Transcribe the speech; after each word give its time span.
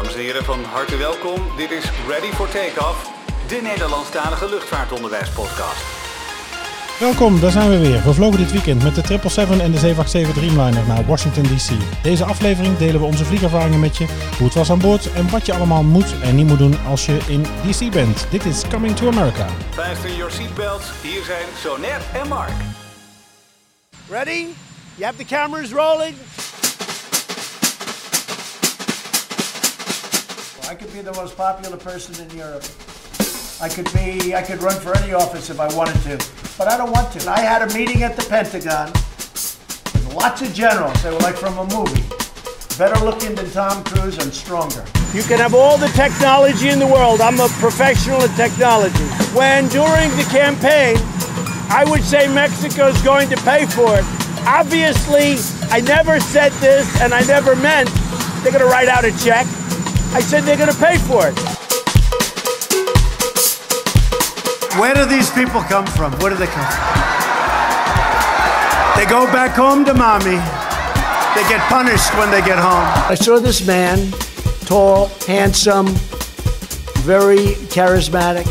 Dames 0.00 0.14
en 0.14 0.20
heren, 0.20 0.44
van 0.44 0.64
harte 0.64 0.96
welkom. 0.96 1.56
Dit 1.56 1.70
is 1.70 1.84
Ready 2.08 2.30
for 2.32 2.48
Takeoff, 2.48 3.10
de 3.48 3.60
Nederlandstalige 3.62 4.48
luchtvaartonderwijspodcast. 4.48 5.82
Welkom, 6.98 7.40
daar 7.40 7.50
zijn 7.50 7.70
we 7.70 7.78
weer. 7.78 8.02
We 8.04 8.14
vlogen 8.14 8.38
dit 8.38 8.52
weekend 8.52 8.82
met 8.82 8.94
de 8.94 9.02
777 9.06 9.66
en 9.66 9.72
de 9.72 9.78
787 9.78 10.34
Dreamliner 10.34 10.86
naar 10.86 11.06
Washington 11.06 11.42
DC. 11.42 11.70
Deze 12.02 12.24
aflevering 12.24 12.78
delen 12.78 13.00
we 13.00 13.06
onze 13.06 13.24
vliegervaringen 13.24 13.80
met 13.80 13.96
je, 13.96 14.06
hoe 14.36 14.46
het 14.46 14.54
was 14.54 14.70
aan 14.70 14.78
boord 14.78 15.12
en 15.12 15.30
wat 15.30 15.46
je 15.46 15.54
allemaal 15.54 15.82
moet 15.82 16.20
en 16.22 16.34
niet 16.34 16.46
moet 16.46 16.58
doen 16.58 16.74
als 16.86 17.06
je 17.06 17.18
in 17.28 17.42
DC 17.42 17.90
bent. 17.90 18.26
Dit 18.30 18.44
is 18.44 18.62
Coming 18.68 18.96
to 18.96 19.06
America. 19.08 19.46
Fasten 19.70 20.16
your 20.16 20.30
seatbelts, 20.30 20.90
hier 21.02 21.24
zijn 21.24 21.46
Sonet 21.58 22.02
en 22.22 22.28
Mark. 22.28 22.58
Ready? 24.08 24.44
You 24.94 25.04
have 25.04 25.16
the 25.16 25.34
cameras 25.34 25.72
rolling? 25.72 26.14
I 30.70 30.74
could 30.76 30.92
be 30.92 31.00
the 31.00 31.12
most 31.14 31.36
popular 31.36 31.76
person 31.76 32.14
in 32.24 32.30
Europe. 32.38 32.62
I 33.60 33.68
could 33.68 33.92
be, 33.92 34.36
I 34.36 34.40
could 34.40 34.62
run 34.62 34.78
for 34.78 34.96
any 34.96 35.12
office 35.12 35.50
if 35.50 35.58
I 35.58 35.66
wanted 35.74 36.00
to, 36.02 36.16
but 36.56 36.68
I 36.68 36.76
don't 36.76 36.92
want 36.92 37.10
to. 37.18 37.28
I 37.28 37.40
had 37.40 37.68
a 37.68 37.74
meeting 37.74 38.04
at 38.04 38.14
the 38.14 38.22
Pentagon 38.30 38.86
with 38.92 40.14
lots 40.14 40.42
of 40.42 40.54
generals. 40.54 41.02
They 41.02 41.10
were 41.10 41.18
like 41.26 41.34
from 41.34 41.58
a 41.58 41.66
movie. 41.74 42.06
Better 42.78 43.04
looking 43.04 43.34
than 43.34 43.50
Tom 43.50 43.82
Cruise 43.82 44.18
and 44.18 44.32
stronger. 44.32 44.84
You 45.12 45.24
can 45.24 45.40
have 45.40 45.56
all 45.56 45.76
the 45.76 45.88
technology 45.88 46.68
in 46.68 46.78
the 46.78 46.86
world. 46.86 47.20
I'm 47.20 47.40
a 47.40 47.48
professional 47.58 48.22
in 48.22 48.30
technology. 48.36 49.10
When 49.34 49.66
during 49.74 50.14
the 50.14 50.26
campaign, 50.30 50.98
I 51.66 51.84
would 51.90 52.04
say 52.04 52.32
Mexico's 52.32 53.02
going 53.02 53.28
to 53.30 53.36
pay 53.38 53.66
for 53.66 53.98
it. 53.98 54.04
Obviously, 54.46 55.34
I 55.74 55.80
never 55.80 56.20
said 56.20 56.52
this 56.62 56.86
and 57.02 57.12
I 57.12 57.22
never 57.26 57.56
meant 57.56 57.90
they're 58.44 58.52
going 58.52 58.62
to 58.62 58.70
write 58.70 58.86
out 58.86 59.04
a 59.04 59.10
check. 59.18 59.48
I 60.12 60.20
said 60.20 60.42
they're 60.42 60.56
going 60.56 60.72
to 60.72 60.78
pay 60.78 60.98
for 60.98 61.28
it. 61.28 61.38
Where 64.78 64.92
do 64.94 65.04
these 65.04 65.30
people 65.30 65.62
come 65.62 65.86
from? 65.86 66.12
Where 66.18 66.30
do 66.30 66.36
they 66.36 66.46
come 66.46 66.66
from? 66.66 67.00
They 68.96 69.06
go 69.06 69.26
back 69.32 69.52
home 69.56 69.84
to 69.84 69.94
mommy. 69.94 70.38
They 71.34 71.48
get 71.48 71.60
punished 71.68 72.12
when 72.18 72.30
they 72.30 72.40
get 72.40 72.58
home. 72.58 72.86
I 73.08 73.14
saw 73.14 73.38
this 73.38 73.64
man, 73.64 74.10
tall, 74.66 75.06
handsome, 75.26 75.86
very 77.04 77.54
charismatic, 77.70 78.48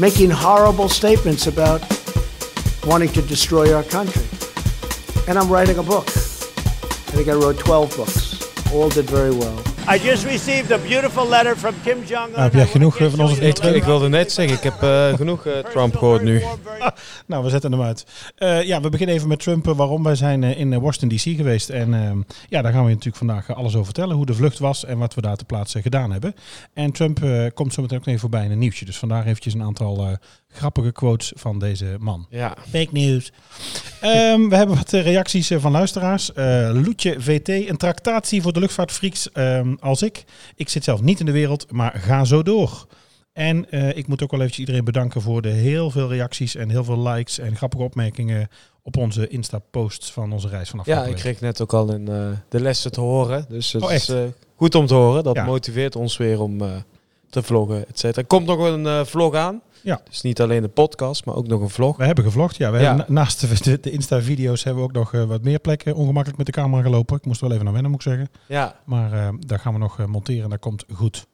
making 0.00 0.30
horrible 0.30 0.88
statements 0.88 1.46
about 1.46 1.82
wanting 2.86 3.10
to 3.10 3.22
destroy 3.22 3.74
our 3.74 3.84
country. 3.84 4.24
And 5.28 5.38
I'm 5.38 5.50
writing 5.50 5.76
a 5.76 5.82
book. 5.82 6.06
I 6.08 7.12
think 7.12 7.28
I 7.28 7.34
wrote 7.34 7.58
12 7.58 7.96
books. 7.96 8.72
All 8.72 8.88
did 8.88 9.04
very 9.04 9.30
well. 9.30 9.69
I 9.94 9.98
just 9.98 10.24
received 10.24 10.72
a 10.72 10.78
beautiful 10.78 11.28
letter 11.28 11.56
from 11.56 11.74
Kim 11.82 11.98
Jong-un. 12.04 12.30
Nou, 12.30 12.42
heb 12.42 12.52
jij 12.52 12.66
genoeg 12.66 12.98
eh, 12.98 13.10
van 13.10 13.20
onze 13.20 13.40
Ik, 13.40 13.58
ik 13.58 13.84
wilde 13.84 14.08
net 14.08 14.32
zeggen, 14.32 14.56
ik 14.56 14.62
heb 14.62 14.82
eh, 14.82 15.14
genoeg 15.22 15.46
eh, 15.46 15.58
Trump 15.58 15.96
gehoord 15.96 16.22
nu. 16.22 16.42
Nou, 17.26 17.44
we 17.44 17.50
zetten 17.50 17.72
hem 17.72 17.82
uit. 17.82 18.06
Eh, 18.36 18.62
ja, 18.62 18.80
we 18.80 18.88
beginnen 18.88 19.14
even 19.16 19.28
met 19.28 19.38
Trump. 19.40 19.66
waarom 19.66 20.02
wij 20.02 20.14
zijn 20.14 20.42
in 20.42 20.80
Washington 20.80 21.08
DC 21.08 21.36
geweest. 21.36 21.68
En 21.68 21.94
ehm, 21.94 22.20
ja, 22.48 22.62
daar 22.62 22.72
gaan 22.72 22.82
we 22.82 22.88
je 22.88 22.94
natuurlijk 22.94 23.16
vandaag 23.16 23.54
alles 23.54 23.72
over 23.72 23.84
vertellen. 23.84 24.16
Hoe 24.16 24.26
de 24.26 24.34
vlucht 24.34 24.58
was 24.58 24.84
en 24.84 24.98
wat 24.98 25.14
we 25.14 25.20
daar 25.20 25.36
ter 25.36 25.46
plaatse 25.46 25.82
gedaan 25.82 26.12
hebben. 26.12 26.34
En 26.74 26.92
Trump 26.92 27.22
eh, 27.22 27.46
komt 27.54 27.74
zo 27.74 27.82
meteen 27.82 27.98
ook 27.98 28.06
even 28.06 28.20
voorbij 28.20 28.44
in 28.44 28.50
een 28.50 28.58
nieuwtje. 28.58 28.84
Dus 28.84 28.98
vandaar 28.98 29.26
eventjes 29.26 29.54
een 29.54 29.62
aantal 29.62 30.06
eh, 30.06 30.12
grappige 30.52 30.92
quotes 30.92 31.32
van 31.36 31.58
deze 31.58 31.96
man. 31.98 32.26
Ja. 32.30 32.54
Fake 32.70 32.88
news. 32.90 33.32
Ehm, 34.00 34.48
we 34.48 34.56
hebben 34.56 34.76
wat 34.76 34.90
reacties 34.90 35.50
eh, 35.50 35.60
van 35.60 35.72
luisteraars. 35.72 36.32
Eh, 36.32 36.70
Loetje 36.72 37.20
VT, 37.20 37.48
een 37.48 37.76
tractatie 37.76 38.42
voor 38.42 38.52
de 38.52 38.60
luchtvaartfreaks 38.60 39.32
ehm, 39.32 39.74
als 39.80 40.02
ik. 40.02 40.24
Ik 40.54 40.68
zit 40.68 40.84
zelf 40.84 41.00
niet 41.00 41.20
in 41.20 41.26
de 41.26 41.32
wereld, 41.32 41.72
maar 41.72 41.92
ga 41.96 42.24
zo 42.24 42.42
door. 42.42 42.86
En 43.32 43.70
eh, 43.70 43.96
ik 43.96 44.06
moet 44.06 44.22
ook 44.22 44.30
wel 44.30 44.40
eventjes 44.40 44.60
iedereen 44.66 44.84
bedanken 44.84 45.22
voor 45.22 45.42
de 45.42 45.48
heel 45.48 45.90
veel 45.90 46.08
reacties 46.08 46.54
en 46.54 46.68
heel 46.70 46.84
veel 46.84 46.98
likes 47.08 47.38
en 47.38 47.56
grappige 47.56 47.82
opmerkingen 47.82 48.48
op 48.82 48.96
onze 48.96 49.28
Insta-posts 49.28 50.12
van 50.12 50.32
onze 50.32 50.48
reis 50.48 50.70
vanaf 50.70 50.86
ja, 50.86 51.04
ik 51.04 51.14
kreeg 51.14 51.40
net 51.40 51.60
ook 51.60 51.72
al 51.72 51.92
in 51.92 52.08
eh, 52.08 52.28
de 52.48 52.60
lessen 52.60 52.92
te 52.92 53.00
horen. 53.00 53.44
Dus 53.48 53.72
het 53.72 53.82
Oh, 53.82 53.92
is 53.92 54.08
eh, 54.08 54.22
goed 54.56 54.74
om 54.74 54.86
te 54.86 54.94
horen. 54.94 55.24
Dat 55.24 55.36
Ja. 55.36 55.44
motiveert 55.44 55.96
ons 55.96 56.16
weer 56.16 56.40
om 56.40 56.58
te 57.30 57.42
vloggen, 57.42 57.88
et 57.88 57.98
cetera. 57.98 58.20
Er 58.22 58.26
komt 58.28 58.46
nog 58.46 58.58
een 58.58 59.06
vlog 59.06 59.34
aan. 59.34 59.62
Ja. 59.82 60.00
Dus 60.08 60.20
niet 60.22 60.40
alleen 60.40 60.62
de 60.62 60.68
podcast, 60.68 61.24
maar 61.24 61.34
ook 61.34 61.46
nog 61.46 61.60
een 61.60 61.70
vlog. 61.70 61.96
We 61.96 62.04
hebben 62.04 62.24
gevlogd, 62.24 62.56
ja. 62.56 62.70
We 62.70 62.78
Ja. 62.78 62.86
hebben 62.86 63.04
na- 63.08 63.20
naast 63.20 63.40
de, 63.40 63.70
de, 63.70 63.78
de 63.80 63.90
Insta-video's 63.90 64.64
hebben 64.64 64.82
we 64.82 64.88
ook 64.88 64.94
nog 64.94 65.14
eh, 65.14 65.24
wat 65.24 65.42
meer 65.42 65.58
plekken 65.58 65.94
ongemakkelijk 65.94 66.36
met 66.38 66.46
de 66.46 66.52
camera 66.52 66.82
gelopen. 66.82 67.16
Ik 67.16 67.24
moest 67.26 67.40
wel 67.40 67.52
even 67.52 67.64
naar 67.64 67.72
wennen, 67.72 67.90
moet 67.90 68.04
ik 68.04 68.10
zeggen. 68.12 68.28
Ja, 68.48 68.76
Maar 68.84 69.12
eh, 69.12 69.28
daar 69.46 69.58
gaan 69.58 69.72
we 69.72 69.78
nog 69.78 69.98
eh, 70.00 70.06
monteren 70.06 70.44
en 70.44 70.50
dat 70.50 70.58
komt 70.58 70.84
goed. 70.92 71.26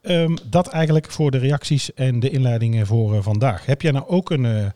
Ehm, 0.00 0.36
dat 0.48 0.66
eigenlijk 0.68 1.10
voor 1.10 1.30
de 1.30 1.38
reacties 1.38 1.94
en 1.94 2.20
de 2.20 2.30
inleidingen 2.30 2.86
voor 2.86 3.22
vandaag. 3.22 3.66
Heb 3.66 3.82
jij 3.82 3.90
nou 3.90 4.06
ook 4.08 4.30
een, 4.30 4.72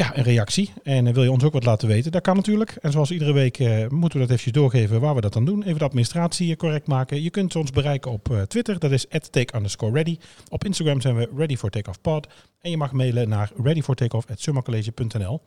ja, 0.00 0.16
een 0.16 0.22
reactie 0.22 0.72
en 0.82 1.06
eh, 1.06 1.14
wil 1.14 1.22
je 1.22 1.30
ons 1.30 1.44
ook 1.44 1.52
wat 1.52 1.64
laten 1.64 1.88
weten? 1.88 2.12
Dat 2.12 2.22
kan 2.22 2.36
natuurlijk. 2.36 2.76
En 2.80 2.92
zoals 2.92 3.10
iedere 3.10 3.32
week 3.32 3.58
eh, 3.58 3.68
moeten 3.88 4.18
we 4.18 4.26
dat 4.26 4.36
eventjes 4.36 4.52
doorgeven 4.52 5.00
waar 5.00 5.14
we 5.14 5.20
dat 5.20 5.32
dan 5.32 5.44
doen. 5.44 5.62
Even 5.62 5.78
de 5.78 5.84
administratie 5.84 6.50
eh, 6.50 6.56
correct 6.56 6.86
maken. 6.86 7.22
Je 7.22 7.30
kunt 7.30 7.56
ons 7.56 7.70
bereiken 7.70 8.10
op 8.10 8.44
Twitter, 8.48 8.78
dat 8.78 8.90
is 8.90 9.06
take 9.30 9.56
underscore 9.56 9.92
ready. 9.92 10.18
Op 10.48 10.64
Instagram 10.64 11.00
zijn 11.00 11.16
we 11.16 11.28
ready 11.36 11.56
for 11.56 11.70
takeoff 11.70 12.00
pod. 12.00 12.26
En 12.60 12.70
je 12.70 12.76
mag 12.76 12.92
mailen 12.92 13.28
naar 13.28 13.50
readyfortakeoff.summercollege.nl. 13.62 15.40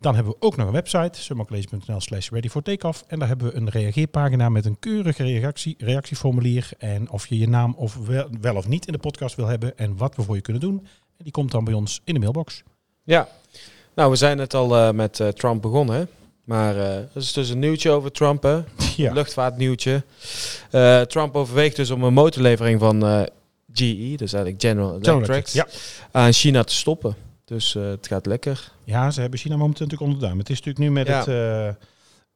Dan 0.00 0.14
hebben 0.14 0.32
we 0.32 0.46
ook 0.46 0.56
nog 0.56 0.66
een 0.66 0.72
website, 0.72 1.20
summercollege.nl 1.20 2.00
slash 2.00 2.30
ready 2.30 2.48
for 2.48 2.62
takeoff. 2.62 3.04
En 3.06 3.18
daar 3.18 3.28
hebben 3.28 3.46
we 3.46 3.56
een 3.56 3.68
reageerpagina 3.68 4.48
met 4.48 4.64
een 4.64 4.78
keurige 4.78 5.22
reactie, 5.22 5.74
reactieformulier. 5.78 6.70
En 6.78 7.10
of 7.10 7.26
je 7.26 7.38
je 7.38 7.48
naam 7.48 7.74
of 7.76 7.96
wel, 7.96 8.28
wel 8.40 8.56
of 8.56 8.68
niet 8.68 8.86
in 8.86 8.92
de 8.92 8.98
podcast 8.98 9.36
wil 9.36 9.46
hebben 9.46 9.78
en 9.78 9.96
wat 9.96 10.16
we 10.16 10.22
voor 10.22 10.34
je 10.34 10.40
kunnen 10.40 10.62
doen. 10.62 10.78
En 11.16 11.24
die 11.24 11.32
komt 11.32 11.50
dan 11.50 11.64
bij 11.64 11.74
ons 11.74 12.00
in 12.04 12.14
de 12.14 12.20
mailbox. 12.20 12.62
ja. 13.04 13.28
Nou, 13.96 14.10
we 14.10 14.16
zijn 14.16 14.36
net 14.36 14.54
al 14.54 14.76
eh, 14.76 14.90
met 14.90 15.20
eh, 15.20 15.28
Trump 15.28 15.62
begonnen. 15.62 15.96
hè. 15.96 16.04
Maar 16.44 16.76
eh 16.76 16.96
dat 17.12 17.22
is 17.22 17.32
dus 17.32 17.48
een 17.48 17.58
nieuwtje 17.58 17.90
over 17.90 18.12
Trump, 18.12 18.42
hè? 18.42 18.60
Ja, 18.96 19.12
luchtvaartnieuwtje. 19.12 20.02
Trump 21.08 21.34
overweegt 21.36 21.76
dus 21.76 21.90
om 21.90 22.02
een 22.02 22.12
motorlevering 22.12 22.80
van 22.80 23.00
GE, 23.72 24.12
dus 24.16 24.32
eigenlijk 24.32 24.62
General 24.62 24.88
Electric, 24.90 25.12
General 25.14 25.30
Electric, 25.30 25.48
ja. 25.64 25.66
aan 26.20 26.32
China 26.32 26.64
te 26.64 26.74
stoppen. 26.74 27.16
Dus 27.44 27.72
het 27.72 28.06
gaat 28.06 28.26
lekker. 28.26 28.72
ja, 28.84 29.10
ze 29.10 29.20
hebben 29.20 29.38
China 29.38 29.56
momenteel 29.56 29.86
natuurlijk 29.86 30.10
onder 30.10 30.18
de 30.20 30.26
duim. 30.26 30.38
Het 30.38 30.50
is 30.50 30.62
natuurlijk 30.62 30.84
nu 30.84 30.90
met 30.90 31.06
Ja. 31.06 31.24
het... 31.24 31.76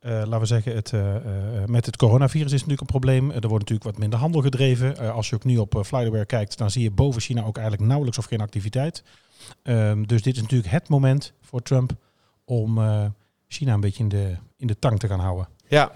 eh, 0.00 0.12
laten 0.12 0.40
we 0.40 0.46
zeggen, 0.46 0.74
het, 0.74 0.92
eh, 0.92 1.16
eh, 1.16 1.22
met 1.66 1.86
het 1.86 1.96
coronavirus 1.96 2.52
is 2.52 2.52
natuurlijk 2.52 2.80
een 2.80 2.86
probleem. 2.86 3.30
Er 3.30 3.48
wordt 3.48 3.50
natuurlijk 3.50 3.84
wat 3.84 3.98
minder 3.98 4.18
handel 4.18 4.40
gedreven. 4.40 5.12
Als 5.12 5.28
je 5.28 5.34
ook 5.34 5.44
nu 5.44 5.56
op 5.56 5.74
uh, 5.74 5.82
Flyware 5.82 6.26
kijkt, 6.26 6.58
dan 6.58 6.70
zie 6.70 6.82
je 6.82 6.90
boven 6.90 7.20
China 7.20 7.44
ook 7.44 7.56
eigenlijk 7.56 7.86
nauwelijks 7.86 8.18
of 8.18 8.24
geen 8.24 8.40
activiteit. 8.40 9.02
Ehm, 9.62 10.02
dus 10.02 10.22
dit 10.22 10.34
is 10.34 10.42
natuurlijk 10.42 10.70
het 10.70 10.88
moment 10.88 11.32
voor 11.42 11.62
Trump 11.62 11.92
om 12.44 12.80
China 13.48 13.74
een 13.74 13.80
beetje 13.80 14.02
in 14.02 14.08
de, 14.08 14.36
in 14.56 14.66
de 14.66 14.78
tang 14.78 14.98
te 14.98 15.06
gaan 15.06 15.20
houden. 15.20 15.48
Ja. 15.68 15.92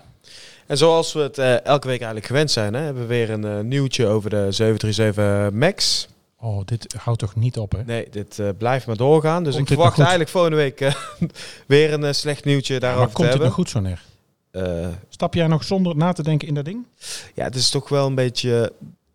En 0.67 0.77
zoals 0.77 1.13
we 1.13 1.21
het 1.21 1.39
elke 1.39 1.87
week 1.87 1.99
eigenlijk 1.99 2.27
gewend 2.27 2.51
zijn, 2.51 2.75
hè, 2.75 2.81
hebben 2.81 3.03
we 3.03 3.09
weer 3.09 3.31
een 3.31 3.69
nieuwtje 3.69 4.07
over 4.07 4.31
de 4.31 4.53
737 4.53 5.59
MAX. 5.59 6.09
Oh, 6.45 6.61
dit 6.65 6.95
houdt 6.99 7.19
toch 7.19 7.35
niet 7.37 7.59
op, 7.59 7.73
hè? 7.73 7.85
Nee, 7.85 8.07
dit 8.11 8.39
eh, 8.39 8.49
blijft 8.59 8.87
maar 8.87 8.97
doorgaan. 8.97 9.45
Dus 9.45 9.55
Komt 9.55 9.71
ik 9.71 9.75
verwacht 9.75 9.99
eigenlijk 9.99 10.31
volgende 10.31 10.57
week 10.57 10.81
eh, 10.81 10.95
weer 11.67 11.93
een 11.93 12.05
eh, 12.05 12.13
slecht 12.13 12.45
nieuwtje 12.45 12.73
maar 12.73 12.81
daarover 12.81 13.13
komt 13.13 13.17
te 13.17 13.23
het 13.23 13.31
hebben. 13.33 13.47
nog 13.47 13.57
goed 13.57 13.71
zo 13.71 13.81
neer? 13.81 14.03
Stap 15.09 15.35
jij 15.35 15.47
nog 15.47 15.65
zonder 15.65 15.97
na 15.97 16.13
te 16.13 16.23
denken 16.23 16.49
in 16.49 16.55
dat 16.55 16.65
ding? 16.65 16.87
ja, 17.35 17.45
het 17.45 17.55
is 17.55 17.71
toch 17.71 17.89
wel 17.89 18.07
een 18.07 18.15
beetje, 18.15 18.73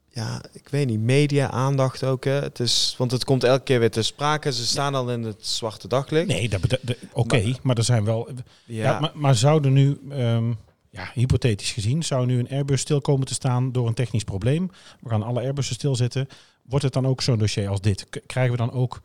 ja, 0.10 0.42
ik 0.52 0.70
weet 0.70 0.88
niet, 0.88 1.00
media-aandacht 1.00 2.04
ook. 2.04 2.24
Hè. 2.24 2.32
Het 2.32 2.60
is, 2.60 2.96
want 2.98 3.12
het 3.12 3.24
komt 3.24 3.44
elke 3.44 3.64
keer 3.64 3.80
weer 3.80 3.92
te 3.92 4.02
sprake. 4.02 4.54
Ze 4.54 4.66
staan 4.66 4.96
al 4.96 5.12
in 5.12 5.24
het 5.24 5.46
zwarte 5.46 5.88
daglicht. 5.88 6.28
Nee, 6.28 6.50
dat 6.50 6.80
oké, 7.14 7.54
maar, 7.62 7.78
er 7.78 7.84
zijn 7.84 8.06
wel... 8.06 8.30
Ja. 8.66 8.84
Ja, 8.84 9.00
maar, 9.00 9.12
maar 9.14 9.36
zouden 9.36 9.74
nu, 9.74 10.00
ehm, 10.10 10.52
ja, 10.90 11.12
hypothetisch 11.14 11.72
gezien, 11.72 12.04
zou 12.04 12.26
nu 12.26 12.40
een 12.40 12.50
Airbus 12.50 12.82
stil 12.82 13.02
komen 13.02 13.28
te 13.28 13.34
staan 13.34 13.72
door 13.72 13.88
een 13.88 13.94
technisch 13.94 14.24
probleem? 14.24 14.72
We 15.00 15.10
gaan 15.10 15.24
alle 15.24 15.40
Airbussen 15.42 15.76
stilzetten. 15.76 16.28
Wordt 16.70 16.86
het 16.86 16.94
dan 16.94 17.08
ook 17.08 17.22
zo'n 17.22 17.38
dossier 17.38 17.70
als 17.70 17.82
dit? 17.82 18.08
Krijgen 18.26 18.52
we 18.52 18.58
dan 18.58 18.72
ook... 18.72 19.02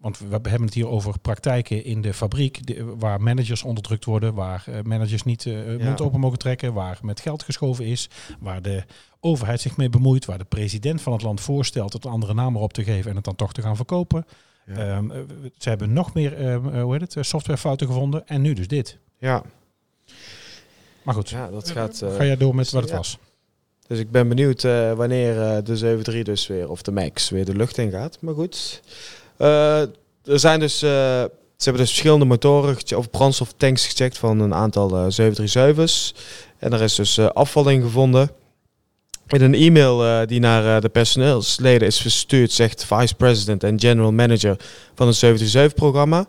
Want 0.00 0.18
we 0.18 0.26
hebben 0.30 0.62
het 0.62 0.74
hier 0.74 0.88
over 0.88 1.18
praktijken 1.18 1.84
in 1.84 2.00
de 2.02 2.14
fabriek, 2.14 2.66
de- 2.66 2.84
waar 2.84 3.20
managers 3.22 3.62
onderdrukt 3.62 4.04
worden, 4.04 4.34
waar 4.34 4.64
eh, 4.66 4.82
managers 4.82 5.22
niet 5.22 5.42
Ja. 5.42 5.76
mond 5.80 6.00
open 6.00 6.20
mogen 6.20 6.38
trekken, 6.38 6.72
waar 6.72 6.98
met 7.02 7.20
geld 7.20 7.42
geschoven 7.42 7.84
is, 7.84 8.08
waar 8.40 8.62
de 8.62 8.84
overheid 9.20 9.60
zich 9.60 9.76
mee 9.76 9.88
bemoeit, 9.90 10.24
waar 10.24 10.38
de 10.38 10.44
president 10.44 11.02
van 11.02 11.12
het 11.12 11.22
land 11.22 11.40
voorstelt 11.40 11.92
het 11.92 12.04
een 12.04 12.10
andere 12.10 12.34
naam 12.34 12.56
erop 12.56 12.72
te 12.72 12.84
geven 12.84 13.10
en 13.10 13.16
het 13.16 13.24
dan 13.24 13.34
toch 13.36 13.52
te 13.52 13.62
gaan 13.62 13.76
verkopen. 13.76 14.26
Ja. 14.66 14.74
Ehm, 14.74 15.10
eh, 15.10 15.18
ze 15.58 15.68
hebben 15.68 15.92
nog 15.92 16.14
meer 16.14 16.36
ehm, 16.36 16.68
eh, 16.68 16.82
hoe 16.82 16.92
heet 16.98 17.14
het, 17.14 17.26
softwarefouten 17.26 17.86
gevonden 17.86 18.26
en 18.26 18.40
nu 18.42 18.52
dus 18.52 18.68
dit. 18.68 18.98
ja, 19.18 19.42
Maar 21.02 21.14
goed, 21.14 21.28
ja, 21.30 21.50
dat 21.50 21.70
gaat... 21.70 22.02
ga 22.16 22.24
jij 22.24 22.36
door 22.36 22.54
met 22.54 22.70
wat 22.70 22.82
het 22.82 22.90
ja. 22.90 22.96
was. 22.96 23.18
Dus 23.88 23.98
ik 23.98 24.10
ben 24.10 24.28
benieuwd 24.28 24.64
eh, 24.64 24.92
wanneer 24.92 25.42
eh, 25.42 25.56
de 25.64 25.76
73 25.76 26.22
dus 26.24 26.46
weer, 26.46 26.70
of 26.70 26.82
de 26.82 26.92
Max, 26.92 27.30
weer 27.30 27.44
de 27.44 27.56
lucht 27.56 27.78
in 27.78 27.90
gaat. 27.90 28.18
Maar 28.20 28.34
goed. 28.34 28.82
Eh, 29.36 29.80
er 30.24 30.38
zijn 30.38 30.60
dus, 30.60 30.78
ze 30.78 31.30
hebben 31.56 31.82
dus 31.82 31.90
verschillende 31.90 32.24
motoren 32.24 32.76
of 32.96 33.10
brandstoftanks 33.10 33.86
gecheckt 33.86 34.18
van 34.18 34.40
een 34.40 34.54
aantal 34.54 34.96
eh 34.96 35.30
737's. 35.30 36.14
En 36.58 36.72
er 36.72 36.82
is 36.82 36.94
dus 36.94 37.18
afval 37.18 37.68
in 37.68 37.82
gevonden. 37.82 38.30
In 39.26 39.42
een 39.42 39.54
e-mail 39.54 40.26
die 40.26 40.40
naar 40.40 40.80
de 40.80 40.88
personeelsleden 40.88 41.88
is 41.88 42.00
verstuurd, 42.00 42.52
zegt 42.52 42.84
vice 42.84 43.14
president 43.14 43.64
en 43.64 43.80
general 43.80 44.12
manager 44.12 44.56
van 44.94 45.06
het 45.06 45.24
737-programma 45.24 46.26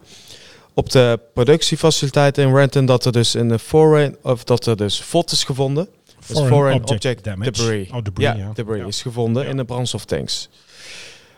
op 0.74 0.90
de 0.90 1.20
productiefaciliteit 1.34 2.38
in 2.38 2.56
Renton 2.56 2.86
dat 2.86 3.06
er 3.06 3.12
dus 3.12 3.36
in 3.36 3.50
de 3.50 3.60
foreign 3.60 4.16
of 4.22 4.44
dat 4.44 4.66
er 4.66 4.78
dus 4.78 5.02
VOT 5.02 5.32
is 5.32 5.44
gevonden. 5.44 5.88
Dus 6.30 6.48
foreign 6.48 6.90
object, 6.90 7.24
damage. 7.24 7.52
debris. 7.52 7.90
Oh, 7.92 8.04
debris, 8.04 8.28
ja, 8.28 8.36
ja. 8.36 8.52
debris 8.54 8.80
Ja. 8.82 8.88
is 8.88 9.02
gevonden 9.02 9.48
in 9.48 9.58
de 9.58 9.66
brandstoftanks. 9.66 10.50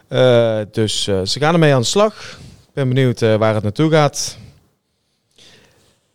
Eh, 0.08 0.60
dus 0.72 1.08
eh, 1.08 1.22
ze 1.26 1.40
gaan 1.40 1.54
ermee 1.54 1.74
aan 1.74 1.82
de 1.82 1.88
slag. 1.88 2.40
Ik 2.68 2.74
ben 2.74 2.88
benieuwd 2.88 3.22
eh, 3.22 3.36
waar 3.36 3.54
het 3.54 3.64
naartoe 3.64 3.92
gaat. 3.92 4.38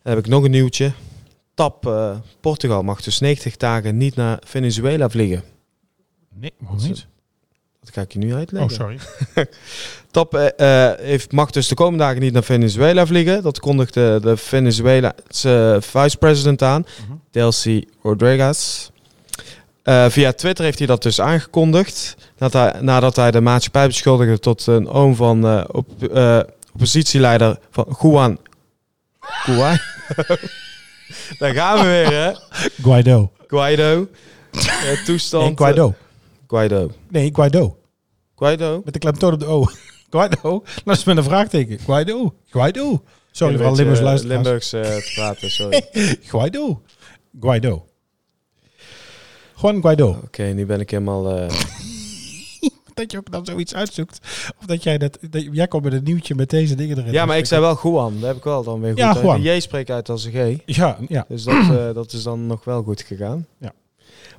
Dan 0.02 0.14
heb 0.14 0.18
ik 0.18 0.26
nog 0.26 0.44
een 0.44 0.50
nieuwtje. 0.50 0.92
TAP 1.54 1.90
Portugal 2.40 2.82
mag 2.82 3.02
dus 3.02 3.18
90 3.18 3.56
dagen 3.56 3.96
niet 3.96 4.14
naar 4.14 4.38
Venezuela 4.44 5.08
vliegen. 5.08 5.42
Nee, 6.34 6.52
waarom 6.58 6.82
niet? 6.82 7.06
Dat 7.86 7.94
ga 7.94 8.00
ik 8.00 8.12
je 8.12 8.18
nu 8.18 8.32
Oh, 8.32 8.38
uitleggen. 8.38 8.70
sorry. 8.70 8.98
TAP 10.10 10.34
eh, 10.34 10.90
eh, 10.90 10.98
heeft, 10.98 11.32
mag 11.32 11.50
dus 11.50 11.68
de 11.68 11.74
komende 11.74 12.04
dagen 12.04 12.20
niet 12.20 12.32
naar 12.32 12.42
Venezuela 12.44 13.06
vliegen. 13.06 13.42
Dat 13.42 13.60
kondigde 13.60 14.18
de 14.22 14.36
Venezuelaanse 14.36 15.78
vice-president 15.80 16.62
aan, 16.62 16.86
Mhm. 17.06 17.12
Delcy 17.30 17.84
Rodriguez. 18.02 18.88
Eh, 19.82 20.06
via 20.08 20.32
Twitter 20.32 20.64
heeft 20.64 20.78
hij 20.78 20.86
dat 20.86 21.02
dus 21.02 21.20
aangekondigd. 21.20 22.16
Nadat 22.38 22.52
hij, 22.72 22.80
nadat 22.80 23.16
hij 23.16 23.30
de 23.30 23.40
maatschappij 23.40 23.86
beschuldigde 23.86 24.38
tot 24.38 24.66
een 24.66 24.88
oom 24.88 25.14
van 25.14 25.66
op, 25.72 25.88
oppositieleider 26.72 27.58
van 27.70 27.96
Juan 28.02 28.38
Guaido. 29.20 29.76
Daar 31.38 31.54
gaan 31.54 31.78
we 31.78 31.84
weer, 31.84 32.12
hè? 32.12 32.32
Guaido. 32.84 33.32
Guaido. 33.46 34.08
Toestand. 35.04 35.56
Guaido. 35.58 35.94
Guaido. 36.46 36.90
Nee, 37.08 37.30
Guaido. 37.34 37.78
Guaido. 38.36 38.82
Met 38.84 38.92
de 38.92 38.98
klemtoon 39.00 39.32
op 39.32 39.40
de 39.40 39.46
O. 39.46 39.64
Guaido. 40.10 40.64
Dat 40.84 40.96
is 40.96 41.04
met 41.04 41.16
een 41.16 41.24
vraagteken. 41.24 41.78
Guaido. 41.78 42.34
Guaido. 42.46 43.02
Sorry 43.30 43.52
Een 43.52 43.58
voor 43.58 43.68
alle 43.68 43.84
beetje, 43.84 43.90
Limburgs 43.90 43.98
eh, 43.98 44.04
luisteraars. 44.04 44.72
Limburgs 44.72 44.72
eh, 44.72 44.82
te 44.82 45.12
praten, 45.20 45.50
sorry. 45.50 45.88
Guaido. 46.22 46.82
Guaido. 47.40 47.86
Juan 49.60 49.80
Guaido. 49.80 50.20
Oké, 50.24 50.42
nu 50.42 50.66
ben 50.66 50.80
ik 50.80 50.90
helemaal... 50.90 51.30
eh, 51.38 51.48
Dat 52.94 53.12
je 53.12 53.18
ook 53.18 53.30
dan 53.30 53.44
zoiets 53.46 53.74
uitzoekt. 53.74 54.18
Of 54.60 54.66
dat 54.66 54.82
jij 54.82 54.98
dat... 54.98 55.18
dat 55.30 55.44
jij 55.52 55.68
komt 55.68 55.82
met 55.82 55.92
een 55.92 56.04
nieuwtje 56.04 56.34
met 56.34 56.50
deze 56.50 56.74
dingen 56.74 56.98
erin. 56.98 57.12
Ja, 57.12 57.26
maar 57.26 57.38
ik 57.38 57.46
zei 57.46 57.60
wel 57.60 57.78
Juan. 57.82 58.14
Dat 58.14 58.28
heb 58.28 58.36
ik 58.36 58.44
wel 58.44 58.62
dan 58.64 58.80
weer 58.80 58.90
goed. 58.90 58.98
Ja, 58.98 59.14
uit. 59.14 59.22
Juan. 59.22 59.42
De 59.42 59.54
J 59.54 59.60
spreek 59.60 59.90
uit 59.90 60.08
als 60.08 60.24
een 60.24 60.58
G. 60.66 60.76
Ja, 60.76 60.98
ja. 61.08 61.24
Dus 61.28 61.44
dat, 61.44 61.54
eh, 61.54 61.94
dat 61.94 62.12
is 62.12 62.22
dan 62.22 62.46
nog 62.46 62.64
wel 62.64 62.82
goed 62.82 63.02
gegaan. 63.02 63.46
Ja. 63.60 63.72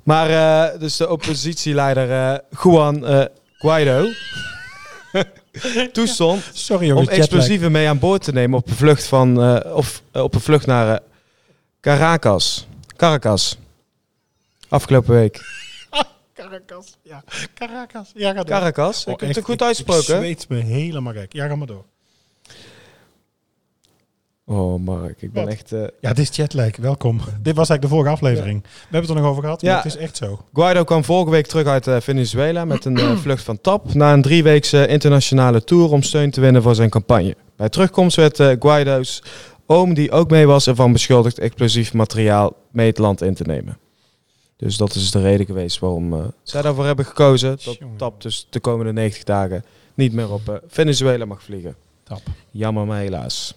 Maar 0.02 0.30
eh, 0.30 0.80
dus 0.80 0.96
de 0.96 1.08
oppositieleider 1.08 2.10
eh 2.10 2.38
Juan 2.62 3.06
eh, 3.06 3.24
Guaido 3.58 4.08
toestond 5.92 6.50
Sorry 6.52 6.90
om 6.90 7.08
explosieven 7.08 7.72
mee 7.72 7.88
aan 7.88 7.98
boord 7.98 8.22
te 8.22 8.32
nemen 8.32 8.58
op 8.58 8.68
een 8.68 8.76
vlucht 8.76 9.06
van 9.06 9.42
eh, 9.42 9.74
of 9.74 10.02
op 10.12 10.34
een 10.34 10.40
vlucht 10.40 10.66
naar 10.66 10.94
eh, 10.94 11.06
Caracas. 11.80 12.66
Caracas. 12.96 13.58
Afgelopen 14.68 15.14
week. 15.14 15.40
Caracas. 16.34 16.96
Ja, 17.02 17.24
Caracas. 17.54 18.12
Ja, 18.14 18.28
ga 18.28 18.34
door. 18.34 18.44
Caracas. 18.44 19.04
Oh, 19.04 19.12
ik 19.12 19.20
heb 19.20 19.34
het 19.34 19.44
goed 19.44 19.62
uitgesproken. 19.62 20.14
Ik 20.14 20.40
zweet 20.40 20.48
me 20.48 20.56
helemaal 20.56 21.12
gek. 21.12 21.32
Ja, 21.32 21.46
ga 21.46 21.56
maar 21.56 21.66
door. 21.66 21.84
Oh, 24.50 24.80
Mark, 24.84 25.22
ik 25.22 25.32
ben 25.32 25.44
Wat? 25.44 25.52
echt. 25.52 25.72
eh, 25.72 25.80
Ja, 26.00 26.12
dit 26.12 26.28
is 26.30 26.36
jetlag. 26.36 26.76
Welkom. 26.76 27.16
Dit 27.16 27.56
was 27.56 27.68
eigenlijk 27.68 27.82
de 27.82 27.88
vorige 27.88 28.10
aflevering. 28.10 28.62
We 28.62 28.68
hebben 28.82 29.00
het 29.00 29.10
er 29.10 29.16
nog 29.16 29.26
over 29.30 29.42
gehad. 29.42 29.60
Ja. 29.60 29.70
Ja. 29.70 29.76
het 29.76 29.84
is 29.84 29.96
echt 29.96 30.16
zo. 30.16 30.40
Guaido 30.52 30.84
kwam 30.84 31.04
vorige 31.04 31.30
week 31.30 31.46
terug 31.46 31.66
uit 31.66 31.86
eh, 31.86 32.00
Venezuela 32.00 32.64
met 32.64 32.84
een 32.84 32.96
eh, 32.96 33.16
vlucht 33.24 33.42
van 33.42 33.60
TAP 33.60 33.94
na 33.94 34.12
een 34.12 34.22
drieweekse 34.22 34.86
internationale 34.86 35.64
tour 35.64 35.90
om 35.92 36.02
steun 36.02 36.30
te 36.30 36.40
winnen 36.40 36.62
voor 36.62 36.74
zijn 36.74 36.90
campagne. 36.90 37.36
Bij 37.56 37.68
terugkomst 37.68 38.16
werd 38.16 38.40
eh, 38.40 38.56
Guaido's 38.58 39.22
oom, 39.66 39.94
die 39.94 40.10
ook 40.10 40.30
mee 40.30 40.46
was, 40.46 40.66
ervan 40.66 40.92
beschuldigd 40.92 41.38
explosief 41.38 41.92
materiaal 41.94 42.52
mee 42.70 42.86
het 42.86 42.98
land 42.98 43.22
in 43.22 43.34
te 43.34 43.44
nemen. 43.44 43.78
Dus 44.56 44.76
dat 44.76 44.94
is 44.94 45.10
de 45.10 45.20
reden 45.20 45.46
geweest 45.46 45.78
waarom 45.78 46.12
eh, 46.14 46.20
zij 46.42 46.62
daarvoor 46.62 46.84
hebben 46.86 47.04
gekozen. 47.04 47.58
Dat. 47.64 47.78
TAP 47.96 48.22
dus 48.22 48.46
de 48.50 48.60
komende 48.60 48.92
90 48.92 49.24
dagen 49.24 49.64
niet 49.94 50.12
meer 50.12 50.32
op 50.32 50.48
eh, 50.48 50.54
Venezuela 50.68 51.24
mag 51.24 51.42
vliegen. 51.42 51.74
Tap. 52.02 52.20
Jammer, 52.50 52.86
maar 52.86 52.98
helaas. 53.00 53.54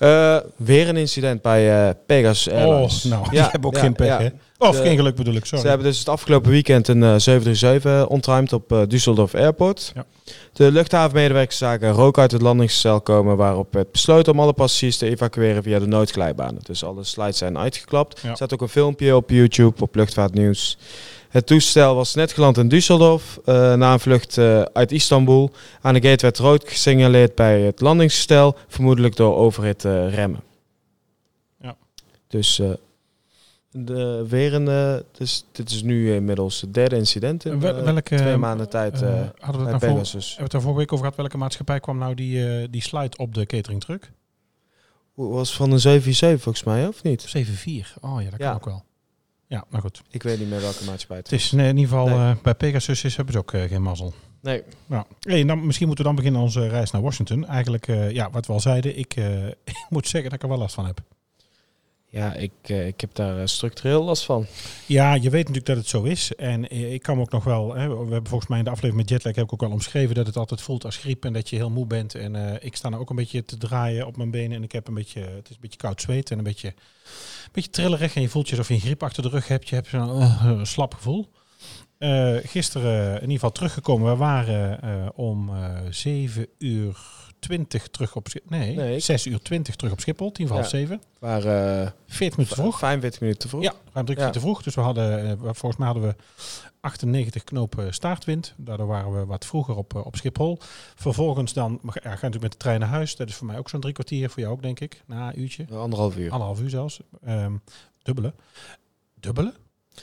Eh, 0.00 0.36
weer 0.56 0.88
een 0.88 0.96
incident 0.96 1.42
bij 1.42 1.86
eh, 1.88 1.94
Pegasus 2.06 2.52
Airlines. 2.52 3.04
Oh, 3.04 3.10
nou, 3.10 3.30
die 3.30 3.40
hebben 3.40 3.64
ook 3.64 3.78
geen 3.78 3.92
pech, 3.92 4.18
hè? 4.18 4.28
Of 4.58 4.76
De- 4.76 4.82
geen 4.82 4.96
geluk 4.96 5.14
bedoel 5.14 5.34
ik, 5.34 5.44
sorry. 5.44 5.60
Ze 5.62 5.68
hebben 5.68 5.86
dus 5.86 5.98
het 5.98 6.08
afgelopen 6.08 6.50
weekend 6.50 6.88
een 6.88 7.02
eh, 7.02 7.14
737 7.16 8.06
ontruimd 8.08 8.52
op 8.52 8.72
eh, 8.72 8.78
Düsseldorf 8.82 9.34
Airport. 9.34 9.92
Ja. 9.94 10.04
De 10.52 10.72
luchthavenmedewerkers 10.72 11.58
zagen 11.58 11.90
rook 11.92 12.18
uit 12.18 12.30
het 12.32 12.42
landingscel 12.42 13.00
komen 13.00 13.36
waarop 13.36 13.72
werd 13.74 13.92
besloten 13.92 14.32
om 14.32 14.40
alle 14.40 14.52
passagiers 14.52 14.96
te 14.96 15.06
evacueren 15.10 15.62
via 15.62 15.78
de 15.78 15.86
noodglijbanen. 15.86 16.60
Dus 16.62 16.84
alle 16.84 17.04
slides 17.04 17.38
zijn 17.38 17.58
uitgeklapt. 17.58 18.20
Ja. 18.20 18.28
Er 18.28 18.36
staat 18.36 18.52
ook 18.52 18.60
een 18.62 18.68
filmpje 18.68 19.16
op 19.16 19.30
YouTube 19.30 19.82
op 19.82 19.94
Luchtvaartnieuws. 19.94 20.78
Het 21.30 21.46
toestel 21.46 21.94
was 21.94 22.14
net 22.14 22.32
geland 22.32 22.56
in 22.58 22.68
Düsseldorf 22.68 23.38
eh, 23.44 23.74
na 23.74 23.92
een 23.92 24.00
vlucht 24.00 24.38
eh, 24.38 24.62
uit 24.62 24.92
Istanbul. 24.92 25.50
Aan 25.80 25.94
de 25.94 26.08
gate 26.08 26.22
werd 26.22 26.38
rood 26.38 26.68
gesignaleerd 26.68 27.34
bij 27.34 27.60
het 27.60 27.80
landingsgestel, 27.80 28.56
vermoedelijk 28.68 29.16
door 29.16 29.36
overhit 29.36 29.84
eh, 29.84 30.14
remmen. 30.14 30.40
Ja. 31.60 31.76
Dus 32.28 32.62
de, 33.70 34.26
weer 34.28 34.54
een, 34.54 35.02
dus, 35.12 35.44
dit 35.52 35.70
is 35.70 35.82
nu 35.82 36.14
inmiddels 36.14 36.60
het 36.60 36.74
derde 36.74 36.96
incident 36.96 37.44
in 37.44 37.60
welke, 37.60 38.16
twee 38.16 38.36
maanden 38.36 38.68
tijd 38.68 39.00
hadden 39.00 39.10
we 39.38 39.46
het 39.46 39.52
bij 39.52 39.64
nou 39.64 39.78
Pegasus. 39.78 40.12
hebben 40.12 40.36
we 40.36 40.42
het 40.42 40.50
daar 40.50 40.60
vorige 40.60 40.78
week 40.78 40.92
over 40.92 41.04
gehad? 41.04 41.16
Welke 41.16 41.36
maatschappij 41.36 41.80
kwam 41.80 41.98
nou 41.98 42.14
die, 42.14 42.70
die 42.70 42.82
slide 42.82 43.16
op 43.16 43.34
de 43.34 43.46
catering 43.46 43.80
truck? 43.80 44.10
Hoe 45.12 45.32
Was 45.32 45.54
van 45.54 45.72
een 45.72 45.80
747 45.80 46.42
volgens 46.42 46.64
mij, 46.64 46.86
of 46.86 47.02
niet? 47.02 47.26
7-4. 47.26 48.00
Oh 48.00 48.22
ja, 48.22 48.30
dat 48.30 48.38
Ja. 48.38 48.46
kan 48.46 48.54
ook 48.54 48.64
wel. 48.64 48.84
Ja, 49.50 49.64
nou 49.70 49.82
goed. 49.82 50.02
Ik 50.10 50.22
weet 50.22 50.38
niet 50.38 50.48
meer 50.48 50.60
welke 50.60 50.84
maatschappij 50.84 51.16
het 51.16 51.30
Het 51.30 51.40
is 51.40 51.52
in 51.52 51.58
ieder 51.58 51.78
geval, 51.82 52.06
Nee. 52.06 52.16
eh, 52.16 52.36
bij 52.42 52.54
Pegasus 52.54 53.04
is, 53.04 53.16
hebben 53.16 53.34
ze 53.34 53.40
ook 53.40 53.52
eh, 53.52 53.62
geen 53.62 53.82
mazzel. 53.82 54.14
Nee. 54.42 54.62
Nou, 54.86 55.04
hey, 55.20 55.44
dan, 55.44 55.66
misschien 55.66 55.86
moeten 55.86 56.04
we 56.04 56.10
dan 56.10 56.18
beginnen 56.20 56.42
onze 56.42 56.68
reis 56.68 56.90
naar 56.90 57.02
Washington. 57.02 57.46
Eigenlijk, 57.46 57.88
eh, 57.88 58.10
ja, 58.10 58.30
wat 58.30 58.46
we 58.46 58.52
al 58.52 58.60
zeiden, 58.60 58.98
ik, 58.98 59.14
ik 59.64 59.86
moet 59.88 60.08
zeggen 60.08 60.30
dat 60.30 60.38
ik 60.38 60.42
er 60.42 60.48
wel 60.48 60.58
last 60.58 60.74
van 60.74 60.86
heb. 60.86 61.00
Ja, 62.06 62.34
ik, 62.34 62.52
ik 62.68 63.00
heb 63.00 63.14
daar 63.14 63.48
structureel 63.48 64.04
last 64.04 64.24
van. 64.24 64.46
Ja, 64.86 65.14
je 65.14 65.30
weet 65.30 65.48
natuurlijk 65.48 65.66
dat 65.66 65.76
het 65.76 65.88
zo 65.88 66.02
is. 66.02 66.34
En 66.34 66.70
ik 66.92 67.02
kan 67.02 67.20
ook 67.20 67.30
nog 67.30 67.44
wel, 67.44 67.74
hè, 67.74 67.88
we 67.88 68.12
hebben 68.12 68.26
volgens 68.26 68.50
mij 68.50 68.58
in 68.58 68.64
de 68.64 68.70
aflevering 68.70 69.00
met 69.00 69.08
Jetlag 69.10 69.34
heb 69.34 69.44
ik 69.44 69.52
ook 69.52 69.60
wel 69.60 69.70
omschreven 69.70 70.14
dat 70.14 70.26
het 70.26 70.36
altijd 70.36 70.60
voelt 70.60 70.84
als 70.84 70.96
griep 70.96 71.24
en 71.24 71.32
dat 71.32 71.48
je 71.48 71.56
heel 71.56 71.70
moe 71.70 71.86
bent. 71.86 72.14
En 72.14 72.62
ik 72.64 72.76
sta 72.76 72.88
nou 72.88 73.02
ook 73.02 73.10
een 73.10 73.16
beetje 73.16 73.44
te 73.44 73.56
draaien 73.56 74.06
op 74.06 74.16
mijn 74.16 74.30
benen 74.30 74.56
en 74.56 74.62
ik 74.62 74.72
heb 74.72 74.88
een 74.88 74.94
beetje, 74.94 75.20
het 75.20 75.48
is 75.48 75.54
een 75.54 75.60
beetje 75.60 75.78
koud 75.78 76.00
zweet 76.00 76.30
en 76.30 76.38
een 76.38 76.44
beetje, 76.44 76.74
beetje 77.52 77.70
trillerig. 77.70 78.14
En 78.14 78.22
je 78.22 78.28
voelt 78.28 78.48
je 78.48 78.56
alsof 78.56 78.68
je 78.68 78.74
een 78.74 78.80
griep 78.80 79.02
achter 79.02 79.22
de 79.22 79.28
rug 79.28 79.48
hebt. 79.48 79.68
Je 79.68 79.74
hebt 79.74 79.88
zo'n 79.88 80.20
eh, 80.20 80.64
slap 80.64 80.94
gevoel. 80.94 81.28
Eh, 81.98 82.36
gisteren 82.42 83.14
in 83.14 83.20
ieder 83.20 83.32
geval 83.32 83.52
teruggekomen. 83.52 84.10
We 84.10 84.16
waren 84.16 84.82
eh, 84.82 85.08
om 85.14 85.50
7 85.90 86.46
uur 86.58 86.98
20 87.40 87.88
terug 87.88 88.16
op 88.16 88.28
Schiphol. 88.28 88.58
Nee, 88.58 88.76
Nee, 88.76 88.96
ik- 88.96 89.04
6 89.04 89.26
uur 89.26 89.40
20 89.42 89.76
terug 89.76 89.92
op 89.92 90.00
Schiphol. 90.00 90.32
Tien 90.32 90.46
voor 90.46 90.56
half. 90.56 90.68
7. 90.68 91.00
Maar 91.20 91.44
eh 91.44 91.90
40 92.06 92.36
minuten 92.38 92.46
te 92.56 92.62
vroeg. 92.62 92.78
45 92.78 93.20
minuten 93.20 93.40
te 93.42 93.48
vroeg. 93.48 93.62
Ja, 93.62 93.72
ruim 93.92 94.06
drie 94.06 94.18
kwartier 94.18 94.24
Ja. 94.26 94.30
te 94.30 94.40
vroeg. 94.40 94.62
Dus 94.62 94.74
we 94.74 94.80
hadden, 94.80 95.24
eh, 95.30 95.36
volgens 95.42 95.76
mij 95.76 95.86
hadden 95.86 96.08
we 96.08 96.14
98 96.80 97.44
knopen 97.44 97.94
staartwind. 97.94 98.54
Daardoor 98.56 98.86
waren 98.86 99.18
we 99.18 99.24
wat 99.26 99.46
vroeger 99.46 99.76
op, 99.76 99.94
eh, 99.96 100.06
op 100.06 100.16
Schiphol. 100.16 100.58
Vervolgens 100.94 101.52
dan, 101.52 101.80
ja, 101.82 101.90
ga 101.92 102.00
je 102.02 102.08
natuurlijk 102.10 102.42
met 102.42 102.52
de 102.52 102.58
trein 102.58 102.80
naar 102.80 102.88
huis. 102.88 103.16
Dat 103.16 103.28
is 103.28 103.34
voor 103.34 103.46
mij 103.46 103.58
ook 103.58 103.68
zo'n 103.68 103.80
drie 103.80 103.92
kwartier. 103.94 104.30
Voor 104.30 104.42
jou 104.42 104.54
ook, 104.54 104.62
denk 104.62 104.80
ik. 104.80 105.02
Na 105.06 105.28
een 105.28 105.40
uurtje. 105.40 105.66
Anderhalf 105.72 106.16
uur. 106.16 106.30
Anderhalf 106.30 106.60
uur 106.60 106.70
zelfs. 106.70 107.00
Ehm, 107.24 107.56
dubbele. 108.02 108.34
Dubbele? 109.14 109.52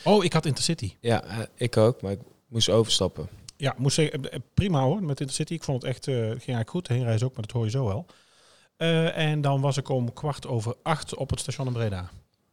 Oh, 0.03 0.23
ik 0.23 0.33
had 0.33 0.45
Intercity. 0.45 0.93
Ja, 0.99 1.23
eh, 1.23 1.37
ik 1.55 1.77
ook, 1.77 2.01
maar 2.01 2.11
ik 2.11 2.19
moest 2.47 2.69
overstappen. 2.69 3.27
Ja, 3.57 3.75
moet 3.77 3.93
zeggen, 3.93 4.31
eh, 4.31 4.39
prima 4.53 4.81
hoor, 4.81 5.03
met 5.03 5.19
Intercity. 5.19 5.53
Ik 5.53 5.63
vond 5.63 5.81
het 5.81 5.91
echt, 5.91 6.07
eh, 6.07 6.15
ging 6.15 6.31
eigenlijk 6.31 6.69
goed. 6.69 6.87
Heenreis 6.87 7.23
ook, 7.23 7.33
maar 7.33 7.41
dat 7.41 7.51
hoor 7.51 7.65
je 7.65 7.69
zo 7.71 7.85
wel. 7.85 8.05
Eh, 8.77 9.17
en 9.17 9.41
dan 9.41 9.61
was 9.61 9.77
ik 9.77 9.89
om 9.89 10.13
kwart 10.13 10.47
over 10.47 10.75
acht 10.81 11.15
op 11.15 11.29
het 11.29 11.39
station 11.39 11.67
in 11.67 11.73
Breda. 11.73 12.01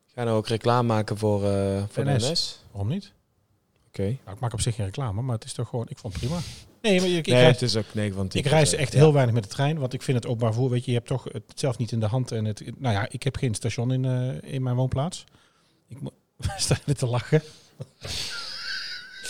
Ga 0.06 0.20
je 0.20 0.26
nou 0.26 0.36
ook 0.36 0.48
reclame 0.48 0.88
maken 0.88 1.18
voor, 1.18 1.44
eh 1.44 1.82
voor 1.88 2.04
de 2.04 2.10
NS. 2.10 2.30
NS? 2.30 2.60
Waarom 2.70 2.88
niet? 2.88 3.12
Oké. 3.88 4.02
Nou, 4.02 4.36
ik 4.36 4.40
maak 4.40 4.52
op 4.52 4.60
zich 4.60 4.74
geen 4.74 4.84
reclame, 4.84 5.22
maar 5.22 5.34
het 5.34 5.44
is 5.44 5.52
toch 5.52 5.68
gewoon, 5.68 5.86
ik 5.88 5.98
vond 5.98 6.12
het 6.12 6.22
prima. 6.22 6.40
Nee, 6.82 7.00
maar 7.00 7.08
ik, 7.08 7.16
ik, 7.16 7.26
Nee, 7.26 7.40
reis, 7.40 7.60
het 7.60 7.62
is 7.62 7.76
ook 7.76 7.94
9 7.94 8.14
van 8.14 8.28
10. 8.28 8.40
ik 8.40 8.46
reis 8.46 8.72
echt 8.72 8.92
heel 8.92 9.12
weinig 9.12 9.34
met 9.34 9.42
de 9.42 9.48
trein, 9.48 9.78
want 9.78 9.92
ik 9.92 10.02
vind 10.02 10.16
het 10.16 10.26
openbaar 10.26 10.52
vervoer, 10.52 10.70
weet 10.70 10.84
je, 10.84 10.90
je 10.90 10.96
hebt 10.96 11.08
toch 11.08 11.24
het 11.32 11.42
zelf 11.54 11.78
niet 11.78 11.92
in 11.92 12.00
de 12.00 12.06
hand. 12.06 12.32
En 12.32 12.44
het, 12.44 12.80
nou 12.80 12.94
ja, 12.94 13.06
ik 13.10 13.22
heb 13.22 13.36
geen 13.36 13.54
station 13.54 13.92
in, 13.92 14.04
eh, 14.04 14.52
in 14.52 14.62
mijn 14.62 14.76
woonplaats. 14.76 15.24
Ik 15.88 16.00
moet, 16.00 16.12
sta 16.56 16.76
je 16.84 16.94
te 16.94 17.06
lachen? 17.06 17.42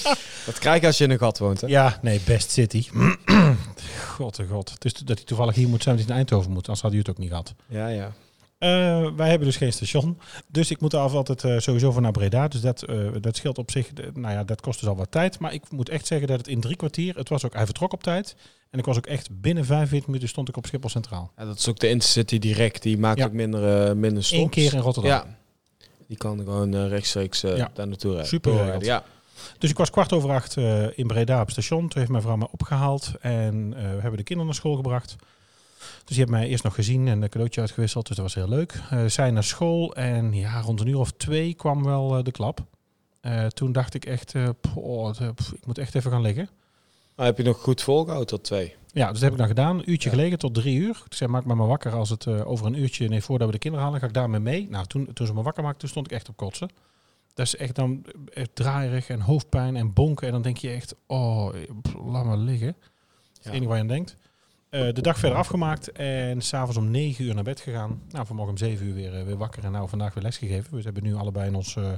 Wat 0.46 0.58
krijg 0.58 0.80
je 0.80 0.86
als 0.86 0.98
je 0.98 1.04
in 1.04 1.10
een 1.10 1.18
gat 1.18 1.38
woont, 1.38 1.60
hè? 1.60 1.66
Ja, 1.66 1.98
nee, 2.02 2.20
Best 2.24 2.50
City. 2.50 2.86
god, 4.14 4.38
oh 4.40 4.50
god. 4.50 4.74
Dus 4.78 4.92
dat 4.92 5.16
hij 5.16 5.26
toevallig 5.26 5.54
hier 5.54 5.68
moet 5.68 5.82
zijn, 5.82 5.96
dat 5.96 6.04
hij 6.04 6.14
in 6.14 6.20
Eindhoven 6.20 6.50
moet, 6.50 6.62
anders 6.66 6.80
had 6.80 6.90
hij 6.90 7.00
het 7.00 7.10
ook 7.10 7.18
niet 7.18 7.28
gehad. 7.28 7.54
Ja, 7.68 7.88
ja. 7.88 8.12
Eh, 8.58 9.06
wij 9.16 9.28
hebben 9.28 9.46
dus 9.46 9.56
geen 9.56 9.72
station. 9.72 10.18
Dus 10.46 10.70
ik 10.70 10.80
moet 10.80 10.92
er 10.92 10.98
af 10.98 11.12
altijd 11.14 11.44
eh, 11.44 11.58
sowieso 11.58 11.92
van 11.92 12.02
naar 12.02 12.12
Breda. 12.12 12.48
Dus 12.48 12.60
dat, 12.60 12.82
eh, 12.82 12.96
dat 13.20 13.36
scheelt 13.36 13.58
op 13.58 13.70
zich. 13.70 13.90
nou 14.14 14.34
ja, 14.34 14.44
dat 14.44 14.60
kost 14.60 14.80
dus 14.80 14.88
al 14.88 14.96
wat 14.96 15.10
tijd. 15.10 15.38
Maar 15.38 15.52
ik 15.52 15.70
moet 15.70 15.88
echt 15.88 16.06
zeggen 16.06 16.26
dat 16.28 16.38
het 16.38 16.48
in 16.48 16.60
drie 16.60 16.76
kwartier. 16.76 17.16
Het 17.16 17.28
was 17.28 17.44
ook, 17.44 17.54
hij 17.54 17.64
vertrok 17.64 17.92
op 17.92 18.02
tijd. 18.02 18.36
En 18.70 18.78
ik 18.78 18.84
was 18.84 18.96
ook 18.96 19.06
echt 19.06 19.40
binnen 19.40 19.64
45 19.64 20.06
minuten 20.08 20.28
stond 20.28 20.48
ik 20.48 20.56
op 20.56 20.66
Schiphol 20.66 20.90
Centraal. 20.90 21.32
Ja, 21.36 21.44
dat 21.44 21.58
is 21.58 21.68
ook 21.68 21.78
de 21.78 21.88
Intercity 21.88 22.38
direct. 22.38 22.82
Die 22.82 22.98
maakt 22.98 23.18
Ja. 23.18 23.24
ook 23.26 23.32
minder, 23.32 23.96
minder 23.96 24.24
stops. 24.24 24.42
Eén 24.42 24.48
keer 24.48 24.74
in 24.74 24.80
Rotterdam. 24.80 25.12
Ja. 25.12 25.36
Die 26.08 26.16
kan 26.16 26.38
gewoon 26.38 26.86
rechtstreeks 26.86 27.40
Ja. 27.40 27.70
daar 27.74 27.86
naartoe 27.88 28.10
rijden. 28.10 28.28
Super. 28.28 28.84
Ja. 28.84 29.04
Dus 29.58 29.70
ik 29.70 29.76
was 29.76 29.90
kwart 29.90 30.12
over 30.12 30.30
acht 30.30 30.56
eh, 30.56 30.98
in 30.98 31.06
Breda 31.06 31.40
op 31.40 31.50
station. 31.50 31.88
Toen 31.88 31.98
heeft 31.98 32.10
mijn 32.10 32.22
vrouw 32.22 32.36
mij 32.36 32.48
opgehaald. 32.50 33.12
En 33.20 33.74
eh, 33.76 33.82
we 33.82 33.88
hebben 34.00 34.16
de 34.16 34.22
kinderen 34.22 34.44
naar 34.44 34.54
school 34.54 34.76
gebracht. 34.76 35.16
Dus 35.78 36.16
die 36.16 36.18
hebben 36.18 36.38
mij 36.38 36.48
eerst 36.48 36.64
nog 36.64 36.74
gezien 36.74 37.08
en 37.08 37.22
een 37.22 37.28
cadeautje 37.28 37.60
uitgewisseld. 37.60 38.06
Dus 38.06 38.16
dat 38.16 38.24
was 38.24 38.34
heel 38.34 38.48
leuk. 38.48 38.80
Eh 38.90 39.04
zij 39.06 39.30
naar 39.30 39.44
school. 39.44 39.94
En 39.94 40.32
ja, 40.32 40.60
rond 40.60 40.80
een 40.80 40.86
uur 40.86 40.98
of 40.98 41.10
twee 41.10 41.54
kwam 41.54 41.84
wel 41.84 42.22
de 42.22 42.30
klap. 42.30 42.64
Toen 43.48 43.72
dacht 43.72 43.94
ik 43.94 44.04
echt, 44.04 44.34
poh, 44.60 45.14
ik 45.54 45.66
moet 45.66 45.78
echt 45.78 45.94
even 45.94 46.10
gaan 46.10 46.20
liggen. 46.22 46.48
Maar 47.16 47.26
heb 47.26 47.36
je 47.36 47.42
nog 47.42 47.60
goed 47.60 47.82
volgehouden 47.82 48.26
tot 48.28 48.44
twee? 48.44 48.74
Ja, 48.92 49.04
dus 49.04 49.12
dat 49.12 49.22
heb 49.22 49.32
ik 49.32 49.38
dan 49.38 49.46
gedaan. 49.46 49.78
Een 49.78 49.90
uurtje 49.90 50.10
Ja. 50.10 50.14
gelegen 50.16 50.38
tot 50.38 50.54
drie 50.54 50.76
uur. 50.76 51.02
Ik 51.06 51.14
zei, 51.14 51.30
maak 51.30 51.44
me 51.44 51.54
maar 51.54 51.66
wakker 51.66 51.92
als 51.92 52.10
het 52.10 52.26
over 52.26 52.66
een 52.66 52.78
uurtje, 52.78 53.08
nee, 53.08 53.22
voordat 53.22 53.46
we 53.46 53.52
de 53.52 53.58
kinderen 53.58 53.86
halen, 53.86 54.00
ga 54.00 54.06
ik 54.06 54.14
daarmee 54.14 54.40
mee. 54.40 54.66
Nou, 54.70 54.86
toen, 54.86 55.12
toen 55.12 55.26
ze 55.26 55.34
me 55.34 55.42
wakker 55.42 55.62
maakten, 55.62 55.80
toen 55.80 55.88
stond 55.88 56.06
ik 56.06 56.12
echt 56.12 56.28
op 56.28 56.36
kotsen. 56.36 56.68
Dat 57.34 57.46
is 57.46 57.56
echt 57.56 57.74
dan 57.74 58.04
echt 58.32 58.54
draaierig 58.54 59.08
en 59.08 59.20
hoofdpijn 59.20 59.76
en 59.76 59.92
bonken. 59.92 60.26
En 60.26 60.32
dan 60.32 60.42
denk 60.42 60.56
je 60.56 60.70
echt, 60.70 60.94
oh, 61.06 61.54
laat 62.06 62.24
maar 62.24 62.36
liggen. 62.38 62.72
Dat 62.78 62.82
is 63.32 63.36
het 63.36 63.44
Ja. 63.44 63.50
enige 63.50 63.66
waar 63.66 63.76
je 63.76 63.82
aan 63.82 63.88
denkt. 63.88 64.16
Eh, 64.70 64.92
de 64.92 65.00
dag 65.02 65.18
verder 65.18 65.38
afgemaakt 65.38 65.92
en 65.92 66.42
s'avonds 66.42 66.76
om 66.76 66.90
9 66.90 67.24
uur 67.24 67.34
naar 67.34 67.44
bed 67.44 67.60
gegaan. 67.60 68.02
Nou, 68.08 68.26
vanmorgen 68.26 68.54
om 68.54 68.58
7 68.58 68.86
uur 68.86 68.94
weer, 68.94 69.14
eh, 69.18 69.24
weer 69.24 69.36
wakker 69.36 69.64
en 69.64 69.72
nou 69.72 69.88
vandaag 69.88 70.14
weer 70.14 70.22
lesgegeven. 70.22 70.76
We 70.76 70.82
hebben 70.82 71.02
nu 71.02 71.14
allebei 71.14 71.46
in 71.48 71.54
ons, 71.54 71.76
eh, 71.76 71.92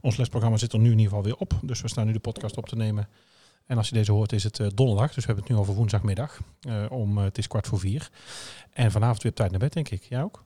ons 0.00 0.16
lesprogramma 0.16 0.56
zit 0.56 0.72
er 0.72 0.78
nu 0.78 0.84
in 0.84 0.98
ieder 0.98 1.06
geval 1.08 1.22
weer 1.24 1.36
op. 1.36 1.52
Dus 1.62 1.80
we 1.80 1.88
staan 1.88 2.06
nu 2.06 2.12
de 2.12 2.18
podcast 2.18 2.56
op 2.56 2.66
te 2.68 2.76
nemen. 2.76 3.08
En 3.66 3.76
als 3.76 3.88
je 3.88 3.94
deze 3.94 4.12
hoort 4.12 4.32
is 4.32 4.42
het 4.44 4.56
donderdag, 4.74 5.06
dus 5.06 5.16
we 5.16 5.26
hebben 5.26 5.44
het 5.44 5.52
nu 5.52 5.58
over 5.58 5.74
woensdagmiddag. 5.74 6.40
Om, 6.88 7.18
het 7.18 7.38
is 7.38 7.46
kwart 7.48 7.66
voor 7.66 7.78
vier. 7.78 8.10
En 8.72 8.90
vanavond 8.90 9.22
weer 9.22 9.30
op 9.32 9.36
tijd 9.38 9.50
naar 9.50 9.60
bed, 9.60 9.72
denk 9.72 9.88
ik. 9.88 10.02
Jij 10.02 10.22
ook? 10.22 10.44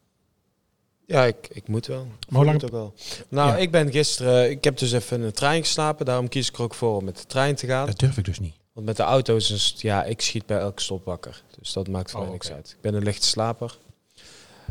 Ja, 1.10 1.24
ik, 1.24 1.36
ik 1.52 1.68
moet 1.68 1.86
wel. 1.86 2.04
Maar 2.04 2.14
hoe 2.28 2.44
lang- 2.44 2.56
Ik 2.56 2.62
moet 2.62 2.64
ook 2.64 2.76
wel. 2.76 2.94
Nou, 3.28 3.48
Ja. 3.50 3.56
ik 3.56 3.70
ben 3.70 3.90
gisteren... 3.90 4.50
Ik 4.50 4.64
heb 4.64 4.78
dus 4.78 4.92
even 4.92 5.16
in 5.20 5.22
de 5.26 5.32
trein 5.32 5.62
geslapen. 5.62 6.06
Daarom 6.06 6.28
kies 6.28 6.48
ik 6.48 6.56
er 6.56 6.62
ook 6.62 6.74
voor 6.74 6.96
om 6.96 7.04
met 7.04 7.16
de 7.16 7.26
trein 7.26 7.54
te 7.54 7.66
gaan. 7.66 7.86
Dat 7.86 7.98
durf 7.98 8.16
ik 8.18 8.24
dus 8.24 8.38
niet. 8.38 8.54
Want 8.72 8.86
met 8.86 8.96
de 8.96 9.02
auto 9.02 9.36
is. 9.36 9.74
Ja, 9.76 10.04
ik 10.04 10.20
schiet 10.20 10.46
bij 10.46 10.58
elke 10.58 10.82
stop 10.82 11.04
wakker. 11.04 11.42
Dus 11.58 11.72
dat 11.72 11.88
maakt 11.88 12.10
voor 12.10 12.20
Oh, 12.20 12.24
mij 12.26 12.34
niks 12.34 12.50
uit. 12.52 12.70
Ik 12.76 12.80
ben 12.80 12.94
een 12.94 13.02
lichte 13.02 13.26
slaper. 13.26 13.78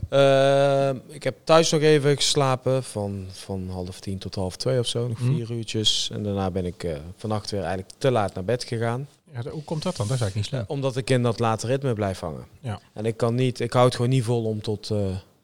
Ehm, 0.10 0.98
ik 1.08 1.24
heb 1.24 1.36
thuis 1.44 1.72
nog 1.72 1.82
even 1.82 2.16
geslapen. 2.16 2.84
Van, 2.84 3.26
van 3.32 3.70
half 3.70 4.00
tien 4.00 4.18
tot 4.18 4.36
half 4.36 4.56
twee 4.56 4.80
of 4.80 4.88
zo. 4.88 5.08
Nog 5.08 5.20
Mhm. 5.20 5.34
vier 5.36 5.52
uurtjes. 5.52 6.10
En 6.14 6.24
daarna 6.24 6.52
ben 6.52 6.66
ik 6.66 6.84
eh, 6.84 6.98
vannacht 7.18 7.52
weer 7.52 7.62
eigenlijk 7.62 7.92
te 7.98 8.12
laat 8.12 8.34
naar 8.34 8.44
bed 8.44 8.64
gegaan. 8.64 9.08
Ja, 9.34 9.50
hoe 9.50 9.64
komt 9.64 9.84
dat 9.84 9.96
dan? 9.96 10.08
Dat 10.08 10.16
is 10.16 10.22
eigenlijk 10.22 10.36
niet 10.36 10.46
slim. 10.46 10.78
Omdat 10.78 10.98
ik 10.98 11.10
in 11.10 11.24
dat 11.24 11.40
late 11.40 11.68
ritme 11.68 11.94
blijf 11.94 12.20
hangen. 12.20 12.46
Ja. 12.60 12.80
En 12.94 13.06
ik 13.06 13.18
kan 13.18 13.36
niet, 13.36 13.60
ik 13.60 13.74
hou 13.74 13.86
het 13.86 13.96
gewoon 13.96 14.10
niet 14.12 14.24
vol 14.24 14.44
om 14.46 14.62
tot, 14.62 14.90
eh, 14.90 14.98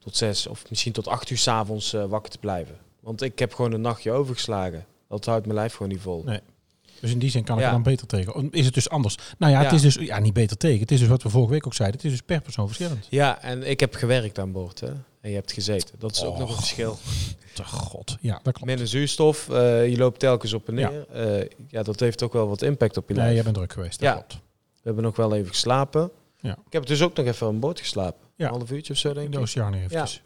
tot 0.05 0.15
zes 0.17 0.47
of 0.47 0.63
misschien 0.69 0.91
tot 0.93 1.07
acht 1.07 1.29
uur 1.29 1.37
s'avonds 1.37 1.95
avonds 1.95 2.11
wakker 2.11 2.31
te 2.31 2.37
blijven. 2.37 2.75
Want 2.99 3.21
ik 3.21 3.39
heb 3.39 3.53
gewoon 3.53 3.71
een 3.71 3.81
nachtje 3.81 4.11
overgeslagen. 4.11 4.85
Dat 5.09 5.25
houdt 5.25 5.45
mijn 5.45 5.57
lijf 5.57 5.73
gewoon 5.73 5.91
niet 5.91 6.01
vol. 6.01 6.21
Nee. 6.25 6.39
Dus 6.99 7.11
in 7.11 7.19
die 7.19 7.29
zin 7.29 7.43
kan 7.43 7.55
ik 7.55 7.61
Ja. 7.61 7.67
er 7.67 7.73
dan 7.73 7.83
beter 7.83 8.07
tegen. 8.07 8.51
Is 8.51 8.65
het 8.65 8.73
dus 8.73 8.89
anders? 8.89 9.17
Nou 9.37 9.51
ja, 9.51 9.59
het 9.59 9.69
Ja. 9.69 9.75
is 9.75 9.81
dus 9.81 9.95
ja, 10.07 10.19
niet 10.19 10.33
beter 10.33 10.57
tegen. 10.57 10.79
Het 10.79 10.91
is 10.91 10.99
dus 10.99 11.07
wat 11.07 11.23
we 11.23 11.29
vorige 11.29 11.51
week 11.51 11.65
ook 11.65 11.73
zeiden. 11.73 11.97
Het 11.97 12.05
is 12.05 12.11
dus 12.17 12.21
per 12.25 12.41
persoon 12.41 12.65
verschillend. 12.67 13.07
Ja, 13.09 13.41
en 13.41 13.69
ik 13.69 13.79
heb 13.79 13.93
gewerkt 13.95 14.39
aan 14.39 14.51
boord 14.51 14.79
hè. 14.79 14.87
En 15.21 15.29
je 15.29 15.35
hebt 15.35 15.51
gezeten. 15.51 15.95
Dat 15.99 16.11
is 16.11 16.23
ook 16.23 16.37
nog 16.37 16.47
een 16.49 16.53
Och. 16.53 16.55
verschil. 16.59 16.97
Te 17.53 17.63
god. 17.63 18.17
Ja, 18.21 18.31
dat 18.33 18.41
klopt. 18.41 18.65
Minder 18.65 18.87
zuurstof, 18.87 19.49
eh, 19.49 19.87
je 19.89 19.97
loopt 19.97 20.19
telkens 20.19 20.53
op 20.53 20.67
en 20.67 20.73
neer. 20.73 21.05
Ja, 21.13 21.43
ja 21.67 21.83
dat 21.83 21.99
heeft 21.99 22.23
ook 22.23 22.33
wel 22.33 22.47
wat 22.47 22.61
impact 22.61 22.97
op 22.97 23.07
je 23.07 23.13
Nee, 23.13 23.23
lijf. 23.23 23.33
jij 23.35 23.43
bent 23.43 23.55
druk 23.55 23.73
geweest. 23.73 23.99
Dat 23.99 24.09
Ja. 24.09 24.13
klopt. 24.15 24.33
We 24.33 24.81
hebben 24.83 25.03
nog 25.03 25.15
wel 25.15 25.35
even 25.35 25.49
geslapen. 25.49 26.11
Ja. 26.45 26.57
Ik 26.65 26.73
heb 26.73 26.85
dus 26.85 27.01
ook 27.01 27.15
nog 27.15 27.25
even 27.25 27.47
aan 27.47 27.59
boord 27.59 27.79
geslapen. 27.79 28.19
Ja. 28.35 28.45
Een 28.47 28.53
half 28.53 28.71
uurtje 28.71 28.93
of 28.93 28.99
zo 28.99 29.07
denk 29.13 29.19
In 29.19 29.25
ik. 29.25 29.31
de 29.31 29.39
Oceanië 29.43 29.77
eventjes. 29.83 30.21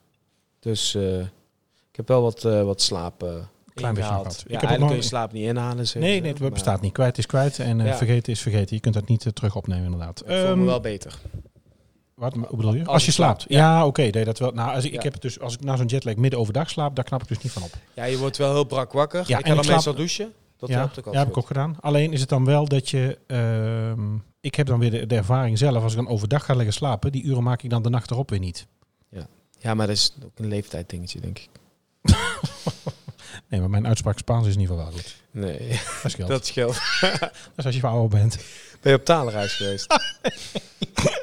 Dus 0.60 0.96
eh, 0.96 1.20
ik 1.20 1.96
heb 1.96 2.08
wel 2.08 2.22
wat, 2.22 2.44
eh, 2.46 2.64
wat 2.64 2.82
slaap 2.82 3.24
eh, 3.24 3.30
Klein 3.74 3.94
beetje 3.94 4.10
ingehaald. 4.10 4.36
Ja, 4.38 4.44
Ik 4.46 4.52
heb 4.52 4.62
eigenlijk 4.62 4.92
kun 4.92 4.96
je 5.02 5.08
slaap 5.08 5.32
niet 5.32 5.44
inhalen. 5.46 5.88
zeg 5.88 6.02
Nee, 6.02 6.22
nee, 6.22 6.34
het 6.34 6.54
bestaat 6.54 6.82
niet. 6.82 6.94
Kwijt 6.94 7.18
is 7.18 7.26
kwijt 7.26 7.60
en 7.60 7.80
Ja. 7.80 7.96
vergeten 7.96 8.34
is 8.34 8.42
vergeten. 8.42 8.76
Je 8.76 8.82
kunt 8.82 8.94
dat 8.94 9.08
niet 9.08 9.26
terug 9.36 9.56
opnemen 9.56 9.84
inderdaad. 9.86 10.20
Ik 10.22 10.26
voel 10.28 10.36
Ehm, 10.36 10.60
me 10.60 10.66
wel 10.66 10.80
beter. 10.80 11.20
Wat 12.14 12.34
bedoel 12.56 12.74
je? 12.74 12.80
Als 12.80 12.88
Als, 12.88 13.06
je 13.06 13.12
slaapt. 13.12 13.46
Ja, 13.48 13.86
oké. 13.86 14.02
nee, 14.02 14.24
dat 14.26 14.40
wel. 14.40 14.52
Nou, 14.52 14.76
als 14.76 14.86
ik, 14.86 15.02
heb 15.04 15.14
het 15.14 15.22
dus 15.22 15.40
als 15.40 15.54
ik 15.54 15.64
na 15.64 15.76
zo'n 15.76 15.86
jetlag 15.86 16.16
midden 16.16 16.40
overdag 16.40 16.70
slaap, 16.70 16.96
daar 16.96 17.06
knap 17.06 17.22
ik 17.22 17.28
dus 17.28 17.40
niet 17.42 17.52
van 17.52 17.64
op. 17.64 17.72
Ja, 17.94 18.04
je 18.04 18.18
wordt 18.18 18.38
wel 18.38 18.52
heel 18.54 18.64
brak 18.64 18.92
wakker. 18.94 19.24
Ja, 19.28 19.38
ik 19.38 19.44
en 19.44 19.50
ga 19.50 19.56
dan 19.56 19.64
slaap- 19.64 19.76
meestal 19.76 19.96
douchen. 19.96 20.34
Dat 20.58 20.70
ja, 20.70 20.78
helpt 20.78 21.00
ook 21.08 21.14
ja, 21.14 21.20
heb 21.20 21.28
ik 21.28 21.38
ook 21.38 21.48
gedaan. 21.48 21.78
Alleen 21.80 22.14
is 22.14 22.20
het 22.20 22.30
dan 22.30 22.46
wel 22.46 22.68
dat 22.68 22.90
je. 22.90 23.18
ehm, 23.28 24.18
ik 24.41 24.55
heb 24.55 24.67
dan 24.67 24.79
weer 24.79 24.91
de, 24.91 25.05
de 25.05 25.15
ervaring 25.15 25.58
zelf. 25.58 25.84
Als 25.84 25.91
ik 25.91 25.98
dan 25.98 26.08
overdag 26.08 26.46
ga 26.46 26.53
liggen 26.53 26.74
slapen, 26.74 27.12
die 27.12 27.24
uren 27.24 27.43
maak 27.43 27.63
ik 27.63 27.69
dan 27.69 27.84
de 27.84 27.89
nacht 27.89 28.12
erop 28.12 28.29
weer 28.29 28.39
niet. 28.39 28.67
Ja, 29.60 29.74
maar 29.74 29.88
dat 29.88 29.96
is 29.96 30.13
ook 30.25 30.39
een 30.39 30.48
leeftijd 30.48 30.89
dingetje, 30.89 31.19
denk 31.19 31.39
ik. 31.39 31.50
Nee, 33.50 33.60
maar 33.60 33.70
mijn 33.70 33.88
uitspraak 33.88 34.18
Spaans 34.18 34.48
is 34.48 34.53
in 34.53 34.60
ieder 34.60 34.75
geval 34.75 34.91
wel 34.91 35.01
goed. 35.01 35.15
Nee, 35.32 35.79
Dat 36.03 36.12
scheelt. 36.12 36.27
Dat 36.34 36.38
dat 36.39 36.46
scheelt. 36.46 36.79
is 37.56 37.65
als 37.65 37.75
je 37.75 37.88
ouder 37.88 38.20
bent. 38.20 38.38
Ben 38.82 38.91
je 38.91 38.98
op 38.98 39.06
talenreis 39.06 39.53
geweest? 39.53 39.88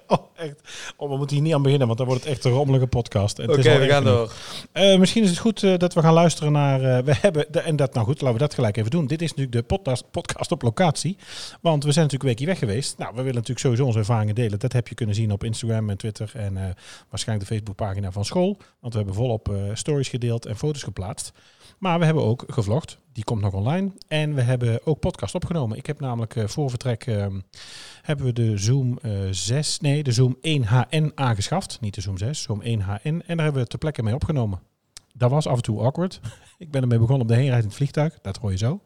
Oh, 0.06 0.18
echt. 0.37 0.61
Oh, 0.97 1.11
we 1.11 1.16
moeten 1.16 1.37
hier 1.37 1.45
niet 1.45 1.54
aan 1.54 1.62
beginnen, 1.62 1.87
want 1.87 1.99
dan 1.99 2.06
wordt 2.06 2.25
het 2.25 2.33
echt 2.33 2.45
een 2.45 2.52
rommelige 2.52 2.87
podcast. 2.87 3.38
Oké, 3.38 3.78
we 3.78 3.87
gaan 3.88 4.04
door. 4.04 4.33
Eh, 4.73 4.99
misschien 4.99 5.23
is 5.23 5.30
het 5.30 5.38
goed 5.38 5.62
eh, 5.62 5.76
dat 5.78 5.95
we 5.95 6.00
gaan 6.00 6.12
luisteren 6.12 6.52
naar. 6.52 6.80
eh, 6.99 7.04
we 7.04 7.14
hebben 7.14 7.47
de, 7.50 7.61
en 7.61 7.76
dat 7.76 7.95
nou 7.95 8.06
goed, 8.06 8.21
laten 8.21 8.37
we 8.38 8.42
dat 8.45 8.54
gelijk 8.54 8.76
even 8.76 8.90
doen. 8.90 9.06
Dit 9.06 9.23
is 9.23 9.28
natuurlijk 9.28 9.56
de 9.56 9.62
podcast, 9.62 10.11
podcast 10.11 10.52
op 10.52 10.62
locatie, 10.62 11.16
want 11.61 11.85
we 11.85 11.92
zijn 11.92 12.04
natuurlijk 12.04 12.23
een 12.23 12.28
weekje 12.28 12.47
weg 12.47 12.59
geweest. 12.59 12.99
Nou, 12.99 13.11
we 13.11 13.16
willen 13.16 13.35
natuurlijk 13.35 13.61
sowieso 13.61 13.85
onze 13.85 13.99
ervaringen 13.99 14.35
delen. 14.35 14.59
Dat 14.59 14.73
heb 14.73 14.88
je 14.88 14.95
kunnen 14.95 15.14
zien 15.14 15.33
op 15.33 15.45
Instagram 15.45 15.90
en 15.90 15.97
Twitter 15.97 16.30
en 16.35 16.75
waarschijnlijk 17.09 17.49
de 17.49 17.54
Facebookpagina 17.54 18.12
van 18.12 18.25
school, 18.25 18.56
want 18.80 18.92
we 18.92 18.99
hebben 18.99 19.16
volop 19.16 19.50
stories 19.75 20.09
gedeeld 20.09 20.47
en 20.47 20.56
foto's 20.56 20.83
geplaatst. 20.83 21.33
Maar 21.78 21.99
we 21.99 22.04
hebben 22.04 22.25
ook 22.25 22.45
gevlogd. 22.47 22.99
Die 23.12 23.25
komt 23.25 23.40
nog 23.40 23.52
online. 23.52 23.92
En 24.09 24.35
we 24.35 24.42
hebben 24.42 24.87
ook 24.87 25.00
podcast 25.00 25.35
opgenomen. 25.35 25.76
Ik 25.76 25.87
heb 25.87 26.00
namelijk 26.00 26.37
eh, 26.37 26.47
voor 26.47 26.71
vertrek 26.71 27.06
ehm, 27.06 27.40
hebben 28.02 28.26
we 28.26 28.33
de 28.33 28.59
Zoom 28.59 28.99
eh 29.02 29.12
6, 29.30 29.80
nee, 29.80 30.02
de 30.02 30.12
Zoom 30.12 30.37
1HN 30.37 31.14
aangeschaft. 31.14 31.80
Niet 31.80 31.95
de 31.95 32.00
Zoom 32.00 32.18
6, 32.18 32.42
Zoom 32.42 32.62
1HN. 32.62 33.02
En 33.02 33.23
daar 33.26 33.45
hebben 33.45 33.62
we 33.62 33.68
ter 33.68 33.78
plekke 33.78 34.02
mee 34.02 34.14
opgenomen. 34.14 34.61
Dat 35.18 35.30
was 35.30 35.46
af 35.46 35.56
en 35.56 35.62
toe 35.62 35.80
awkward. 35.80 36.20
Ik 36.58 36.70
ben 36.70 36.82
ermee 36.82 36.99
begonnen 36.99 37.23
op 37.23 37.28
de 37.28 37.35
heenrijd 37.35 37.62
in 37.62 37.68
het 37.68 37.76
vliegtuig. 37.76 38.18
Dat 38.23 38.37
hoor 38.37 38.50
je 38.50 38.56
zo. 38.56 38.80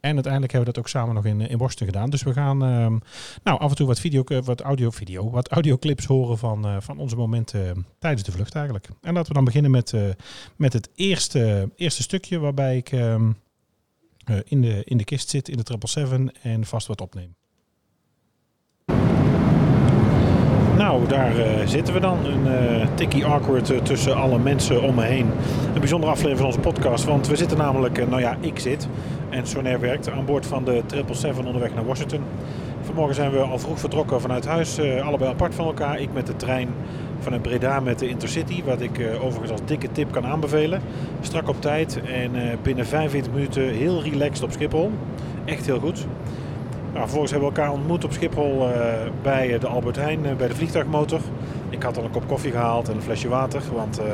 En 0.00 0.14
uiteindelijk 0.14 0.52
hebben 0.52 0.68
we 0.70 0.74
dat 0.74 0.78
ook 0.78 0.88
samen 0.88 1.14
nog 1.14 1.24
in, 1.24 1.40
eh, 1.40 1.50
in 1.50 1.58
Washington 1.58 1.86
gedaan. 1.86 2.10
Dus 2.10 2.22
we 2.22 2.32
gaan 2.32 2.62
ehm, 2.62 2.98
nou, 3.44 3.60
af 3.60 3.70
en 3.70 3.76
toe 3.76 3.86
wat, 3.86 4.00
video, 4.00 4.22
eh, 4.24 4.42
wat 4.42 4.60
audio, 4.60 4.90
video, 4.90 5.30
wat 5.30 5.48
audioclips 5.48 6.04
horen 6.04 6.38
van, 6.38 6.66
eh, 6.66 6.76
van 6.80 6.98
onze 6.98 7.16
momenten 7.16 7.68
eh, 7.68 7.82
tijdens 7.98 8.22
de 8.22 8.32
vlucht 8.32 8.54
eigenlijk. 8.54 8.88
En 9.00 9.12
laten 9.12 9.28
we 9.28 9.34
dan 9.34 9.44
beginnen 9.44 9.70
met, 9.70 9.94
met 10.56 10.72
het 10.72 10.90
eerste, 10.94 11.70
eerste 11.76 12.02
stukje 12.02 12.38
waarbij 12.38 12.76
ik 12.76 12.92
ehm, 12.92 13.30
eh, 14.30 14.36
in, 14.44 14.60
de, 14.60 14.82
in 14.84 14.96
de 14.96 15.04
kist 15.04 15.28
zit 15.28 15.48
in 15.48 15.56
de 15.56 15.64
777 15.66 16.42
en 16.42 16.64
vast 16.64 16.86
wat 16.86 17.00
opneem. 17.00 17.34
Nou, 20.80 21.06
daar 21.06 21.38
eh, 21.38 21.66
zitten 21.66 21.94
we 21.94 22.00
dan. 22.00 22.18
Een 22.24 22.46
eh 22.46 22.86
tikkie 22.94 23.24
awkward 23.24 23.70
eh, 23.70 23.78
tussen 23.78 24.16
alle 24.16 24.38
mensen 24.38 24.82
om 24.82 24.94
me 24.94 25.04
heen. 25.04 25.26
Een 25.74 25.80
bijzondere 25.80 26.12
aflevering 26.12 26.38
van 26.38 26.46
onze 26.46 26.60
podcast. 26.60 27.04
Want 27.04 27.28
we 27.28 27.36
zitten 27.36 27.58
namelijk, 27.58 28.08
nou 28.08 28.20
ja, 28.20 28.36
ik 28.40 28.58
zit 28.58 28.88
en 29.28 29.46
Sonair 29.46 29.80
werkt 29.80 30.10
aan 30.10 30.24
boord 30.24 30.46
van 30.46 30.64
de 30.64 30.72
777 30.72 31.46
onderweg 31.46 31.74
naar 31.74 31.86
Washington. 31.86 32.20
Vanmorgen 32.82 33.14
zijn 33.14 33.30
we 33.30 33.38
al 33.38 33.58
vroeg 33.58 33.78
vertrokken 33.78 34.20
vanuit 34.20 34.46
huis. 34.46 34.80
allebei 34.80 35.30
apart 35.30 35.54
van 35.54 35.66
elkaar. 35.66 36.00
Ik 36.00 36.12
met 36.12 36.26
de 36.26 36.36
trein 36.36 36.68
vanuit 37.18 37.42
Breda 37.42 37.80
met 37.80 37.98
de 37.98 38.08
Intercity. 38.08 38.62
Wat 38.64 38.80
ik 38.80 39.00
overigens 39.20 39.50
als 39.50 39.60
dikke 39.64 39.92
tip 39.92 40.12
kan 40.12 40.26
aanbevelen. 40.26 40.80
Strak 41.20 41.48
op 41.48 41.60
tijd 41.60 42.00
en 42.00 42.30
binnen 42.62 42.86
45 42.86 43.32
minuten 43.32 43.62
heel 43.62 44.02
relaxed 44.02 44.44
op 44.44 44.52
Schiphol. 44.52 44.90
Echt 45.44 45.66
heel 45.66 45.80
goed. 45.80 46.06
Nou, 46.92 47.02
vervolgens 47.02 47.30
hebben 47.30 47.48
we 47.50 47.56
elkaar 47.56 47.72
ontmoet 47.72 48.04
op 48.04 48.12
Schiphol 48.12 48.68
eh, 48.68 48.82
bij 49.22 49.58
de 49.58 49.66
Albert 49.66 49.96
Heijn, 49.96 50.26
eh, 50.26 50.34
bij 50.36 50.48
de 50.48 50.54
vliegtuigmotor. 50.54 51.20
Ik 51.68 51.82
had 51.82 51.96
al 51.96 52.04
een 52.04 52.10
kop 52.10 52.28
koffie 52.28 52.50
gehaald 52.50 52.88
en 52.88 52.94
een 52.96 53.02
flesje 53.02 53.28
water, 53.28 53.62
want 53.74 53.98
eh, 53.98 54.04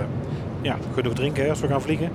ja, 0.61 0.77
genoeg 0.95 1.13
drinken 1.13 1.43
hè, 1.43 1.51
als 1.51 1.61
we 1.61 1.67
gaan 1.67 1.83
vliegen. 1.83 2.11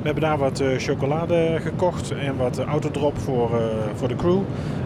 We 0.00 0.12
hebben 0.12 0.22
daar 0.22 0.38
wat 0.38 0.60
eh, 0.60 0.68
chocolade 0.78 1.58
gekocht 1.60 2.10
en 2.10 2.36
wat 2.36 2.58
eh, 2.58 2.66
autodrop 2.66 3.18
voor, 3.18 3.50
eh, 3.54 3.64
voor 3.94 4.08
de 4.08 4.16
crew. 4.16 4.38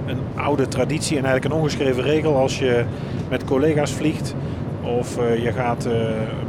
Een 0.07 0.19
oude 0.35 0.69
traditie 0.69 1.17
en 1.19 1.25
eigenlijk 1.25 1.55
een 1.55 1.61
ongeschreven 1.61 2.03
regel 2.03 2.37
als 2.37 2.59
je 2.59 2.85
met 3.29 3.45
collega's 3.45 3.93
vliegt 3.93 4.35
of 4.83 5.19
eh, 5.19 5.43
je 5.43 5.53
gaat 5.53 5.85
eh, 5.85 5.93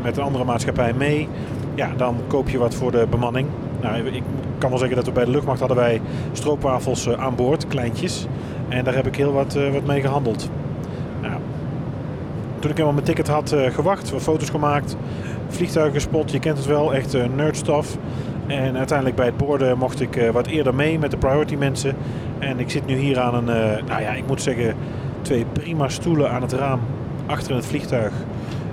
met 0.04 0.18
een 0.18 0.24
andere 0.24 0.44
maatschappij 0.44 0.94
mee. 0.94 1.28
Ja, 1.76 1.90
dan 1.98 2.16
koop 2.28 2.50
je 2.50 2.58
wat 2.58 2.76
voor 2.76 2.92
de 2.92 3.08
bemanning. 3.10 3.48
Nou, 3.82 4.08
ik 4.08 4.24
kan 4.58 4.70
wel 4.70 4.80
zeggen 4.80 4.98
dat 4.98 5.06
we 5.06 5.12
bij 5.12 5.26
de 5.26 5.32
luchtmacht 5.32 5.60
hadden 5.60 5.78
wij 5.78 6.02
stroopwafels 6.32 7.08
eh, 7.08 7.20
aan 7.24 7.36
boord, 7.36 7.68
kleintjes. 7.68 8.28
En 8.72 8.84
daar 8.84 8.96
heb 8.96 9.08
ik 9.08 9.16
heel 9.16 9.32
wat, 9.32 9.56
eh, 9.56 9.72
wat 9.72 9.86
mee 9.86 10.02
gehandeld. 10.02 10.50
Nou, 11.22 11.34
toen 12.60 12.70
ik 12.70 12.78
helemaal 12.78 12.94
mijn 12.94 13.06
ticket 13.06 13.28
had 13.28 13.52
eh, 13.52 13.72
gewacht, 13.72 14.14
foto's 14.18 14.50
gemaakt, 14.50 14.96
vliegtuigen 15.48 15.94
gespot. 15.94 16.32
Je 16.32 16.40
kent 16.40 16.58
het 16.58 16.68
wel, 16.68 16.94
echt 16.94 17.16
uh, 17.16 17.24
nerdstof. 17.36 17.98
En 18.48 18.78
uiteindelijk 18.78 19.18
bij 19.18 19.26
het 19.26 19.38
borden 19.38 19.78
mocht 19.78 20.02
ik 20.02 20.30
wat 20.32 20.48
eerder 20.48 20.76
mee 20.76 21.00
met 21.00 21.12
de 21.12 21.18
priority 21.18 21.56
mensen. 21.56 21.96
En 22.40 22.60
ik 22.60 22.70
zit 22.70 22.86
nu 22.86 22.96
hier 22.96 23.20
aan 23.20 23.36
een, 23.36 23.46
nou 23.88 24.02
ja, 24.02 24.12
ik 24.12 24.28
moet 24.28 24.42
zeggen, 24.42 24.76
twee 25.22 25.46
prima 25.54 25.90
stoelen 25.90 26.32
aan 26.32 26.42
het 26.42 26.54
raam 26.54 26.80
achter 27.26 27.52
in 27.52 27.58
het 27.58 27.66
vliegtuig. 27.66 28.12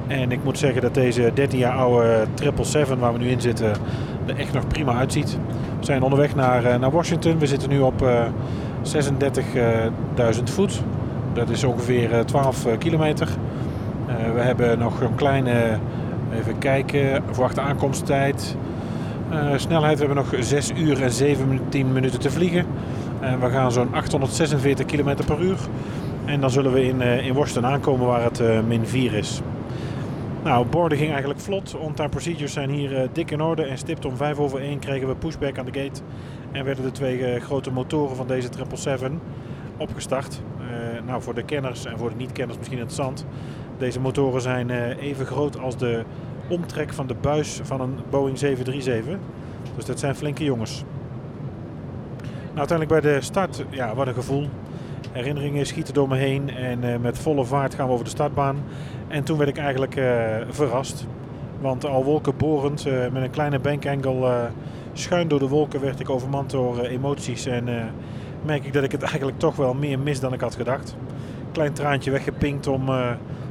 En 0.06 0.32
ik 0.32 0.44
moet 0.44 0.58
zeggen 0.58 0.82
dat 0.82 0.94
deze 0.94 1.30
13 1.34 1.58
jaar 1.58 1.76
oude 1.76 2.24
777 2.34 2.98
waar 2.98 3.12
we 3.12 3.18
nu 3.18 3.28
in 3.28 3.40
zitten 3.40 3.72
er 4.26 4.38
echt 4.38 4.52
nog 4.52 4.66
prima 4.66 4.94
uitziet. 4.94 5.38
We 5.78 5.84
zijn 5.84 6.02
onderweg 6.02 6.34
naar, 6.34 6.78
naar 6.78 6.90
Washington. 6.90 7.38
We 7.38 7.46
zitten 7.46 7.68
nu 7.68 7.80
op 7.80 8.02
36.000 8.94 10.42
voet. 10.44 10.82
Dat 11.32 11.48
is 11.48 11.64
ongeveer 11.64 12.24
12 12.24 12.66
kilometer. 12.78 13.28
we 14.34 14.40
hebben 14.40 14.78
nog 14.78 15.00
een 15.00 15.14
kleine, 15.14 15.78
even 16.34 16.58
kijken, 16.58 17.22
verwachte 17.30 17.60
aankomsttijd. 17.60 18.56
Snelheid, 19.56 19.98
we 19.98 20.04
hebben 20.04 20.24
nog 20.24 20.44
6 20.44 20.70
uur 20.76 21.02
en 21.02 21.10
17 21.10 21.92
minuten 21.92 22.20
te 22.20 22.30
vliegen. 22.30 22.66
En 23.20 23.40
we 23.40 23.50
gaan 23.50 23.72
zo'n 23.72 23.94
846 23.94 24.86
km 24.86 25.14
per 25.26 25.40
uur. 25.40 25.58
En 26.24 26.40
dan 26.40 26.50
zullen 26.50 26.72
we 26.72 26.84
in, 26.84 27.00
in 27.00 27.34
Washington 27.34 27.66
aankomen 27.66 28.06
waar 28.06 28.22
het 28.22 28.42
min 28.66 28.86
4 28.86 29.14
is. 29.14 29.40
Nou, 30.48 30.66
borden 30.66 30.98
ging 30.98 31.10
eigenlijk 31.10 31.40
vlot. 31.40 31.74
On-time 31.74 32.08
procedures 32.08 32.52
zijn 32.52 32.70
hier 32.70 33.08
dik 33.12 33.30
in 33.30 33.40
orde. 33.40 33.62
En 33.62 33.78
stipt 33.78 34.04
om 34.04 34.16
5 34.16 34.38
over 34.38 34.60
1 34.60 34.78
kregen 34.78 35.08
we 35.08 35.16
pushback 35.16 35.58
aan 35.58 35.64
de 35.64 35.80
gate. 35.80 36.00
En 36.52 36.64
werden 36.64 36.84
de 36.84 36.90
twee 36.90 37.40
grote 37.40 37.70
motoren 37.70 38.16
van 38.16 38.26
deze 38.26 38.48
777 38.52 39.20
opgestart. 39.76 40.40
nou, 41.06 41.22
voor 41.22 41.34
de 41.34 41.42
kenners 41.42 41.84
en 41.84 41.98
voor 41.98 42.08
de 42.08 42.16
niet-kenners 42.16 42.58
misschien 42.58 42.78
interessant. 42.78 43.26
Deze 43.78 44.00
motoren 44.00 44.40
zijn 44.40 44.70
even 44.98 45.26
groot 45.26 45.58
als 45.58 45.76
de 45.76 46.04
omtrek 46.48 46.92
van 46.92 47.06
de 47.06 47.14
buis 47.14 47.60
van 47.62 47.80
een 47.80 47.94
Boeing 48.10 48.38
737. 48.38 49.18
Dus 49.76 49.84
dat 49.84 49.98
zijn 49.98 50.14
flinke 50.14 50.44
jongens. 50.44 50.84
Nou, 52.44 52.58
uiteindelijk 52.58 53.00
bij 53.00 53.12
de 53.12 53.20
start, 53.20 53.64
ja, 53.70 53.94
wat 53.94 54.06
een 54.06 54.14
gevoel. 54.14 54.48
Herinneringen 55.12 55.66
schieten 55.66 55.94
door 55.94 56.08
me 56.08 56.16
heen 56.16 56.50
en 56.50 56.84
uh, 56.84 56.96
met 56.96 57.18
volle 57.18 57.44
vaart 57.44 57.74
gaan 57.74 57.86
we 57.86 57.92
over 57.92 58.04
de 58.04 58.10
startbaan. 58.10 58.56
En 59.08 59.24
toen 59.24 59.38
werd 59.38 59.50
ik 59.50 59.58
eigenlijk 59.58 59.96
uh, 59.96 60.06
verrast. 60.48 61.06
Want 61.60 61.86
al 61.86 62.04
wolkenborend, 62.04 62.86
uh, 62.86 63.08
met 63.12 63.22
een 63.22 63.30
kleine 63.30 63.58
bankangle 63.58 64.48
schuin 64.92 65.28
door 65.28 65.38
de 65.38 65.48
wolken, 65.48 65.80
werd 65.80 66.00
ik 66.00 66.10
overmand 66.10 66.50
door 66.50 66.80
emoties. 66.80 67.46
En 67.46 67.92
merk 68.44 68.64
ik 68.64 68.72
dat 68.72 68.84
ik 68.84 68.92
het 68.92 69.02
eigenlijk 69.10 69.38
toch 69.38 69.56
wel 69.56 69.74
meer 69.74 69.98
mis 69.98 70.20
dan 70.20 70.32
ik 70.32 70.40
had 70.40 70.54
gedacht. 70.54 70.96
Klein 71.52 71.72
traantje 71.72 72.10
weggepinkt 72.10 72.66
om 72.66 72.88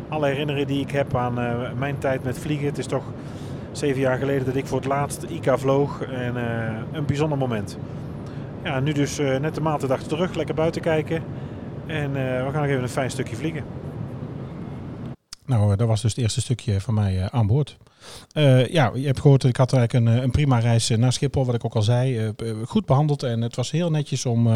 alle 0.10 0.28
herinneringen 0.28 0.68
die 0.68 0.82
ik 0.82 0.92
heb 0.92 1.16
aan 1.16 1.34
mijn 1.78 1.98
tijd 1.98 2.24
met 2.24 2.40
vliegen. 2.40 2.66
Het 2.66 2.78
is 2.78 2.86
toch 2.86 3.04
zeven 3.72 4.02
jaar 4.02 4.18
geleden 4.18 4.46
dat 4.46 4.56
ik 4.56 4.66
voor 4.66 4.78
het 4.78 4.88
laatst 4.88 5.24
ICA 5.24 5.58
vloog. 5.58 6.02
En 6.02 6.36
een 6.92 7.06
bijzonder 7.06 7.38
moment. 7.38 7.78
Ja, 8.64 8.80
nu 8.80 8.92
dus 8.92 9.18
net 9.18 9.56
de 9.56 9.62
maaltijd 9.62 10.10
terug. 10.10 10.36
Lekker 10.36 10.56
buiten 10.56 10.82
kijken. 10.82 11.24
En 11.88 12.10
uh, 12.10 12.46
we 12.46 12.50
gaan 12.51 12.62
nog 12.62 12.65
even 12.65 12.82
een 12.84 12.89
fijn 12.89 13.12
stukje 13.12 13.36
vliegen. 13.36 13.63
Nou, 15.46 15.75
dat 15.75 15.88
was 15.88 16.01
dus 16.01 16.12
het 16.12 16.22
eerste 16.22 16.41
stukje 16.41 16.82
van 16.82 16.94
mij 16.94 17.15
uh, 17.15 17.25
aan 17.25 17.48
boord. 17.48 17.77
ja, 18.70 18.91
je 18.94 19.06
hebt 19.06 19.20
gehoord, 19.20 19.44
ik 19.44 19.58
had 19.58 19.74
eigenlijk 19.74 20.08
een, 20.08 20.24
een 20.24 20.32
prima 20.32 20.60
reis 20.60 20.89
naar 20.89 21.13
Schiphol, 21.13 21.46
wat 21.46 21.56
ik 21.56 21.65
ook 21.65 21.75
al 21.75 21.82
zei. 21.82 22.34
goed 22.65 22.86
behandeld 22.86 23.24
en 23.24 23.41
het 23.41 23.56
was 23.56 23.72
heel 23.72 23.89
netjes 23.89 24.25
om 24.25 24.48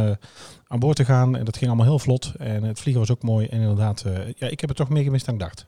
aan 0.68 0.80
boord 0.80 0.96
te 0.96 1.06
gaan. 1.06 1.38
En 1.38 1.46
dat 1.46 1.58
ging 1.58 1.68
allemaal 1.68 1.88
heel 1.88 2.00
vlot. 2.00 2.34
En 2.38 2.64
het 2.64 2.80
vliegen 2.80 3.02
was 3.02 3.12
ook 3.12 3.24
mooi. 3.24 3.48
En 3.48 3.60
inderdaad, 3.60 4.04
ja, 4.36 4.48
ik 4.48 4.60
heb 4.60 4.70
het 4.70 4.78
toch 4.78 4.90
meer 4.90 5.04
gemist 5.04 5.26
dan 5.26 5.34
ik 5.34 5.40
dacht. 5.40 5.66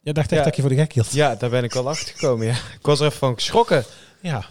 Jij 0.00 0.12
dacht 0.12 0.32
echt 0.32 0.44
dat 0.44 0.56
je 0.56 0.62
voor 0.62 0.70
de 0.70 0.76
gek 0.76 0.92
hield. 0.92 1.12
Ja, 1.12 1.34
daar 1.34 1.50
ben 1.50 1.64
ik 1.64 1.74
al 1.74 1.88
achter 1.88 2.14
gekomen. 2.14 2.46
Ja. 2.46 2.52
Ik 2.52 2.86
was 2.86 3.00
er 3.00 3.06
even 3.06 3.18
van 3.18 3.34
geschrokken. 3.34 3.84
Ja, 4.20 4.44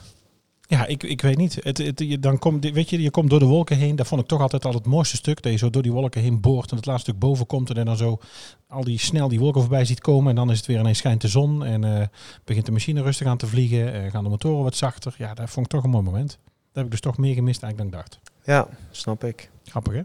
ja, 0.68 0.86
ik, 0.86 1.04
ik 1.04 1.22
weet 1.22 1.38
niet. 1.38 1.58
Het, 1.62 1.78
het, 1.78 2.00
je, 2.00 2.20
dan 2.20 2.40
kom, 2.40 2.62
weet 2.62 2.90
je, 2.90 3.02
je 3.02 3.12
komt 3.12 3.30
door 3.30 3.40
de 3.40 3.46
wolken 3.46 3.78
heen. 3.78 3.96
Dat 3.96 4.08
vond 4.08 4.22
ik 4.22 4.28
toch 4.28 4.42
altijd 4.42 4.66
al 4.66 4.74
het 4.74 4.86
mooiste 4.86 5.16
stuk. 5.16 5.42
Dat 5.42 5.52
je 5.52 5.58
zo 5.58 5.70
door 5.70 5.82
die 5.82 5.92
wolken 5.92 6.22
heen 6.22 6.42
boort 6.42 6.72
en 6.72 6.78
het 6.78 6.86
laatste 6.86 7.10
stuk 7.10 7.20
boven 7.20 7.46
komt. 7.46 7.70
En 7.70 7.86
dan 7.86 7.98
zo 7.98 8.20
al 8.68 8.84
die 8.84 9.00
snel 9.00 9.28
die 9.28 9.40
wolken 9.40 9.62
voorbij 9.62 9.86
ziet 9.86 10.02
komen. 10.02 10.30
En 10.30 10.36
dan 10.36 10.52
is 10.52 10.58
het 10.58 10.66
weer 10.66 10.80
ineens 10.80 10.98
schijnt 10.98 11.22
de 11.22 11.28
zon. 11.28 11.66
En 11.66 11.86
uh, 11.86 12.02
begint 12.44 12.66
de 12.66 12.72
machine 12.72 13.02
rustig 13.02 13.28
aan 13.28 13.38
te 13.38 13.48
vliegen. 13.48 13.96
Uh, 13.96 14.12
gaan 14.12 14.24
de 14.24 14.30
motoren 14.30 14.64
wat 14.64 14.76
zachter. 14.76 15.16
Ja, 15.18 15.34
dat 15.34 15.50
vond 15.50 15.66
ik 15.66 15.72
toch 15.72 15.84
een 15.84 15.90
mooi 15.90 16.04
moment. 16.04 16.30
Dat 16.30 16.84
heb 16.84 16.86
ik 16.86 16.92
dus 16.92 17.00
toch 17.00 17.18
meer 17.18 17.34
gemist 17.34 17.64
eigenlijk 17.64 17.92
dan 17.92 18.02
ik 18.02 18.08
dacht. 18.08 18.20
Ja, 18.46 18.68
snap 18.92 19.24
ik. 19.24 19.50
Grappig 19.64 19.94
hè? 19.94 20.02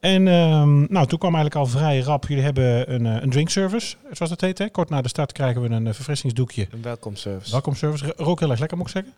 En 0.00 0.26
um, 0.26 0.86
nou, 0.90 1.06
toen 1.06 1.18
kwam 1.18 1.34
eigenlijk 1.34 1.54
al 1.54 1.66
vrij 1.66 1.98
rap. 1.98 2.26
Jullie 2.26 2.44
hebben 2.44 2.94
een, 2.94 3.04
uh, 3.04 3.22
een 3.22 3.30
drinkservice, 3.30 3.96
zoals 4.10 4.30
dat 4.30 4.40
heet. 4.40 4.58
Hè? 4.58 4.70
Kort 4.70 4.88
na 4.88 5.02
de 5.02 5.08
start 5.08 5.32
krijgen 5.32 5.62
we 5.62 5.68
een 5.68 5.94
verfrissingsdoekje. 5.94 6.66
Een 6.70 6.82
welkomservice. 6.82 7.50
Welkomservice. 7.50 8.14
Rook 8.16 8.40
heel 8.40 8.50
erg 8.50 8.58
lekker 8.58 8.76
moet 8.76 8.86
ik 8.86 8.92
zeggen. 8.92 9.12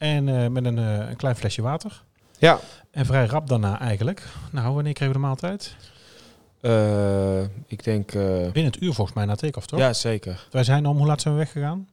En 0.00 0.26
uh, 0.26 0.46
met 0.46 0.64
een, 0.64 0.76
uh, 0.78 1.08
een, 1.08 1.16
klein 1.16 1.36
flesje 1.36 1.62
water. 1.62 2.02
Ja. 2.38 2.60
En 2.90 3.06
vrij 3.06 3.26
rap 3.26 3.48
daarna 3.48 3.80
eigenlijk. 3.80 4.26
Nou, 4.52 4.74
wanneer 4.74 4.92
kregen 4.92 5.14
we 5.14 5.20
de 5.20 5.26
maaltijd? 5.26 5.76
Uh, 6.60 7.42
ik 7.66 7.84
denk... 7.84 8.12
Binnen 8.12 8.64
het 8.64 8.82
uur 8.82 8.92
volgens 8.92 9.16
mij 9.16 9.24
na 9.24 9.34
take-off, 9.34 9.66
toch? 9.66 9.78
Ja, 9.78 9.92
zeker. 9.92 10.46
Wij 10.50 10.64
zijn 10.64 10.86
om, 10.86 10.96
hoe 10.96 11.06
laat 11.06 11.20
zijn 11.20 11.34
we 11.34 11.40
weggegaan? 11.40 11.88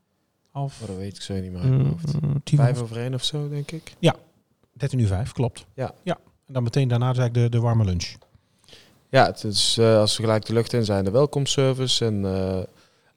Half... 0.51 0.81
Oh, 0.81 0.87
dat 0.87 0.97
weet 0.97 1.15
ik 1.15 1.21
zo 1.21 1.33
niet 1.33 1.51
meer. 1.51 1.63
Mm, 1.63 1.97
Vijf 2.43 2.81
over 2.81 2.97
één 2.97 3.13
of 3.13 3.23
zo, 3.23 3.49
denk 3.49 3.71
ik. 3.71 3.93
Ja, 3.99 4.15
13 4.73 4.99
uur 4.99 5.07
vijf, 5.07 5.31
klopt. 5.31 5.65
Ja. 5.73 5.91
ja. 6.03 6.17
En 6.45 6.53
dan 6.53 6.63
meteen 6.63 6.87
daarna 6.87 7.11
is 7.11 7.17
eigenlijk 7.17 7.51
de, 7.51 7.57
de 7.57 7.63
warme 7.63 7.85
lunch. 7.85 8.13
Ja, 9.09 9.25
het 9.25 9.43
is 9.43 9.79
als 9.79 10.17
we 10.17 10.23
gelijk 10.23 10.45
de 10.45 10.53
lucht 10.53 10.73
in 10.73 10.85
zijn, 10.85 11.03
de 11.03 11.11
welkomstservice. 11.11 12.05
En 12.05 12.25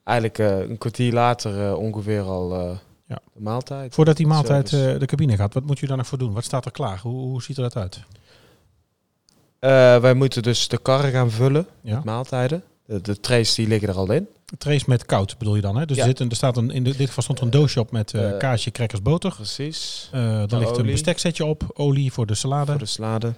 eigenlijk 0.05 0.39
een 0.39 0.79
kwartier 0.79 1.13
later 1.13 1.77
ongeveer 1.77 2.23
al 2.23 2.79
ja. 3.11 3.19
De 3.35 3.41
maaltijd. 3.41 3.95
Voordat 3.95 4.17
die 4.17 4.27
maaltijd 4.27 4.73
uh, 4.73 4.99
de 4.99 5.07
cabine 5.07 5.37
gaat, 5.37 5.55
wat 5.55 5.65
moet 5.65 5.79
je 5.79 5.87
daar 5.87 5.97
nog 5.97 6.07
voor 6.07 6.19
doen? 6.19 6.33
Wat 6.33 6.45
staat 6.45 6.65
er 6.65 6.71
klaar? 6.71 6.99
Hoe, 6.99 7.21
hoe 7.21 7.43
ziet 7.43 7.57
er 7.57 7.63
dat 7.63 7.77
uit? 7.77 7.97
Uh, 7.97 8.01
wij 10.01 10.15
moeten 10.15 10.43
dus 10.43 10.69
de 10.69 10.79
karren 10.79 11.11
gaan 11.11 11.31
vullen 11.31 11.67
ja. 11.81 11.95
met 11.95 12.05
maaltijden. 12.05 12.63
De, 12.87 13.01
de 13.01 13.21
trays 13.21 13.55
die 13.55 13.69
liggen 13.69 13.89
er 13.89 13.95
al 13.95 14.13
in. 14.13 14.29
Trays 14.59 14.85
met 14.85 15.07
koud 15.07 15.39
bedoel 15.39 15.55
je 15.55 15.61
dan, 15.61 15.77
hè? 15.77 15.87
Dus 15.87 15.97
ja. 15.97 16.03
er, 16.03 16.09
zit 16.09 16.21
een, 16.21 16.31
er 16.31 16.37
staat 16.37 16.57
een, 16.57 16.71
in 16.71 16.83
dit 16.83 17.09
geval 17.09 17.23
stond 17.23 17.39
er 17.39 17.45
een 17.45 17.51
doosje 17.51 17.81
op 17.81 17.91
met 17.91 18.13
uh, 18.13 18.37
kaasje, 18.37 18.71
crackers, 18.71 19.03
boter. 19.03 19.35
Precies. 19.35 20.09
dan 20.13 20.47
de 20.47 20.57
ligt 20.57 20.71
olie. 20.71 20.85
een 20.85 20.91
besteksetje 20.91 21.45
op, 21.45 21.71
olie 21.75 22.13
voor 22.13 22.27
de 22.27 22.35
salade. 22.35 22.71
Voor 22.71 22.81
de 22.81 22.87
salade. 22.87 23.35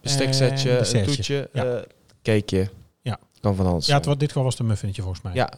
Besteksetje, 0.00 0.98
een 0.98 1.04
toetje, 1.04 1.50
ja. 1.52 1.84
cakeje. 2.22 2.70
Ja. 3.02 3.18
Kan 3.40 3.54
van 3.54 3.66
alles. 3.66 3.86
Ja, 3.86 4.00
het, 4.00 4.20
dit 4.20 4.28
geval 4.28 4.44
was 4.44 4.56
de 4.56 4.64
muffinetje 4.64 5.02
volgens 5.02 5.22
mij. 5.22 5.34
Ja, 5.34 5.52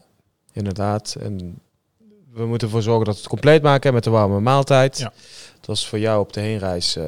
inderdaad. 0.53 1.17
En 1.21 1.61
we 2.33 2.47
moeten 2.47 2.67
ervoor 2.69 2.83
zorgen 2.83 3.05
dat 3.05 3.15
we 3.15 3.21
het 3.21 3.31
compleet 3.31 3.63
maken 3.63 3.95
met 3.95 4.05
de 4.05 4.11
warme 4.11 4.41
maaltijd. 4.41 4.99
Ja. 4.99 5.13
Dat 5.57 5.67
was 5.67 5.89
voor 5.89 5.99
jou 5.99 6.21
op 6.21 6.33
de 6.33 6.41
heenreis 6.41 6.97
uh, 6.97 7.05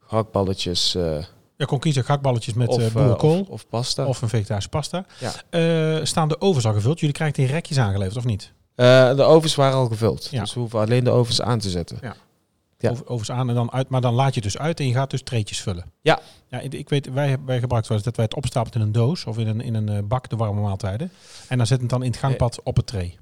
gehaktballetjes. 0.00 0.94
Uh, 0.94 1.24
je 1.56 1.66
kon 1.66 1.78
kiezen 1.78 2.04
gehaktballetjes 2.04 2.54
met 2.54 2.68
of, 2.68 2.80
uh, 2.80 2.92
boerenkool. 2.92 3.40
Of, 3.40 3.48
of, 3.48 3.68
pasta. 3.68 4.06
Of 4.06 4.22
een 4.22 4.28
vegetarische 4.28 4.70
pasta. 4.70 5.06
Ja. 5.50 6.04
staan 6.04 6.28
de 6.28 6.40
ovens 6.40 6.66
al 6.66 6.72
gevuld? 6.72 7.00
Jullie 7.00 7.14
krijgen 7.14 7.36
die 7.36 7.46
rekjes 7.46 7.78
aangeleverd 7.78 8.16
of 8.16 8.24
niet? 8.24 8.52
de 8.74 9.22
ovens 9.22 9.54
waren 9.54 9.76
al 9.76 9.86
gevuld. 9.86 10.28
Ja. 10.30 10.40
Dus 10.40 10.54
we 10.54 10.60
hoeven 10.60 10.80
alleen 10.80 11.04
de 11.04 11.10
ovens 11.10 11.42
aan 11.42 11.58
te 11.58 11.70
zetten. 11.70 11.98
Ja. 12.00 12.16
Ja. 12.78 12.94
ovens 13.04 13.30
aan 13.30 13.48
en 13.48 13.54
dan 13.54 13.72
uit, 13.72 13.88
maar 13.88 14.00
dan 14.00 14.14
laat 14.14 14.34
je 14.34 14.40
dus 14.40 14.58
uit 14.58 14.80
en 14.80 14.86
je 14.86 14.92
gaat 14.92 15.10
dus 15.10 15.22
treetjes 15.22 15.60
vullen. 15.60 15.92
Ja. 16.00 16.18
ja 16.46 16.60
ik 16.60 16.88
weet, 16.88 17.12
wij, 17.12 17.36
wij 17.44 17.58
gebruiken 17.58 17.88
wel 17.88 17.96
eens 17.96 18.02
dat 18.02 18.16
wij 18.16 18.24
het 18.24 18.34
opstapelen 18.34 18.80
in 18.80 18.86
een 18.86 18.92
doos 18.92 19.24
of 19.24 19.38
in 19.38 19.46
een, 19.46 19.60
in 19.60 19.74
een 19.74 20.08
bak, 20.08 20.28
de 20.28 20.36
warme 20.36 20.60
maaltijden. 20.60 21.10
En 21.48 21.56
dan 21.56 21.66
zetten 21.66 21.86
het 21.86 21.96
dan 21.96 22.04
in 22.04 22.10
het 22.10 22.20
gangpad 22.20 22.62
op 22.62 22.76
het 22.76 22.86
tray. 22.86 23.18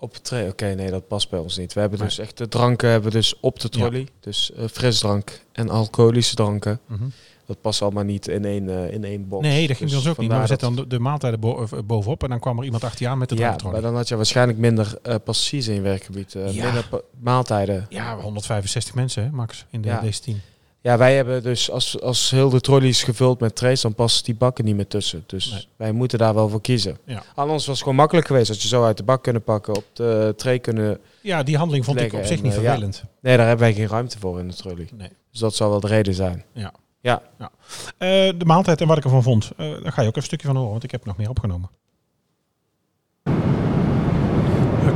Op 0.00 0.12
het 0.12 0.24
tray, 0.24 0.48
oké, 0.48 0.74
nee, 0.74 0.90
dat 0.90 1.08
past 1.08 1.30
bij 1.30 1.38
ons 1.38 1.56
niet. 1.56 1.72
We 1.72 1.80
hebben 1.80 1.98
dus 1.98 2.18
echt 2.18 2.38
de 2.38 2.48
dranken 2.48 2.88
hebben 2.90 3.10
dus 3.10 3.40
op 3.40 3.60
de 3.60 3.68
trolley. 3.68 4.08
Dus 4.20 4.50
uh, 4.58 4.64
frisdrank 4.66 5.40
en 5.52 5.70
alcoholische 5.70 6.34
dranken. 6.34 6.80
Mm 6.86 6.96
-hmm. 6.96 7.12
Dat 7.46 7.60
past 7.60 7.82
allemaal 7.82 8.04
niet 8.04 8.28
in 8.28 8.44
één, 8.44 8.68
uh, 8.68 8.92
in 8.92 9.04
één 9.04 9.28
box. 9.28 9.46
Nee, 9.46 9.66
dat 9.66 9.76
ging 9.76 9.88
dus 9.90 9.98
ons 9.98 10.08
ook 10.08 10.18
niet. 10.18 10.28
Maar 10.28 10.40
we 10.40 10.46
zetten 10.46 10.74
dan 10.74 10.84
de, 10.84 10.90
de 10.90 10.98
maaltijden 10.98 11.40
bo 11.40 11.66
bovenop 11.84 12.22
en 12.22 12.28
dan 12.28 12.40
kwam 12.40 12.58
er 12.58 12.64
iemand 12.64 12.84
achter 12.84 13.02
je 13.02 13.08
aan 13.08 13.18
met 13.18 13.28
de 13.28 13.36
Ja, 13.36 13.56
maar 13.64 13.80
dan 13.80 13.96
had 13.96 14.08
je 14.08 14.16
waarschijnlijk 14.16 14.58
minder 14.58 14.98
uh, 15.02 15.14
passagiers 15.24 15.68
in 15.68 15.74
je 15.74 15.80
werkgebied. 15.80 16.32
Ja. 16.32 16.40
Minder 16.42 16.88
maaltijden. 17.20 17.86
Ja, 17.88 18.20
165 18.20 18.94
mensen, 18.94 19.22
hè, 19.22 19.30
max, 19.30 19.66
in 19.70 19.80
de, 19.80 19.88
ja. 19.88 20.00
deze 20.00 20.20
team. 20.20 20.40
Ja, 20.82 20.98
wij 20.98 21.16
hebben 21.16 21.42
dus 21.42 21.70
als, 21.70 22.00
als 22.00 22.30
heel 22.30 22.50
de 22.50 22.60
trolley 22.60 22.88
is 22.88 23.02
gevuld 23.02 23.40
met 23.40 23.56
trays, 23.56 23.80
dan 23.80 23.94
passen 23.94 24.24
die 24.24 24.34
bakken 24.34 24.64
niet 24.64 24.76
meer 24.76 24.86
tussen. 24.86 25.24
Dus 25.26 25.50
nee. 25.50 25.66
wij 25.76 25.92
moeten 25.92 26.18
daar 26.18 26.34
wel 26.34 26.48
voor 26.48 26.60
kiezen. 26.60 26.98
Ja. 27.04 27.22
Anders 27.34 27.66
was 27.66 27.74
het 27.74 27.78
gewoon 27.78 27.94
makkelijk 27.94 28.26
geweest 28.26 28.48
als 28.48 28.62
je 28.62 28.68
zo 28.68 28.84
uit 28.84 28.96
de 28.96 29.02
bak 29.02 29.22
kunnen 29.22 29.42
pakken, 29.42 29.76
op 29.76 29.84
de 29.92 30.34
tray 30.36 30.58
kunnen. 30.58 30.98
Ja, 31.22 31.42
die 31.42 31.56
handeling 31.56 31.84
vond 31.84 32.00
ik 32.00 32.12
op 32.12 32.24
zich 32.24 32.36
en, 32.36 32.44
niet 32.44 32.54
uh, 32.54 32.60
vervelend. 32.60 32.96
Ja. 33.02 33.08
Nee, 33.20 33.36
daar 33.36 33.46
hebben 33.46 33.66
wij 33.66 33.74
geen 33.74 33.88
ruimte 33.88 34.18
voor 34.18 34.38
in 34.38 34.48
de 34.48 34.54
trolley. 34.54 34.88
Nee. 34.96 35.10
Dus 35.30 35.40
dat 35.40 35.54
zou 35.54 35.70
wel 35.70 35.80
de 35.80 35.86
reden 35.86 36.14
zijn. 36.14 36.44
Ja. 36.52 36.72
Ja. 37.00 37.22
ja. 37.38 37.50
Uh, 37.68 38.38
de 38.38 38.44
maaltijd 38.44 38.80
en 38.80 38.86
wat 38.86 38.96
ik 38.96 39.04
ervan 39.04 39.22
vond, 39.22 39.50
uh, 39.56 39.82
daar 39.82 39.92
ga 39.92 40.02
je 40.02 40.08
ook 40.08 40.16
even 40.16 40.16
een 40.16 40.22
stukje 40.22 40.46
van 40.46 40.56
horen, 40.56 40.70
want 40.70 40.84
ik 40.84 40.90
heb 40.90 41.04
nog 41.04 41.16
meer 41.16 41.28
opgenomen. 41.28 41.70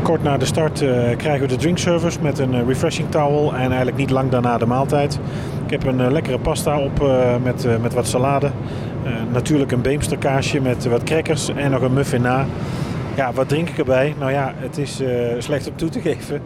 Kort 0.04 0.22
na 0.22 0.36
de 0.36 0.44
start 0.44 0.82
uh, 0.82 0.90
krijgen 1.16 1.40
we 1.40 1.46
de 1.46 1.56
drinkservice 1.56 2.18
met 2.22 2.38
een 2.38 2.54
uh, 2.54 2.66
refreshing 2.66 3.10
towel 3.10 3.54
en 3.54 3.66
eigenlijk 3.66 3.96
niet 3.96 4.10
lang 4.10 4.30
daarna 4.30 4.58
de 4.58 4.66
maaltijd. 4.66 5.18
Ik 5.64 5.70
heb 5.70 5.84
een 5.84 6.00
uh, 6.00 6.10
lekkere 6.10 6.38
pasta 6.38 6.78
op 6.78 7.08
met, 7.42 7.80
met 7.80 7.94
wat 7.94 8.06
salade. 8.06 8.50
natuurlijk 9.32 9.72
een 9.72 9.82
beemsterkaasje 9.82 10.60
met 10.60 10.84
wat 10.84 11.02
crackers 11.02 11.48
en 11.48 11.70
nog 11.70 11.82
een 11.82 11.92
muffin 11.92 12.22
na. 12.22 12.46
Ja, 13.16 13.32
wat 13.32 13.48
drink 13.48 13.68
ik 13.68 13.78
erbij? 13.78 14.14
Nou 14.18 14.32
ja, 14.32 14.52
het 14.56 14.78
is 14.78 15.00
eh, 15.00 15.34
slecht 15.38 15.68
om 15.68 15.76
toe 15.76 15.88
te 15.88 16.00
geven. 16.10 16.42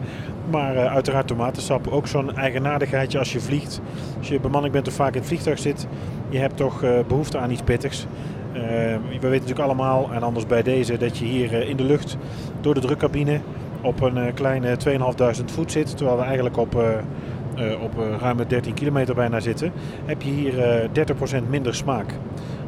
Maar 0.49 0.75
eh, 0.75 0.93
uiteraard 0.93 1.27
tomatensap. 1.27 1.87
Ook 1.87 2.07
zo'n 2.07 2.35
eigenaardigheidje 2.35 3.19
als 3.19 3.33
je 3.33 3.39
vliegt. 3.39 3.81
Als 4.17 4.27
je 4.27 4.39
bemanning 4.39 4.73
bent 4.73 4.87
of 4.87 4.93
vaak 4.93 5.13
in 5.13 5.19
het 5.19 5.27
vliegtuig 5.27 5.59
zit. 5.59 5.87
Je 6.29 6.37
hebt 6.37 6.57
toch 6.57 6.83
eh, 6.83 6.99
behoefte 7.07 7.37
aan 7.37 7.51
iets 7.51 7.61
pittigs. 7.61 8.05
Eh, 8.53 8.61
we 8.61 9.27
weten 9.27 9.29
natuurlijk 9.29 9.59
allemaal, 9.59 10.09
en 10.13 10.23
anders 10.23 10.45
bij 10.45 10.61
deze, 10.63 10.97
dat 10.97 11.17
je 11.17 11.25
hier 11.25 11.53
eh, 11.53 11.69
in 11.69 11.77
de 11.77 11.83
lucht 11.83 12.17
door 12.61 12.73
de 12.73 12.79
drukcabine 12.79 13.39
op 13.81 14.01
een 14.01 14.17
eh, 14.17 14.33
kleine 14.33 14.77
2500 14.77 15.51
voet 15.51 15.71
zit. 15.71 15.97
Terwijl 15.97 16.17
we 16.17 16.23
eigenlijk 16.23 16.57
op, 16.57 16.75
eh, 16.75 17.81
op 17.83 17.91
ruim 18.19 18.37
13 18.47 18.73
kilometer 18.73 19.15
bijna 19.15 19.39
zitten. 19.39 19.71
Heb 20.05 20.21
je 20.21 20.29
hier 20.29 20.59
eh 20.59 20.89
30% 20.91 21.49
minder 21.49 21.75
smaak. 21.75 22.13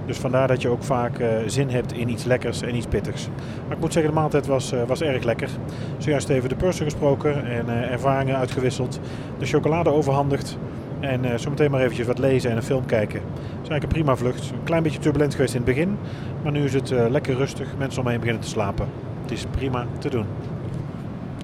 Dus 0.05 0.17
vandaar 0.17 0.47
dat 0.47 0.61
je 0.61 0.67
ook 0.67 0.83
vaak 0.83 1.23
zin 1.45 1.69
hebt 1.69 1.93
in 1.93 2.09
iets 2.09 2.23
lekkers 2.23 2.61
en 2.61 2.75
iets 2.75 2.85
pittigs. 2.85 3.29
Maar 3.67 3.75
ik 3.75 3.81
moet 3.81 3.93
zeggen, 3.93 4.11
de 4.11 4.19
maaltijd 4.19 4.47
was, 4.47 4.73
was 4.87 5.01
erg 5.01 5.23
lekker. 5.23 5.49
Zojuist 5.97 6.29
even 6.29 6.49
de 6.49 6.55
purser 6.55 6.85
gesproken 6.85 7.45
en 7.45 7.89
ervaringen 7.91 8.35
uitgewisseld. 8.35 8.99
De 9.37 9.45
chocolade 9.45 9.89
overhandigd. 9.89 10.57
En 11.01 11.25
eh, 11.25 11.37
zometeen 11.37 11.71
maar 11.71 11.81
eventjes 11.81 12.07
wat 12.07 12.19
lezen 12.19 12.51
en 12.51 12.57
een 12.57 12.63
film 12.63 12.85
kijken. 12.85 13.21
Het 13.21 13.39
is 13.39 13.69
eigenlijk 13.69 13.83
een 13.83 13.89
prima 13.89 14.15
vlucht. 14.15 14.51
Een 14.51 14.63
klein 14.63 14.83
beetje 14.83 14.99
turbulent 14.99 15.35
geweest 15.35 15.53
in 15.53 15.61
het 15.61 15.69
begin. 15.75 15.97
Maar 16.43 16.51
nu 16.51 16.63
is 16.63 16.73
het 16.73 16.91
eh, 16.91 17.09
lekker 17.09 17.35
rustig. 17.35 17.77
Mensen 17.77 18.01
omheen 18.01 18.19
beginnen 18.19 18.43
te 18.43 18.49
slapen. 18.49 18.89
Het 19.21 19.31
is 19.31 19.45
prima 19.51 19.87
te 19.99 20.09
doen. 20.09 20.25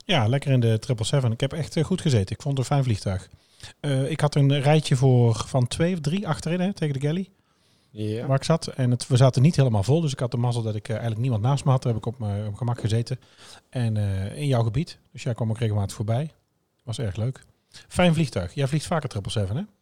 Ja, 0.07 0.27
lekker 0.27 0.51
in 0.51 0.59
de 0.59 0.67
777. 0.67 1.31
Ik 1.31 1.39
heb 1.39 1.53
echt 1.53 1.75
eh, 1.77 1.83
goed 1.83 2.01
gezeten. 2.01 2.35
Ik 2.35 2.41
vond 2.41 2.57
het 2.57 2.67
een 2.67 2.73
fijn 2.73 2.83
vliegtuig. 2.83 3.29
Eh, 3.79 4.11
ik 4.11 4.19
had 4.19 4.35
een 4.35 4.61
rijtje 4.61 4.95
voor 4.95 5.43
van 5.47 5.67
twee 5.67 5.93
of 5.93 5.99
drie 5.99 6.27
achterin 6.27 6.59
hè, 6.59 6.73
tegen 6.73 6.99
de 6.99 7.07
galley 7.07 7.29
Ja. 7.89 8.25
waar 8.25 8.37
ik 8.37 8.43
zat. 8.43 8.67
En 8.67 8.91
het, 8.91 9.07
we 9.07 9.17
zaten 9.17 9.41
niet 9.41 9.55
helemaal 9.55 9.83
vol. 9.83 10.01
Dus 10.01 10.11
ik 10.11 10.19
had 10.19 10.31
de 10.31 10.37
mazzel 10.37 10.61
dat 10.61 10.75
ik 10.75 10.89
eigenlijk 10.89 11.19
niemand 11.21 11.41
naast 11.41 11.65
me 11.65 11.71
had. 11.71 11.83
Daar 11.83 11.93
heb 11.93 12.01
ik 12.01 12.07
op 12.07 12.19
mijn 12.19 12.47
op 12.47 12.55
gemak 12.55 12.79
gezeten. 12.79 13.19
En 13.69 13.97
eh, 13.97 14.37
in 14.37 14.47
jouw 14.47 14.63
gebied. 14.63 14.99
Dus 15.11 15.23
jij 15.23 15.33
kwam 15.33 15.49
ook 15.49 15.59
regelmatig 15.59 15.95
voorbij. 15.95 16.31
Was 16.83 16.99
erg 16.99 17.15
leuk. 17.15 17.43
Fijn 17.87 18.13
vliegtuig. 18.13 18.53
Jij 18.53 18.67
vliegt 18.67 18.85
vaker 18.85 19.09
777 19.11 19.55
hè? 19.55 19.75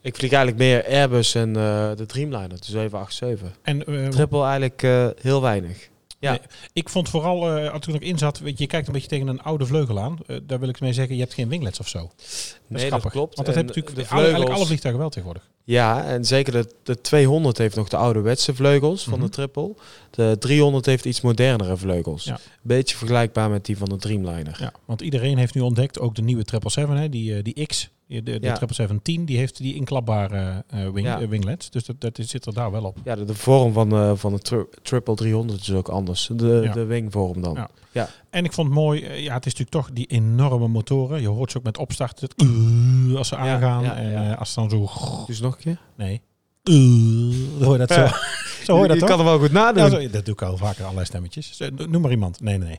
Ik 0.00 0.16
vlieg 0.16 0.32
eigenlijk 0.32 0.62
meer 0.62 0.96
Airbus 0.98 1.34
en 1.34 1.48
eh, 1.56 1.90
de 1.96 2.06
Dreamliner, 2.06 2.48
de 2.48 2.64
787. 2.64 3.58
En 3.62 3.84
eh, 3.84 4.08
Triple 4.08 4.42
eigenlijk 4.42 4.82
eh, 4.82 5.08
heel 5.20 5.42
weinig. 5.42 5.88
Ja. 6.20 6.30
Nee, 6.30 6.40
ik 6.72 6.88
vond 6.88 7.08
vooral, 7.08 7.56
eh, 7.56 7.74
toen 7.74 7.94
ik 7.94 8.02
in 8.02 8.18
zat, 8.18 8.38
weet 8.38 8.56
je, 8.58 8.62
je 8.62 8.68
kijkt 8.70 8.86
een 8.86 8.92
beetje 8.92 9.08
tegen 9.08 9.26
een 9.28 9.42
oude 9.42 9.66
vleugel 9.66 10.00
aan. 10.00 10.18
Eh, 10.26 10.36
daar 10.42 10.60
wil 10.60 10.68
ik 10.68 10.80
mee 10.80 10.92
zeggen, 10.92 11.14
je 11.14 11.20
hebt 11.20 11.34
geen 11.34 11.48
winglets 11.48 11.80
of 11.80 11.88
zo. 11.88 11.98
Dat 11.98 12.12
is 12.18 12.56
Nee, 12.66 12.90
dat 12.90 13.00
klopt. 13.00 13.34
Want 13.34 13.36
dat 13.36 13.46
En 13.46 13.54
heb 13.54 13.74
je 13.74 13.80
natuurlijk 13.80 13.94
de 13.96 14.00
alle, 14.02 14.10
eigenlijk 14.10 14.34
vleugels- 14.34 14.56
alle 14.56 14.66
vliegtuigen 14.66 15.00
wel 15.02 15.10
tegenwoordig. 15.10 15.48
Ja, 15.64 16.04
en 16.04 16.24
zeker 16.24 16.52
de, 16.52 16.68
de 16.82 17.00
200 17.00 17.58
heeft 17.58 17.76
nog 17.76 17.88
de 17.88 17.96
ouderwetse 17.96 18.54
vleugels 18.54 19.04
van 19.04 19.12
Mhm. 19.12 19.22
de 19.22 19.28
Triple. 19.28 19.74
De 20.10 20.36
300 20.38 20.86
heeft 20.86 21.04
iets 21.04 21.20
modernere 21.20 21.76
vleugels. 21.76 22.24
Ja. 22.24 22.38
Beetje 22.62 22.96
vergelijkbaar 22.96 23.50
met 23.50 23.64
die 23.64 23.76
van 23.78 23.88
de 23.88 23.96
Dreamliner. 23.96 24.56
Ja, 24.60 24.72
want 24.84 25.00
iedereen 25.00 25.38
heeft 25.38 25.54
nu 25.54 25.60
ontdekt, 25.60 25.98
ook 25.98 26.14
de 26.14 26.22
nieuwe 26.22 26.42
777, 26.46 26.98
hè, 27.02 27.08
die, 27.08 27.36
eh, 27.36 27.44
die 27.54 27.66
X, 27.66 27.88
de, 28.08 28.22
de 28.22 28.38
Ja. 28.40 28.58
777-10, 28.92 29.24
die 29.24 29.36
heeft 29.36 29.56
die 29.56 29.74
inklapbare 29.74 30.64
eh, 30.68 30.88
wing, 30.88 31.06
Ja. 31.06 31.20
eh, 31.20 31.28
winglets. 31.28 31.70
Dus 31.70 31.84
dat, 31.84 32.00
dat 32.00 32.18
zit 32.22 32.46
er 32.46 32.54
daar 32.54 32.70
wel 32.70 32.84
op. 32.84 32.96
Ja, 33.04 33.14
de, 33.16 33.24
de 33.24 33.34
vorm 33.34 33.72
van, 33.72 33.92
eh, 33.92 34.12
van 34.14 34.32
de 34.32 34.38
tri- 34.38 34.64
Triple 34.82 35.14
300 35.14 35.60
is 35.60 35.72
ook 35.72 35.88
anders. 35.88 36.30
De, 36.32 36.60
Ja. 36.64 36.72
de 36.72 36.84
wingvorm 36.84 37.40
dan. 37.42 37.68
Ja. 37.92 38.08
En 38.30 38.44
ik 38.44 38.52
vond 38.52 38.66
het 38.68 38.76
mooi, 38.76 39.00
ja, 39.00 39.34
het 39.34 39.46
is 39.46 39.54
natuurlijk 39.54 39.70
toch 39.70 39.90
die 39.92 40.06
enorme 40.06 40.68
motoren. 40.68 41.20
Je 41.20 41.28
hoort 41.28 41.50
ze 41.50 41.58
ook 41.58 41.64
met 41.64 41.78
opstart, 41.78 42.20
het 42.20 42.42
uh, 42.42 43.16
als 43.16 43.28
ze 43.28 43.36
aangaan. 43.36 43.84
en 43.84 44.36
als 44.38 44.52
ze 44.52 44.60
dan 44.60 44.70
zo, 44.70 44.88
Dus 45.26 45.40
nog 45.40 45.54
een 45.54 45.60
keer? 45.60 45.80
nee, 45.96 46.20
uh, 46.68 47.64
hoor 47.64 47.72
je 47.72 47.86
dat 47.86 47.92
zo? 47.92 48.06
zo 48.64 48.72
hoor 48.72 48.82
je 48.82 48.88
dat 48.88 48.96
je 48.96 49.00
toch? 49.00 49.08
kan 49.08 49.18
er 49.18 49.24
wel 49.24 49.38
goed 49.38 49.52
nadoen. 49.52 49.82
Ja, 49.82 49.90
zo- 49.90 50.08
dat 50.10 50.24
doe 50.24 50.34
ik 50.34 50.42
al 50.42 50.56
vaker, 50.56 50.82
allerlei 50.82 51.06
stemmetjes. 51.06 51.60
Noem 51.88 52.02
maar 52.02 52.10
iemand. 52.10 52.40
Nee, 52.40 52.58
nee, 52.58 52.68
nee. 52.68 52.78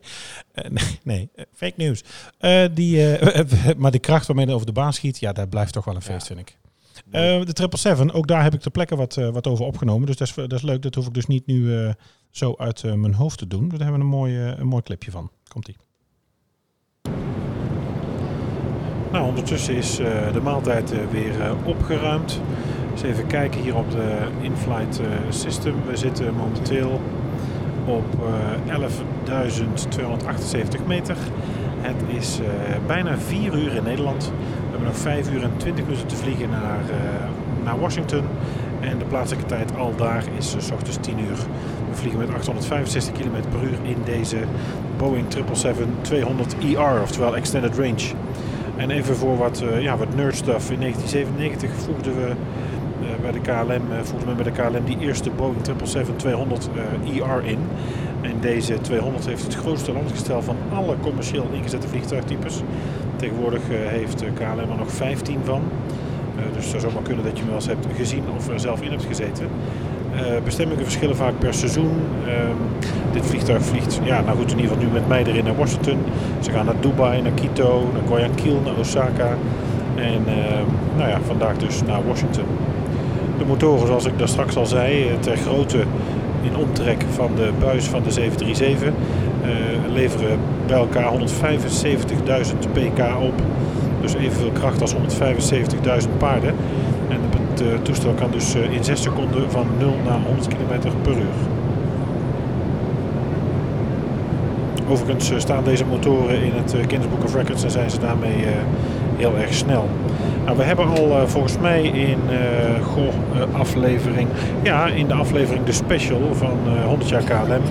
Eh, 0.53 0.71
nee, 0.71 0.99
nee. 1.03 1.29
Eh, 1.35 1.43
fake 1.55 1.73
news. 1.77 2.03
Eh, 2.37 2.63
die, 2.73 3.15
eh, 3.17 3.75
maar 3.77 3.91
de 3.91 3.99
kracht 3.99 4.27
waarmee 4.27 4.45
hij 4.45 4.53
over 4.53 4.65
de 4.65 4.71
baan 4.71 4.93
schiet, 4.93 5.19
ja, 5.19 5.31
dat 5.33 5.49
blijft 5.49 5.73
toch 5.73 5.85
wel 5.85 5.95
een 5.95 6.01
feest, 6.01 6.27
Ja. 6.27 6.35
vind 6.35 6.39
ik. 6.49 6.57
Eh, 7.11 7.21
de 7.21 7.29
777, 7.53 8.13
ook 8.13 8.27
daar 8.27 8.43
heb 8.43 8.53
ik 8.53 8.59
ter 8.61 8.71
plekke 8.71 8.95
wat, 8.95 9.17
eh, 9.17 9.29
wat 9.29 9.47
over 9.47 9.65
opgenomen. 9.65 10.07
Dus 10.07 10.15
dat 10.17 10.27
is, 10.27 10.33
dat 10.33 10.53
is 10.53 10.61
leuk. 10.61 10.81
Dat 10.81 10.95
hoef 10.95 11.07
ik 11.07 11.13
dus 11.13 11.25
niet 11.25 11.45
nu 11.45 11.77
eh, 11.77 11.89
zo 12.31 12.53
uit 12.57 12.83
eh, 12.83 12.93
mijn 12.93 13.13
hoofd 13.13 13.37
te 13.37 13.47
doen. 13.47 13.69
Dus 13.69 13.77
daar 13.79 13.87
hebben 13.87 13.97
we 13.97 14.03
een 14.13 14.19
mooi, 14.19 14.37
eh, 14.37 14.57
een 14.59 14.67
mooi 14.67 14.83
clipje 14.83 15.11
van. 15.11 15.31
Komt-ie. 15.47 15.75
Nou, 19.11 19.27
ondertussen 19.27 19.75
is 19.75 19.99
eh, 19.99 20.33
de 20.33 20.41
maaltijd 20.41 20.91
eh, 20.91 20.99
weer 21.11 21.41
eh, 21.41 21.51
opgeruimd. 21.67 22.41
Even 23.03 23.27
kijken 23.27 23.61
hier 23.61 23.75
op 23.75 23.91
de 23.91 24.17
in-flight 24.41 24.99
eh, 24.99 25.05
system. 25.29 25.73
We 25.87 25.97
zitten 25.97 26.33
momenteel 26.35 27.01
op 27.85 28.05
eh 28.67 28.79
11.278 28.79 30.85
meter. 30.87 31.15
Het 31.81 31.95
is 32.17 32.39
eh, 32.39 32.45
bijna 32.87 33.17
4 33.17 33.53
uur 33.53 33.75
in 33.75 33.83
Nederland. 33.83 34.25
We 34.25 34.31
hebben 34.69 34.87
nog 34.87 34.97
5 34.97 35.31
uur 35.31 35.43
en 35.43 35.51
20 35.57 35.85
minuten 35.85 36.07
te 36.07 36.15
vliegen 36.15 36.49
naar, 36.49 36.79
eh, 36.89 36.95
naar 37.63 37.79
Washington. 37.79 38.23
En 38.79 38.97
de 38.97 39.05
plaatselijke 39.05 39.47
tijd 39.47 39.77
al 39.77 39.93
daar 39.95 40.23
is 40.37 40.55
eh, 40.55 40.61
s 40.61 40.71
ochtends 40.71 40.97
10 41.01 41.19
uur. 41.19 41.37
We 41.89 41.95
vliegen 41.95 42.19
met 42.19 42.29
865 42.29 43.13
km 43.13 43.49
per 43.49 43.63
uur 43.63 43.77
in 43.83 43.97
deze 44.05 44.37
Boeing 44.97 45.29
777-200ER, 45.29 46.97
E 46.97 47.01
oftewel 47.01 47.35
Extended 47.35 47.77
Range. 47.77 48.13
En 48.79 48.89
even 48.89 49.15
voor 49.15 49.37
wat, 49.37 49.61
eh, 49.61 49.81
ja, 49.81 49.97
wat 49.97 50.15
nerd 50.15 50.35
stuff. 50.35 50.71
In 50.71 50.79
1997 50.79 51.71
voegden 51.71 52.15
we 52.15 52.27
eh, 52.27 52.35
bij 53.21 53.31
de 53.31 53.39
KLM, 53.39 53.91
eh, 53.91 54.03
voegde 54.03 54.25
men 54.25 54.35
bij 54.35 54.43
de 54.43 54.51
KLM 54.51 54.85
die 54.85 54.99
eerste 54.99 55.29
Boeing 55.29 55.65
777-200 55.65 56.69
ER 57.05 57.45
in. 57.45 57.59
En 58.21 58.33
deze 58.41 58.81
200 58.81 59.25
heeft 59.25 59.43
het 59.43 59.55
grootste 59.55 59.91
landingsgestel 59.91 60.41
van 60.41 60.55
alle 60.73 60.95
commercieel 61.01 61.47
ingezette 61.51 61.87
vliegtuigtypes. 61.87 62.61
Tegenwoordig 63.15 63.61
eh, 63.69 63.77
heeft 63.77 64.23
eh, 64.23 64.29
KLM 64.33 64.71
er 64.71 64.77
nog 64.77 64.91
15 64.91 65.39
van. 65.43 65.61
Eh, 66.39 66.45
dus 66.53 66.63
het 66.63 66.81
zou 66.81 66.81
zomaar 66.81 67.03
kunnen 67.03 67.23
dat 67.23 67.31
je 67.33 67.39
hem 67.39 67.47
wel 67.47 67.55
eens 67.55 67.67
hebt 67.67 67.87
gezien 67.95 68.23
of 68.35 68.47
er 68.47 68.59
zelf 68.59 68.81
in 68.81 68.91
hebt 68.91 69.05
gezeten. 69.05 69.47
Eh, 70.15 70.43
bestemmingen 70.43 70.83
verschillen 70.83 71.15
vaak 71.15 71.39
per 71.39 71.53
seizoen. 71.53 71.91
Ehm, 72.27 72.55
dit 73.13 73.25
vliegtuig 73.25 73.63
vliegt, 73.63 73.99
ja, 74.03 74.21
nou 74.21 74.37
goed, 74.37 74.51
in 74.51 74.59
ieder 74.59 74.71
geval 74.71 74.87
nu 74.87 74.93
met 74.93 75.07
mij 75.07 75.23
erin 75.25 75.43
naar 75.43 75.55
Washington. 75.55 75.97
Ze 76.39 76.51
gaan 76.51 76.65
naar 76.65 76.79
Dubai, 76.79 77.21
naar 77.21 77.31
Quito, 77.31 77.89
naar 77.93 78.01
Guayaquil, 78.07 78.61
naar 78.65 78.77
Osaka. 78.79 79.29
En 79.95 80.23
ehm, 80.27 80.65
nou 80.97 81.09
ja, 81.09 81.19
vandaag 81.25 81.57
dus 81.57 81.83
naar 81.83 81.99
Washington. 82.07 82.45
De 83.39 83.45
motoren, 83.45 83.87
zoals 83.87 84.05
ik 84.05 84.17
daar 84.17 84.27
straks 84.27 84.55
al 84.55 84.65
zei, 84.65 85.07
eh, 85.07 85.15
ter 85.19 85.37
grootte 85.37 85.77
in 86.41 86.57
omtrek 86.57 87.05
van 87.09 87.31
de 87.35 87.51
buis 87.59 87.85
van 87.85 88.03
de 88.03 88.11
737, 88.11 88.93
eh, 89.43 89.49
leveren 89.93 90.39
bij 90.67 90.77
elkaar 90.77 91.07
175.000 91.07 92.67
pk 92.73 92.99
op. 93.21 93.33
Dus 94.01 94.13
evenveel 94.13 94.51
kracht 94.51 94.81
als 94.81 94.93
175.000 94.93 96.17
paarden. 96.17 96.53
En 97.09 97.19
het 97.21 97.61
eh, 97.61 97.67
toestel 97.81 98.13
kan 98.13 98.31
dus 98.31 98.55
in 98.55 98.83
6 98.83 99.01
seconden 99.01 99.51
van 99.51 99.67
0 99.79 99.95
naar 100.05 100.19
100 100.25 100.47
km 100.47 100.89
per 101.01 101.11
uur. 101.11 101.39
Overigens 104.89 105.31
staan 105.37 105.63
deze 105.63 105.85
motoren 105.85 106.41
in 106.41 106.51
het 106.53 106.71
Guinness 106.71 107.09
Book 107.09 107.23
of 107.23 107.35
Records 107.35 107.63
en 107.63 107.71
zijn 107.71 107.89
ze 107.91 107.99
daarmee 107.99 108.45
heel 109.19 109.37
erg 109.37 109.53
snel. 109.53 109.89
Nou, 110.45 110.57
we 110.57 110.63
hebben 110.63 110.85
al 110.85 111.17
eh, 111.17 111.27
volgens 111.27 111.57
mij 111.57 111.83
in 111.83 112.19
eh, 112.29 112.85
goh, 112.85 113.13
eh, 113.33 113.53
aflevering, 113.59 114.29
ja, 114.63 114.87
in 114.87 115.07
de 115.07 115.13
aflevering 115.13 115.65
de 115.65 115.71
special 115.71 116.35
van 116.35 116.57
eh 116.65 116.85
100 116.85 117.09
jaar 117.09 117.23
KLM, 117.23 117.49
hebben 117.49 117.61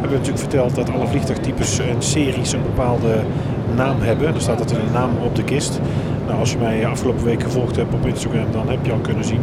we 0.00 0.08
natuurlijk 0.10 0.38
verteld 0.38 0.74
dat 0.74 0.90
alle 0.90 1.06
vliegtuigtypes 1.06 1.78
en 1.78 2.02
series 2.02 2.52
een 2.52 2.62
bepaalde 2.62 3.22
naam 3.76 4.00
hebben. 4.00 4.34
Er 4.34 4.40
staat 4.40 4.60
altijd 4.60 4.80
een 4.80 4.92
naam 4.92 5.16
op 5.16 5.36
de 5.36 5.44
kist. 5.44 5.80
Nou, 6.26 6.38
als 6.38 6.52
je 6.52 6.58
mij 6.58 6.86
afgelopen 6.86 7.24
week 7.24 7.42
gevolgd 7.42 7.76
hebt 7.76 7.94
op 7.94 8.06
Instagram, 8.06 8.52
dan 8.52 8.68
heb 8.68 8.84
je 8.86 8.92
al 8.92 8.98
kunnen 8.98 9.24
zien. 9.24 9.40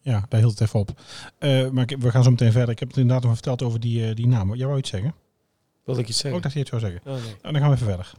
Ja, 0.00 0.24
daar 0.28 0.40
hield 0.40 0.52
het 0.58 0.60
even 0.60 0.80
op. 0.80 0.90
Eh, 1.38 1.68
maar 1.68 1.86
we 1.98 2.10
gaan 2.10 2.22
zo 2.22 2.30
meteen 2.30 2.52
verder. 2.52 2.70
Ik 2.70 2.78
heb 2.78 2.88
het 2.88 2.96
inderdaad 2.96 3.22
nog 3.24 3.32
verteld 3.32 3.62
over 3.62 3.80
die, 3.80 4.08
eh, 4.08 4.14
die 4.14 4.26
naam. 4.26 4.54
Jij 4.54 4.66
wou 4.66 4.78
iets 4.78 4.90
zeggen? 4.90 5.14
Wilde 5.84 6.00
ik 6.00 6.08
iets 6.08 6.16
Oh, 6.16 6.22
zeggen? 6.22 6.36
ik 6.38 6.42
dacht 6.42 6.54
dat 6.54 6.68
je 6.68 6.76
het 6.76 6.82
zou 6.82 6.92
zeggen. 6.92 7.12
Oh, 7.12 7.26
nee. 7.26 7.34
Nou, 7.42 7.52
dan 7.52 7.62
gaan 7.62 7.70
we 7.70 7.74
even 7.76 7.86
verder. 7.86 8.12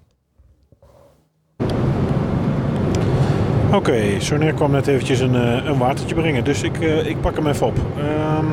Oké, 3.73 4.19
Sonair 4.19 4.53
kwam 4.53 4.71
net 4.71 4.87
eventjes 4.87 5.19
een, 5.19 5.35
eh, 5.35 5.65
een 5.65 5.77
watertje 5.77 6.15
brengen, 6.15 6.43
dus 6.43 6.63
ik, 6.63 6.79
eh, 6.79 7.05
ik 7.05 7.21
pak 7.21 7.35
hem 7.35 7.47
even 7.47 7.67
op. 7.67 7.77
Ehm, 7.97 8.45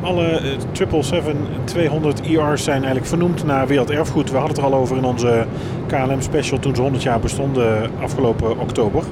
alle 0.00 0.24
eh, 0.24 0.58
777-200 0.72 2.20
ER's 2.20 2.64
zijn 2.64 2.76
eigenlijk 2.76 3.06
vernoemd 3.06 3.44
naar 3.44 3.66
werelderfgoed. 3.66 4.30
We 4.30 4.36
hadden 4.36 4.56
het 4.56 4.64
er 4.64 4.72
al 4.72 4.80
over 4.80 4.96
in 4.96 5.04
onze 5.04 5.46
KLM 5.86 6.20
special 6.20 6.58
toen 6.58 6.74
ze 6.74 6.82
100 6.82 7.02
jaar 7.02 7.20
bestonden 7.20 7.90
afgelopen 8.00 8.58
oktober. 8.58 9.02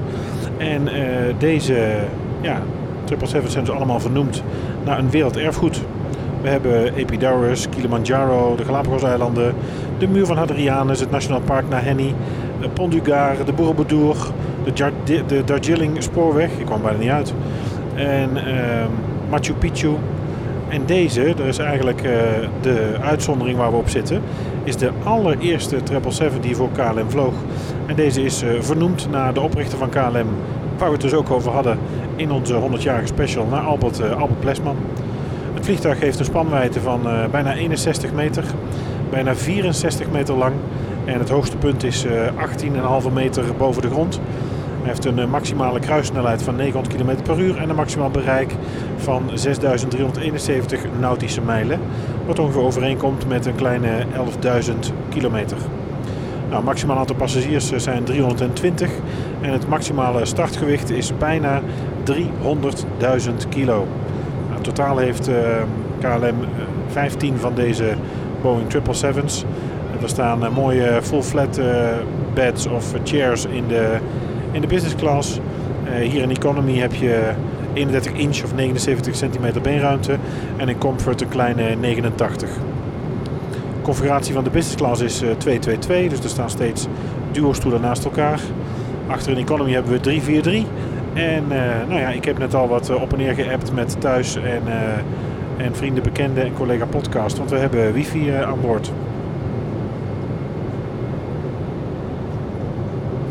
En 0.57 0.87
eh, 0.87 1.03
deze 1.37 1.97
ja, 2.41 2.61
777's 3.05 3.51
zijn 3.51 3.65
dus 3.65 3.73
allemaal 3.73 3.99
vernoemd 3.99 4.43
naar 4.83 4.99
een 4.99 5.09
werelderfgoed. 5.09 5.81
We 6.41 6.49
hebben 6.49 6.95
Epidaurus, 6.95 7.69
Kilimanjaro, 7.69 8.55
de 8.55 8.65
Galapagos-eilanden, 8.65 9.53
de 9.97 10.07
Muur 10.07 10.25
van 10.25 10.37
Hadrianus, 10.37 10.99
het 10.99 11.11
Nationaal 11.11 11.41
Park 11.41 11.69
Naheni, 11.69 12.13
eh, 12.65 12.71
Pont 12.73 12.91
du 12.91 13.01
Gard, 13.03 13.45
de 13.45 13.53
Borobudur, 13.53 14.15
de, 14.63 14.71
Jar- 14.73 14.91
de 15.27 15.43
Darjeeling 15.45 16.03
Spoorweg, 16.03 16.49
ik 16.57 16.65
kwam 16.65 16.81
bijna 16.81 16.97
niet 16.97 17.09
uit, 17.09 17.33
en 17.95 18.37
ehm, 18.37 18.89
Machu 19.29 19.53
Picchu. 19.53 19.89
En 20.67 20.85
deze, 20.85 21.21
er 21.21 21.45
is 21.45 21.57
eigenlijk 21.57 22.01
eh, 22.01 22.11
de 22.61 22.95
uitzondering 23.01 23.57
waar 23.57 23.71
we 23.71 23.77
op 23.77 23.89
zitten, 23.89 24.21
is 24.63 24.77
de 24.77 24.91
allereerste 25.03 25.77
777 25.83 26.39
die 26.39 26.55
voor 26.55 26.69
KLM 26.71 27.09
vloog. 27.09 27.33
En 27.85 27.95
deze 27.95 28.23
is 28.23 28.41
eh, 28.41 28.49
vernoemd 28.59 29.07
naar 29.11 29.33
de 29.33 29.41
oprichter 29.41 29.77
van 29.77 29.89
KLM, 29.89 30.27
waar 30.77 30.87
we 30.87 30.93
het 30.93 31.01
dus 31.01 31.13
ook 31.13 31.31
over 31.31 31.51
hadden 31.51 31.77
in 32.15 32.31
onze 32.31 32.61
100-jarige 32.61 33.07
special, 33.07 33.45
naar 33.45 33.61
Albert, 33.61 34.01
Albert 34.13 34.39
Plesman. 34.39 34.75
Het 35.53 35.65
vliegtuig 35.65 35.99
heeft 35.99 36.19
een 36.19 36.25
spanwijdte 36.25 36.79
van 36.79 37.01
bijna 37.31 37.53
61 37.53 38.13
meter, 38.13 38.43
bijna 39.09 39.35
64 39.35 40.11
meter 40.11 40.35
lang. 40.35 40.53
En 41.05 41.19
het 41.19 41.29
hoogste 41.29 41.57
punt 41.57 41.83
is 41.83 42.05
eh 42.05 42.27
18,5 43.05 43.13
meter 43.13 43.43
boven 43.57 43.81
de 43.81 43.89
grond. 43.89 44.19
Hij 44.79 44.93
heeft 44.93 45.05
een 45.05 45.19
eh, 45.19 45.27
maximale 45.27 45.79
kruissnelheid 45.79 46.43
van 46.43 46.55
900 46.55 46.95
km 46.95 47.23
per 47.23 47.39
uur 47.39 47.57
en 47.57 47.69
een 47.69 47.75
maximaal 47.75 48.09
bereik 48.09 48.55
van 48.97 49.23
6.371 49.29 50.99
nautische 50.99 51.41
mijlen. 51.41 51.79
Wat 52.25 52.39
ongeveer 52.39 52.61
overeenkomt 52.61 53.27
met 53.27 53.45
een 53.45 53.55
kleine 53.55 54.05
11.000 54.41 54.71
kilometer. 55.09 55.57
Nou, 56.45 56.57
het 56.57 56.65
maximaal 56.65 56.97
aantal 56.97 57.15
passagiers 57.15 57.71
eh, 57.71 57.79
zijn 57.79 58.03
320 58.03 58.89
en 59.41 59.51
het 59.51 59.67
maximale 59.67 60.25
startgewicht 60.25 60.89
is 60.89 61.17
bijna 61.17 61.61
300.000 62.11 62.13
kilo. 63.49 63.87
Nou, 64.49 64.61
totaal 64.61 64.97
heeft 64.97 65.27
eh, 65.27 65.35
KLM 65.99 66.23
eh, 66.23 66.35
15 66.87 67.37
van 67.37 67.55
deze 67.55 67.95
Boeing 68.41 68.73
777's. 68.73 69.45
Er 70.01 70.09
staan 70.09 70.45
eh, 70.45 70.55
mooie 70.55 70.99
full 71.01 71.21
flat 71.21 71.57
eh, 71.57 71.65
beds 72.33 72.67
of 72.67 72.93
chairs 73.03 73.45
in 73.45 73.67
de, 73.67 73.97
in 74.51 74.61
de 74.61 74.67
business 74.67 74.95
class. 74.95 75.39
Eh, 75.85 76.09
hier 76.09 76.21
in 76.21 76.29
economy 76.29 76.77
heb 76.77 76.93
je 76.93 77.31
31 77.73 78.13
inch 78.13 78.43
of 78.43 78.55
79 78.55 79.15
centimeter 79.15 79.61
beenruimte 79.61 80.17
en 80.57 80.69
in 80.69 80.77
comfort 80.77 81.21
een 81.21 81.27
kleine 81.27 81.75
89. 81.75 82.49
De 82.49 83.81
configuratie 83.81 84.33
van 84.33 84.43
de 84.43 84.49
business 84.49 84.75
class 84.75 85.01
is 85.01 85.21
eh, 85.21 85.29
222, 85.37 86.09
dus 86.09 86.23
er 86.23 86.29
staan 86.29 86.49
steeds 86.49 86.87
duo 87.31 87.53
stoelen 87.53 87.81
naast 87.81 88.05
elkaar. 88.05 88.39
Achter 89.07 89.31
in 89.31 89.37
economy 89.37 89.71
hebben 89.71 89.91
we 89.91 89.99
343. 89.99 90.63
En 91.13 91.43
eh, 91.51 91.87
nou 91.87 91.99
ja, 91.99 92.09
ik 92.09 92.25
heb 92.25 92.37
net 92.37 92.53
al 92.53 92.67
wat 92.67 92.95
op 92.95 93.11
en 93.11 93.17
neer 93.17 93.33
geappt 93.33 93.73
met 93.73 94.01
thuis 94.01 94.35
en, 94.35 94.61
en 95.57 95.75
vrienden, 95.75 96.03
bekenden 96.03 96.45
en 96.45 96.53
collega 96.53 96.85
podcast, 96.85 97.37
want 97.37 97.49
we 97.49 97.57
hebben 97.57 97.93
wifi 97.93 98.29
aan 98.29 98.61
boord. 98.61 98.91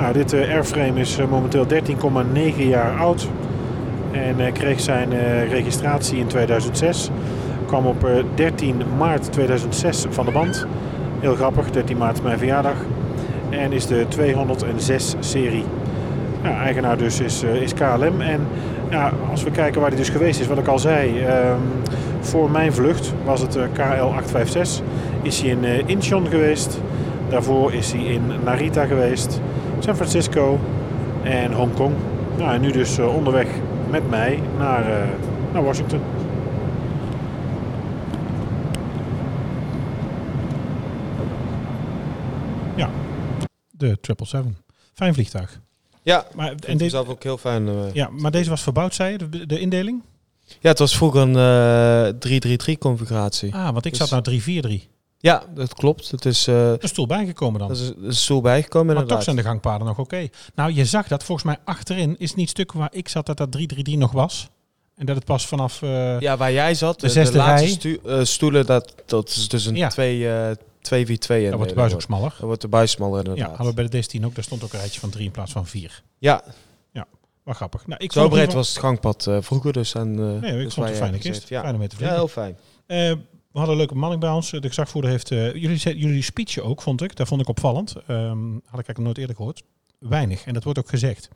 Nou, 0.04 0.16
dit 0.16 0.32
eh, 0.32 0.54
airframe 0.54 1.00
is 1.00 1.18
eh, 1.18 1.28
momenteel 1.28 1.66
13,9 1.66 2.56
jaar 2.56 2.98
oud 2.98 3.28
en 4.12 4.40
eh, 4.40 4.52
kreeg 4.52 4.80
zijn 4.80 5.08
registratie 5.48 6.18
in 6.18 6.26
2006. 6.26 7.10
Kwam 7.66 7.86
op 7.86 8.04
eh, 8.04 8.10
13 8.34 8.82
maart 8.98 9.32
2006 9.32 10.06
van 10.10 10.24
de 10.24 10.30
band. 10.30 10.66
Heel 11.20 11.34
grappig, 11.34 11.70
13 11.70 11.96
maart 11.96 12.22
mijn 12.22 12.38
verjaardag. 12.38 12.74
En 13.50 13.72
is 13.72 13.86
de 13.86 14.04
206 14.08 15.14
serie. 15.18 15.64
Ja, 16.42 16.60
eigenaar 16.60 16.96
dus 16.96 17.20
is, 17.20 17.42
is 17.42 17.74
KLM. 17.74 18.20
En 18.20 18.46
ja, 18.90 19.12
als 19.30 19.42
we 19.42 19.50
kijken 19.50 19.80
waar 19.80 19.90
hij 19.90 19.98
dus 19.98 20.08
geweest 20.08 20.40
is, 20.40 20.46
wat 20.46 20.58
ik 20.58 20.66
al 20.66 20.78
zei. 20.78 21.20
ehm, 21.20 21.58
voor 22.20 22.50
mijn 22.50 22.72
vlucht 22.72 23.12
was 23.24 23.40
het 23.40 23.56
eh, 23.56 23.64
KL856. 23.72 24.82
Is 25.22 25.40
hij 25.40 25.50
in 25.50 25.64
Incheon 25.86 26.26
geweest. 26.26 26.80
Daarvoor 27.28 27.72
is 27.72 27.92
hij 27.92 28.02
in 28.02 28.22
Narita 28.44 28.84
geweest. 28.84 29.40
San 29.84 29.94
Francisco 29.96 30.60
en 31.22 31.52
Hongkong. 31.52 31.94
Nou, 32.38 32.54
en 32.54 32.60
nu 32.60 32.72
dus 32.72 32.98
eh, 32.98 33.14
onderweg 33.16 33.46
met 33.90 34.10
mij 34.10 34.40
naar, 34.58 35.02
eh, 35.02 35.08
naar 35.52 35.64
Washington. 35.64 36.00
Ja, 42.76 42.90
de 43.70 43.98
777. 44.00 44.62
Fijn 44.94 45.14
vliegtuig. 45.14 45.60
Ja, 46.02 46.26
Maar, 46.34 46.54
en 46.66 46.76
deze 46.78 46.90
zelf 46.90 47.08
ook 47.08 47.22
heel 47.22 47.38
fijn. 47.38 47.68
eh. 47.68 47.74
ja, 47.92 48.08
maar 48.10 48.30
deze 48.30 48.50
was 48.50 48.62
verbouwd, 48.62 48.94
zei 48.94 49.12
je, 49.12 49.28
de, 49.28 49.46
de 49.46 49.58
indeling? 49.60 50.02
Ja, 50.60 50.68
het 50.68 50.78
was 50.78 50.96
vroeger 50.96 51.20
een 51.20 51.28
eh 51.28 52.18
333 52.18 52.78
configuratie. 52.78 53.54
Ah, 53.54 53.70
want 53.72 53.84
ik 53.84 53.90
Dus- 53.92 54.00
zat 54.00 54.10
nou 54.10 54.22
343. 54.22 54.88
Ja, 55.24 55.42
dat 55.54 55.74
klopt. 55.74 56.10
Het 56.10 56.24
is, 56.24 56.46
eh 56.46 56.70
Een 56.70 56.78
stoel 56.88 57.06
bijgekomen 57.06 57.58
dan. 57.58 57.68
dat 57.68 57.76
is, 57.78 57.92
is 58.02 58.22
stoel 58.22 58.40
bijgekomen 58.40 58.86
Maar 58.86 58.94
toch 58.94 59.02
inderdaad. 59.02 59.24
zijn 59.24 59.36
de 59.36 59.42
gangpaden 59.42 59.86
nog 59.86 59.98
oké. 59.98 60.28
Nou, 60.54 60.72
je 60.72 60.84
zag 60.84 61.08
dat 61.08 61.24
volgens 61.24 61.46
mij 61.46 61.56
achterin 61.64 62.14
is 62.18 62.34
niet 62.34 62.48
stuk 62.50 62.72
waar 62.72 62.88
ik 62.92 63.08
zat 63.08 63.26
dat 63.26 63.36
dat 63.36 63.52
333 63.52 64.02
nog 64.02 64.12
was. 64.22 64.48
En 64.96 65.06
dat 65.06 65.16
het 65.16 65.24
pas 65.24 65.46
vanaf... 65.46 65.82
eh, 65.82 66.20
Ja, 66.20 66.36
waar 66.36 66.52
jij 66.52 66.74
zat, 66.74 67.00
De 67.00 67.06
de, 67.06 67.12
zesde 67.12 67.36
laatste 67.36 67.66
rij. 67.66 67.74
stu- 67.74 67.98
eh, 68.04 68.24
stoelen, 68.24 68.66
dat, 68.66 68.94
dat 69.06 69.28
is 69.28 69.48
dus 69.48 69.66
een 69.66 69.74
Ja. 69.76 69.88
2 69.88 70.28
eh 70.28 70.50
2v2. 70.80 71.26
dan 71.48 71.54
wordt 71.56 71.68
de 71.68 71.74
buis 71.74 71.92
ook 71.94 72.02
smaller. 72.02 72.34
Dan 72.38 72.46
wordt 72.46 72.62
de 72.62 72.68
buis 72.68 72.90
smaller 72.90 73.22
Ja, 73.24 73.28
inderdaad. 73.30 73.56
hadden 73.56 73.74
we 73.74 73.88
bij 73.88 74.00
de 74.00 74.18
D10 74.20 74.24
ook. 74.24 74.34
Daar 74.34 74.44
stond 74.44 74.64
ook 74.64 74.72
een 74.72 74.78
rijtje 74.78 75.00
van 75.00 75.10
3 75.10 75.24
in 75.24 75.30
plaats 75.30 75.52
van 75.52 75.66
4. 75.66 76.02
Ja, 76.18 76.42
Wat 77.42 77.56
grappig. 77.56 77.86
Nou, 77.86 78.04
ik 78.04 78.12
zo 78.12 78.28
breed 78.28 78.52
was 78.52 78.68
het 78.68 78.78
gangpad 78.78 79.28
vroeger 79.40 79.72
dus. 79.72 79.94
En, 79.94 80.14
Nee, 80.40 80.52
ik 80.52 80.64
dus 80.64 80.74
vond 80.74 80.86
het 80.86 80.96
een 80.96 81.02
fijne 81.02 81.18
kist. 81.18 81.48
Ja. 81.48 81.60
Fijn 81.60 81.72
om 81.72 81.78
mee 81.78 81.88
te 81.88 81.96
ja, 81.98 82.14
heel 82.14 82.28
fijn. 82.28 82.56
We 83.54 83.60
hadden 83.60 83.70
een 83.70 83.76
leuke 83.80 83.94
bemanning 83.94 84.20
bij 84.22 84.30
ons. 84.30 84.50
De 84.50 84.68
gezagvoerder 84.68 85.10
heeft... 85.10 85.30
eh, 85.30 85.54
jullie, 85.54 85.98
jullie 85.98 86.22
speech 86.22 86.58
ook, 86.58 86.82
vond 86.82 87.02
ik. 87.02 87.16
Dat 87.16 87.28
vond 87.28 87.40
ik 87.40 87.48
opvallend. 87.48 87.94
Ehm, 88.06 88.52
had 88.52 88.80
ik 88.80 88.86
eigenlijk 88.86 88.98
nooit 88.98 89.18
eerder 89.18 89.36
gehoord. 89.36 89.62
Weinig. 89.98 90.44
En 90.44 90.54
dat 90.54 90.64
wordt 90.64 90.78
ook 90.78 90.88
gezegd. 90.88 91.28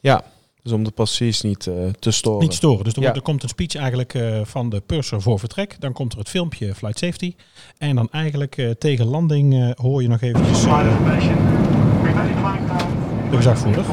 Ja, 0.00 0.22
dus 0.62 0.72
om 0.72 0.84
de 0.84 0.90
passagiers 0.90 1.40
niet 1.40 1.66
eh, 1.66 1.74
te 1.98 2.10
storen. 2.10 2.40
Niet 2.42 2.54
storen. 2.54 2.84
Dus 2.84 2.92
er, 2.92 2.98
Ja. 2.98 3.04
wordt- 3.04 3.16
er 3.16 3.22
komt 3.30 3.42
een 3.42 3.48
speech 3.48 3.74
eigenlijk 3.74 4.14
eh, 4.14 4.40
van 4.44 4.68
de 4.68 4.80
purser 4.80 5.22
voor 5.22 5.38
vertrek. 5.38 5.76
Dan 5.80 5.92
komt 5.92 6.12
er 6.12 6.18
het 6.18 6.28
filmpje 6.28 6.74
Flight 6.74 6.98
Safety. 6.98 7.34
En 7.78 7.94
dan 7.96 8.08
eigenlijk 8.10 8.74
tegen 8.78 9.06
landing 9.06 9.74
hoor 9.80 10.02
je 10.02 10.08
nog 10.08 10.20
eventjes 10.20 10.64
eh, 10.64 10.90
de 13.30 13.36
gezagvoerder. 13.36 13.84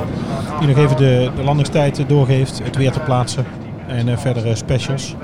Die 0.60 0.68
nog 0.68 0.78
even 0.78 0.98
de, 0.98 1.32
de 1.36 1.44
landingstijd 1.44 2.10
doorgeeft, 2.10 2.64
het 2.64 2.76
weer 2.76 2.92
te 2.92 3.00
plaatsen. 3.00 3.46
En 3.88 4.08
eh, 4.08 4.18
verdere 4.18 4.56
specials. 4.56 5.16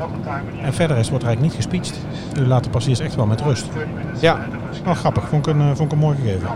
En 0.62 0.74
verder 0.74 0.98
is, 0.98 1.10
wordt 1.10 1.24
er 1.24 1.30
eigenlijk 1.30 1.42
niet 1.42 1.66
gespeecht. 1.66 2.06
Nu 2.36 2.46
laat 2.46 2.64
de 2.64 2.70
passagiers 2.70 3.00
echt 3.00 3.16
wel 3.16 3.26
met 3.26 3.42
rust. 3.42 3.66
Ja, 4.20 4.40
Wel 4.84 4.94
grappig, 4.94 5.28
vond 5.28 5.48
ik 5.48 5.54
een, 5.54 5.62
eh, 5.62 5.68
vond 5.68 5.80
ik 5.80 5.92
een 5.92 5.98
mooi 5.98 6.18
gegeven. 6.18 6.48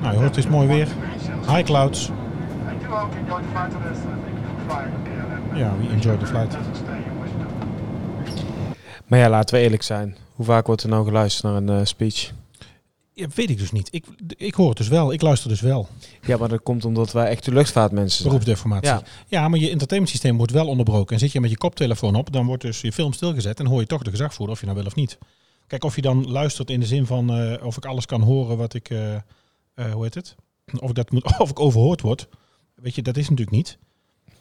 Nou, 0.00 0.12
je 0.12 0.18
hoort, 0.18 0.36
het 0.36 0.44
is 0.44 0.50
mooi 0.50 0.68
weer. 0.68 0.88
High 1.46 1.62
clouds. 1.62 2.10
Ja, 5.54 5.72
we 5.80 5.88
enjoy 5.88 6.16
the 6.16 6.26
flight. 6.26 6.58
maar 9.06 9.18
ja, 9.18 9.28
laten 9.28 9.54
we 9.54 9.60
eerlijk 9.62 9.82
zijn. 9.82 10.16
Hoe 10.34 10.44
vaak 10.46 10.66
wordt 10.66 10.82
er 10.82 10.88
nou 10.88 11.04
geluisterd 11.04 11.52
naar 11.52 11.62
een 11.62 11.80
eh, 11.80 11.84
speech? 11.84 12.30
Ja, 13.12 13.26
weet 13.34 13.50
ik 13.50 13.58
dus 13.58 13.72
niet. 13.72 13.88
Ik, 13.90 14.06
ik 14.36 14.54
hoor 14.54 14.68
het 14.68 14.78
dus 14.78 14.88
wel. 14.88 15.12
Ik 15.12 15.22
luister 15.22 15.48
dus 15.48 15.60
wel. 15.60 15.88
Ja, 16.26 16.36
maar 16.36 16.48
dat 16.48 16.62
komt 16.62 16.84
omdat 16.84 17.12
wij 17.12 17.26
echte 17.26 17.52
luchtvaartmensen 17.52 18.16
zijn. 18.16 18.28
Beroepsdeformatie. 18.28 18.88
Ja. 18.88 19.02
Ja. 19.28 19.48
maar 19.48 19.58
je 19.58 19.70
entertainment 19.70 20.12
systeem 20.12 20.36
wordt 20.36 20.52
wel 20.52 20.66
onderbroken. 20.66 21.14
En 21.14 21.20
zit 21.20 21.32
je 21.32 21.40
met 21.40 21.50
je 21.50 21.56
koptelefoon 21.56 22.14
op, 22.14 22.32
dan 22.32 22.46
wordt 22.46 22.62
dus 22.62 22.80
je 22.80 22.92
film 22.92 23.12
stilgezet 23.12 23.60
en 23.60 23.66
hoor 23.66 23.80
je 23.80 23.86
toch 23.86 24.02
de 24.02 24.10
gezagvoerder, 24.10 24.54
of 24.54 24.60
je 24.60 24.66
nou 24.66 24.78
wil 24.78 24.86
of 24.86 24.94
niet. 24.94 25.18
Kijk, 25.70 25.84
of 25.84 25.94
je 25.96 26.02
dan 26.02 26.30
luistert 26.30 26.70
in 26.70 26.80
de 26.80 26.86
zin 26.86 27.06
van 27.06 27.32
eh, 27.32 27.66
of 27.66 27.76
ik 27.76 27.84
alles 27.84 28.06
kan 28.06 28.22
horen 28.22 28.56
wat 28.56 28.74
ik, 28.74 28.90
eh, 28.90 29.14
eh, 29.14 29.22
hoe 29.92 30.02
heet 30.02 30.14
het? 30.14 30.36
Of 30.78 30.88
ik, 30.88 30.94
dat 30.94 31.10
moet, 31.10 31.38
of 31.38 31.50
ik 31.50 31.60
overhoord 31.60 32.00
word. 32.00 32.28
Weet 32.74 32.94
je, 32.94 33.02
dat 33.02 33.16
is 33.16 33.28
natuurlijk 33.28 33.56
niet. 33.56 33.78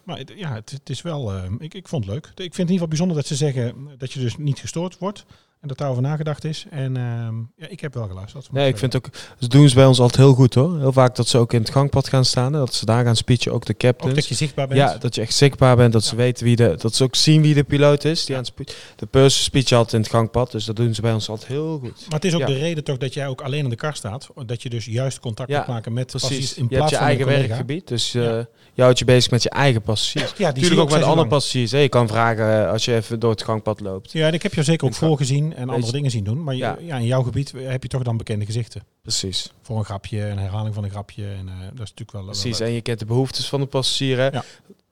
Maar 0.03 0.21
ja, 0.35 0.53
het, 0.53 0.71
het 0.71 0.89
is 0.89 1.01
wel, 1.01 1.43
ik, 1.59 1.73
ik 1.73 1.87
vond 1.87 2.05
het 2.05 2.13
leuk. 2.13 2.25
Ik 2.25 2.33
vind 2.35 2.39
het 2.39 2.55
in 2.55 2.59
ieder 2.59 2.73
geval 2.73 2.87
bijzonder 2.87 3.15
dat 3.15 3.25
ze 3.25 3.35
zeggen 3.35 3.75
dat 3.97 4.11
je 4.11 4.19
dus 4.19 4.37
niet 4.37 4.59
gestoord 4.59 4.97
wordt. 4.97 5.25
En 5.61 5.67
dat 5.67 5.77
daarover 5.77 6.03
nagedacht 6.03 6.43
is. 6.43 6.65
En 6.69 6.97
ehm, 6.97 7.35
ja, 7.55 7.67
ik 7.67 7.79
heb 7.79 7.93
wel 7.93 8.07
geluisterd. 8.07 8.51
Nee, 8.51 8.67
ik 8.67 8.77
vind 8.77 8.95
ook, 8.95 9.09
ze 9.39 9.47
doen 9.47 9.69
ze 9.69 9.75
bij 9.75 9.85
ons 9.85 9.99
altijd 9.99 10.21
heel 10.21 10.33
goed 10.33 10.53
hoor. 10.53 10.79
Heel 10.79 10.91
vaak 10.93 11.15
dat 11.15 11.27
ze 11.27 11.37
ook 11.37 11.53
in 11.53 11.59
het 11.59 11.69
gangpad 11.69 12.07
gaan 12.07 12.25
staan. 12.25 12.51
Dat 12.51 12.73
ze 12.73 12.85
daar 12.85 13.05
gaan 13.05 13.15
speechen, 13.15 13.53
ook 13.53 13.65
de 13.65 13.73
Ook 13.73 13.79
captains. 13.79 14.15
dat 14.15 14.27
je 14.27 14.35
zichtbaar 14.35 14.67
bent. 14.67 14.79
Ja, 14.79 14.97
dat 14.97 15.15
je 15.15 15.21
echt 15.21 15.33
zichtbaar 15.33 15.75
bent, 15.75 15.93
dat 15.93 16.03
ze 16.03 16.15
weten 16.15 16.45
wie 16.45 16.55
de, 16.55 16.75
dat 16.77 16.95
ze 16.95 17.03
ook 17.03 17.15
zien 17.15 17.41
wie 17.41 17.53
de 17.53 17.63
piloot 17.63 18.03
is. 18.03 18.25
Die 18.25 18.35
aan 18.35 18.45
het 18.55 18.75
de 18.95 19.05
purser 19.05 19.43
speech 19.43 19.71
altijd 19.71 19.93
in 19.93 19.99
het 19.99 20.09
gangpad, 20.09 20.51
dus 20.51 20.65
dat 20.65 20.75
doen 20.75 20.93
ze 20.93 21.01
bij 21.01 21.13
ons 21.13 21.29
altijd 21.29 21.47
heel 21.47 21.79
goed. 21.79 22.05
Maar 22.05 22.19
het 22.19 22.25
is 22.25 22.33
ook 22.35 22.45
de 22.45 22.57
reden 22.57 22.83
toch 22.83 22.97
dat 22.97 23.13
jij 23.13 23.27
ook 23.27 23.41
alleen 23.41 23.63
in 23.63 23.69
de 23.69 23.75
kar 23.75 23.95
staat. 23.95 24.27
Dat 24.45 24.61
je 24.61 24.69
dus 24.69 24.85
juist 24.85 25.19
contact 25.19 25.49
moet 25.49 25.67
maken 25.67 25.93
met 25.93 26.07
Precies. 26.07 26.53
in 26.53 26.63
je 26.69 26.75
hebt 26.75 26.75
plaats 26.75 26.91
je 26.91 26.97
eigen 26.97 27.25
werkgebied, 27.25 27.87
dus 27.87 28.13
eh 28.13 28.39
je 28.79 28.85
houdt 28.85 28.99
je 28.99 29.05
bezig 29.05 29.31
met 29.31 29.43
je 29.43 29.49
eigen 29.49 29.81
passagiers. 29.81 30.31
Ja, 30.37 30.51
die 30.51 30.61
Natuurlijk 30.61 30.81
ook 30.81 30.89
met 30.89 30.97
andere 31.01 31.15
lang. 31.15 31.29
passagiers. 31.29 31.71
hè. 31.71 31.77
Je 31.77 31.89
kan 31.89 32.07
vragen 32.07 32.63
eh, 32.65 32.71
als 32.71 32.85
je 32.85 32.95
even 32.95 33.19
door 33.19 33.31
het 33.31 33.43
gangpad 33.43 33.79
loopt. 33.79 34.11
Ja, 34.11 34.27
en 34.27 34.33
ik 34.33 34.43
heb 34.43 34.53
jou 34.53 34.65
zeker 34.65 34.87
ook 34.87 34.93
voorgezien 34.93 35.55
en 35.55 35.69
andere 35.69 35.91
dingen 35.91 36.11
zien 36.11 36.23
doen. 36.23 36.43
Maar 36.43 36.55
ja. 36.55 36.77
Ja. 36.81 36.97
in 36.97 37.05
jouw 37.05 37.23
gebied 37.23 37.53
heb 37.57 37.83
je 37.83 37.89
toch 37.89 38.03
dan 38.03 38.17
bekende 38.17 38.45
gezichten. 38.45 38.83
Precies. 39.01 39.51
Voor 39.61 39.77
een 39.77 39.85
grapje, 39.85 40.21
een 40.25 40.37
herhaling 40.37 40.73
van 40.75 40.83
een 40.83 40.89
grapje. 40.89 41.23
En 41.23 41.47
eh, 41.47 41.53
dat 41.59 41.71
is 41.73 41.93
natuurlijk 41.93 42.11
wel, 42.11 42.23
Precies. 42.25 42.59
En 42.59 42.71
je 42.71 42.81
kent 42.81 42.99
de 42.99 43.05
behoeftes 43.05 43.49
van 43.49 43.59
de 43.59 43.65
passagier. 43.65 44.17
Hè? 44.17 44.27
Ja. 44.27 44.43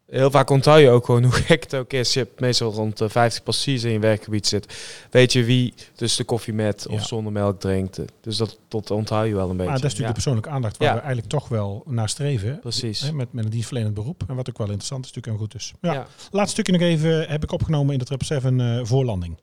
Heel 0.08 0.32
vaak 0.32 0.50
onthoud 0.50 0.80
je 0.82 0.90
ook 0.90 1.06
gewoon 1.06 1.24
hoe 1.24 1.32
gek 1.32 1.64
het 1.64 1.76
ook 1.76 1.94
is. 1.94 2.14
Je 2.14 2.20
hebt 2.20 2.40
meestal 2.40 2.72
rond 2.72 2.98
de 2.98 3.10
50 3.10 3.44
passies 3.44 3.84
in 3.84 3.92
je 3.92 4.00
werkgebied 4.00 4.48
zit. 4.48 4.78
Weet 5.12 5.34
je 5.34 5.44
wie 5.44 5.74
dus 5.96 6.16
de 6.16 6.24
koffie 6.24 6.54
met 6.54 6.88
of 6.88 7.00
Ja. 7.00 7.06
zonder 7.06 7.32
melk 7.32 7.60
drinkt. 7.60 8.00
Dus 8.22 8.38
dat, 8.38 8.60
dat 8.68 8.92
onthoud 8.92 9.28
je 9.28 9.34
wel 9.36 9.50
een 9.50 9.58
beetje. 9.58 9.72
Maar 9.72 9.82
dat 9.82 9.92
is 9.92 9.98
natuurlijk 9.98 10.08
de 10.08 10.14
persoonlijke 10.14 10.50
aandacht 10.50 10.78
waar 10.78 10.88
Ja. 10.88 10.94
we 10.94 11.00
eigenlijk 11.00 11.30
toch 11.30 11.48
wel 11.48 11.84
naar 11.86 12.10
streven. 12.10 12.60
Precies. 12.60 13.02
Hè, 13.02 13.12
met, 13.12 13.34
met 13.34 13.44
een 13.46 13.50
dienstverlenend 13.52 13.94
beroep. 13.96 14.24
En 14.28 14.36
wat 14.36 14.50
ook 14.50 14.58
wel 14.58 14.68
interessant 14.68 15.06
is 15.06 15.12
natuurlijk 15.14 15.38
en 15.38 15.44
goed 15.44 15.56
is. 15.56 15.74
Ja. 15.82 15.94
Ja. 15.94 16.08
Laatste 16.32 16.52
stukje 16.62 16.72
nog 16.72 16.82
even 16.82 17.28
heb 17.30 17.44
ik 17.44 17.52
opgenomen 17.52 17.94
in 17.94 18.00
de 18.00 18.06
777 18.08 18.82
eh 18.82 18.90
voorlanding. 18.90 19.38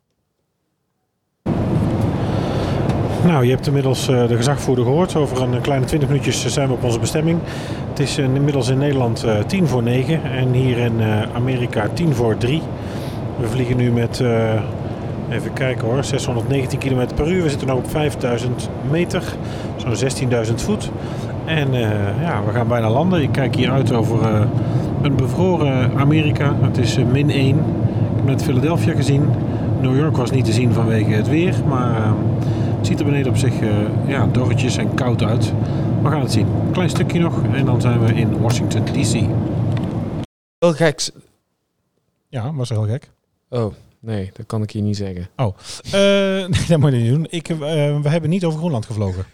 Nou, 3.25 3.45
je 3.45 3.51
hebt 3.51 3.67
inmiddels 3.67 4.09
eh, 4.09 4.29
de 4.29 4.37
gezagvoerder 4.37 4.85
gehoord. 4.85 5.17
Over 5.17 5.43
een 5.43 5.61
kleine 5.61 5.87
20 5.87 6.09
minuutjes 6.09 6.47
zijn 6.47 6.69
we 6.69 6.75
op 6.75 6.85
onze 6.85 6.99
bestemming. 6.99 7.39
Het 7.89 7.99
is 7.99 8.19
eh, 8.19 8.25
inmiddels 8.25 8.69
in 8.69 8.79
Nederland 8.79 9.25
eh 9.25 9.39
10 9.47 9.67
voor 9.67 9.83
9 9.83 10.23
en 10.23 10.53
hier 10.53 10.79
in 10.79 11.01
eh, 11.01 11.23
Amerika 11.35 11.89
10 11.93 12.15
voor 12.15 12.37
3. 12.37 12.63
We 13.41 13.47
vliegen 13.47 13.77
nu 13.77 13.91
met, 13.91 14.21
eh, 14.21 14.53
even 15.31 15.53
kijken 15.53 15.87
hoor, 15.87 16.05
619 16.05 16.79
km 16.79 17.07
per 17.15 17.33
uur. 17.33 17.43
We 17.43 17.49
zitten 17.49 17.69
nu 17.69 17.75
op 17.75 17.91
5000 17.91 18.69
meter, 18.91 19.23
zo'n 19.77 19.97
16.000 19.97 20.63
voet. 20.63 20.91
En 21.45 21.75
eh, 21.75 22.23
ja, 22.23 22.43
we 22.47 22.53
gaan 22.53 22.69
bijna 22.69 22.91
landen. 22.91 23.23
Ik 23.23 23.33
kijk 23.33 23.55
hier 23.55 23.71
uit 23.71 23.93
over 23.93 24.23
eh, 24.23 24.41
een 25.03 25.17
bevroren 25.17 25.91
Amerika. 25.97 26.55
Het 26.61 26.79
is 26.79 26.97
eh, 26.97 27.05
min 27.05 27.31
1. 27.31 27.49
Ik 27.49 27.55
heb 28.17 28.25
net 28.25 28.43
Philadelphia 28.43 28.95
gezien. 28.95 29.29
New 29.81 29.97
York 29.97 30.17
was 30.17 30.31
niet 30.31 30.45
te 30.45 30.53
zien 30.53 30.73
vanwege 30.73 31.11
het 31.11 31.29
weer. 31.29 31.55
Maar 31.69 31.97
eh, 31.97 32.11
ziet 32.87 32.99
er 32.99 33.05
beneden 33.05 33.33
op 33.33 33.39
zich 33.39 33.61
eh, 33.61 34.09
ja, 34.09 34.27
dorretjes 34.27 34.77
en 34.77 34.95
koud 34.95 35.23
uit. 35.23 35.53
We 36.03 36.09
gaan 36.09 36.21
het 36.21 36.33
zien. 36.33 36.47
Klein 36.73 36.91
stukje 36.91 37.19
nog 37.19 37.43
en 37.53 37.65
dan 37.65 37.81
zijn 37.81 38.05
we 38.05 38.15
in 38.15 38.41
Washington 38.41 38.85
DC. 38.85 39.13
Heel 40.59 40.73
gek. 40.73 41.11
Ja, 42.29 42.55
was 42.55 42.69
heel 42.69 42.87
gek. 42.87 43.11
Oh, 43.49 43.75
nee, 44.01 44.31
dat 44.35 44.47
kan 44.47 44.63
ik 44.63 44.71
hier 44.71 44.83
niet 44.83 44.97
zeggen. 44.97 45.29
Eh, 45.37 45.93
nee, 46.53 46.67
dat 46.69 46.79
moet 46.79 46.93
je 46.93 46.99
niet 46.99 47.11
doen. 47.11 47.27
Ik, 47.31 47.49
eh, 47.49 47.59
we 48.01 48.09
hebben 48.09 48.31
niet 48.31 48.45
over 48.45 48.59
Groenland 48.59 48.87
gevlogen. 48.87 49.25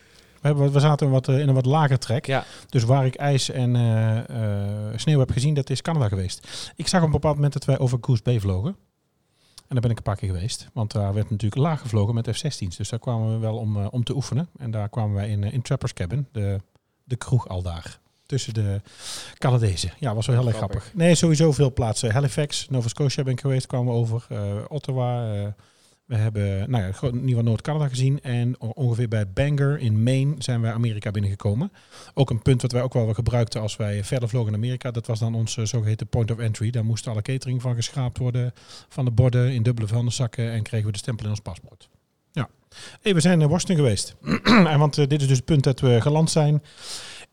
We, 0.40 0.46
hebben, 0.46 0.72
we 0.72 0.80
zaten 0.80 1.10
wat, 1.10 1.28
in 1.28 1.48
een 1.48 1.54
wat 1.54 1.66
lager 1.66 1.98
trek. 1.98 2.26
Ja. 2.26 2.44
Dus 2.68 2.84
waar 2.84 3.06
ik 3.06 3.14
ijs 3.14 3.50
en 3.50 3.76
eh, 3.76 4.18
eh, 4.18 4.92
sneeuw 4.96 5.18
heb 5.18 5.30
gezien, 5.30 5.54
dat 5.54 5.70
is 5.70 5.82
Canada 5.82 6.08
geweest. 6.08 6.72
Ik 6.76 6.88
zag 6.88 7.00
op 7.00 7.06
een 7.06 7.12
bepaald 7.12 7.34
moment 7.34 7.52
dat 7.52 7.64
wij 7.64 7.78
over 7.78 7.98
Goose 8.00 8.22
Bay 8.22 8.40
vlogen. 8.40 8.76
En 9.70 9.76
daar 9.76 9.84
ben 9.84 9.90
ik 9.90 9.96
een 9.96 10.12
paar 10.12 10.16
keer 10.16 10.34
geweest. 10.34 10.68
Want 10.72 10.92
daar 10.92 11.14
werd 11.14 11.30
natuurlijk 11.30 11.62
laag 11.62 11.80
gevlogen 11.80 12.14
met 12.14 12.28
F-16's. 12.36 12.76
Dus 12.76 12.88
daar 12.88 12.98
kwamen 12.98 13.32
we 13.32 13.38
wel 13.38 13.56
om, 13.56 13.76
eh, 13.76 13.86
om 13.90 14.04
te 14.04 14.14
oefenen. 14.14 14.48
En 14.58 14.70
daar 14.70 14.88
kwamen 14.88 15.14
wij 15.14 15.28
in, 15.28 15.44
eh, 15.44 15.52
in 15.52 15.62
Trappers 15.62 15.92
Cabin, 15.92 16.26
de, 16.32 16.60
de 17.04 17.16
kroeg 17.16 17.48
al 17.48 17.62
daar. 17.62 18.00
Tussen 18.26 18.54
de 18.54 18.80
Canadezen. 19.38 19.92
Ja, 19.98 20.14
was 20.14 20.26
wel 20.26 20.36
heel 20.36 20.46
erg 20.46 20.56
Grappig. 20.56 20.90
Nee, 20.94 21.14
sowieso 21.14 21.52
veel 21.52 21.72
plaatsen. 21.72 22.12
Halifax, 22.12 22.68
Nova 22.68 22.88
Scotia 22.88 23.22
ben 23.22 23.32
ik 23.32 23.40
geweest, 23.40 23.66
kwamen 23.66 23.92
we 23.92 23.98
over. 23.98 24.26
Eh, 24.28 24.54
Ottawa. 24.68 25.54
We 26.10 26.16
hebben 26.16 26.70
nou 26.70 26.84
ja, 26.84 27.08
in 27.08 27.28
ieder 27.28 27.44
Noord-Canada 27.44 27.88
gezien. 27.88 28.20
En 28.22 28.60
ongeveer 28.60 29.08
bij 29.08 29.28
Bangor 29.28 29.78
in 29.78 30.02
Maine 30.02 30.34
zijn 30.38 30.60
wij 30.60 30.72
Amerika 30.72 31.10
binnengekomen. 31.10 31.72
Ook 32.14 32.30
een 32.30 32.42
punt 32.42 32.62
wat 32.62 32.72
wij 32.72 32.82
ook 32.82 32.92
wel 32.92 33.14
gebruikten 33.14 33.60
als 33.60 33.76
wij 33.76 34.04
verder 34.04 34.28
vlogen 34.28 34.48
in 34.48 34.54
Amerika. 34.54 34.90
Dat 34.90 35.06
was 35.06 35.18
dan 35.18 35.34
onze 35.34 35.66
zogeheten 35.66 36.06
point 36.06 36.30
of 36.30 36.38
entry. 36.38 36.70
Daar 36.70 36.84
moest 36.84 37.06
alle 37.06 37.22
catering 37.22 37.62
van 37.62 37.74
geschraapt 37.74 38.18
worden. 38.18 38.52
Van 38.88 39.04
de 39.04 39.10
borden 39.10 39.52
in 39.52 39.62
dubbele 39.62 39.86
vuilniszakken. 39.86 40.50
En 40.50 40.62
kregen 40.62 40.86
we 40.86 40.92
de 40.92 40.98
stempel 40.98 41.24
in 41.24 41.30
ons 41.30 41.40
paspoort. 41.40 41.88
Ja. 42.32 42.48
We 43.02 43.20
zijn 43.20 43.40
in 43.40 43.48
Washington 43.48 43.76
geweest. 43.76 44.16
en 44.72 44.78
want 44.78 44.98
eh, 44.98 45.08
dit 45.08 45.20
is 45.20 45.28
dus 45.28 45.36
het 45.36 45.46
punt 45.46 45.64
dat 45.64 45.80
we 45.80 46.00
geland 46.00 46.30
zijn. 46.30 46.62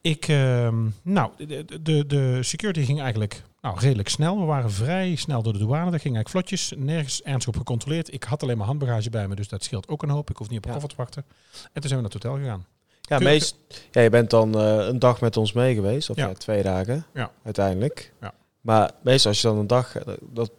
Ik, 0.10 0.28
ehm, 0.28 0.86
nou, 1.02 1.32
de, 1.48 1.66
de, 1.82 2.06
de 2.06 2.44
security 2.44 2.84
ging 2.84 3.02
eigenlijk 3.02 3.44
nou, 3.62 3.80
redelijk 3.80 4.10
snel. 4.10 4.40
We 4.40 4.46
waren 4.46 4.72
vrij 4.72 5.16
snel 5.16 5.42
door 5.44 5.54
de 5.54 5.60
douane. 5.60 5.92
Dat 5.92 6.02
ging 6.02 6.16
eigenlijk 6.16 6.30
vlotjes. 6.30 6.74
Nergens 6.78 7.22
ernstig 7.24 7.48
op 7.48 7.58
gecontroleerd. 7.58 8.14
Ik 8.14 8.24
had 8.24 8.44
alleen 8.44 8.58
maar 8.58 8.66
handbagage 8.68 9.10
bij 9.10 9.28
me, 9.28 9.36
dus 9.36 9.48
dat 9.48 9.64
scheelt 9.64 9.88
ook 9.88 10.04
een 10.04 10.10
hoop. 10.10 10.30
Ik 10.30 10.38
hoef 10.38 10.50
niet 10.50 10.58
op 10.58 10.66
een 10.66 10.72
Ja. 10.72 10.78
koffer 10.78 10.96
te 10.96 11.02
wachten. 11.04 11.26
En 11.74 11.82
toen 11.82 11.90
zijn 11.90 11.96
we 11.96 12.06
naar 12.06 12.14
het 12.14 12.24
hotel 12.24 12.38
gegaan. 12.38 12.66
Ja, 13.02 13.18
Kun- 13.18 13.26
meest, 13.26 13.56
ja, 13.92 14.02
je 14.02 14.10
bent 14.10 14.30
dan 14.30 14.56
eh, 14.60 14.78
een 14.88 15.00
dag 15.00 15.22
met 15.22 15.38
ons 15.38 15.54
mee 15.54 15.74
geweest. 15.76 16.10
Of 16.10 16.16
Ja. 16.16 16.28
ja. 16.28 16.34
twee 16.34 16.64
dagen. 16.64 17.06
Uiteindelijk. 17.44 18.14
Ja. 18.22 18.34
Maar 18.62 18.92
meestal 19.04 19.32
als 19.32 19.42
je 19.42 19.48
dan 19.48 19.58
een 19.58 19.68
dag... 19.68 19.96
eh, 19.98 20.14
Dat 20.22 20.52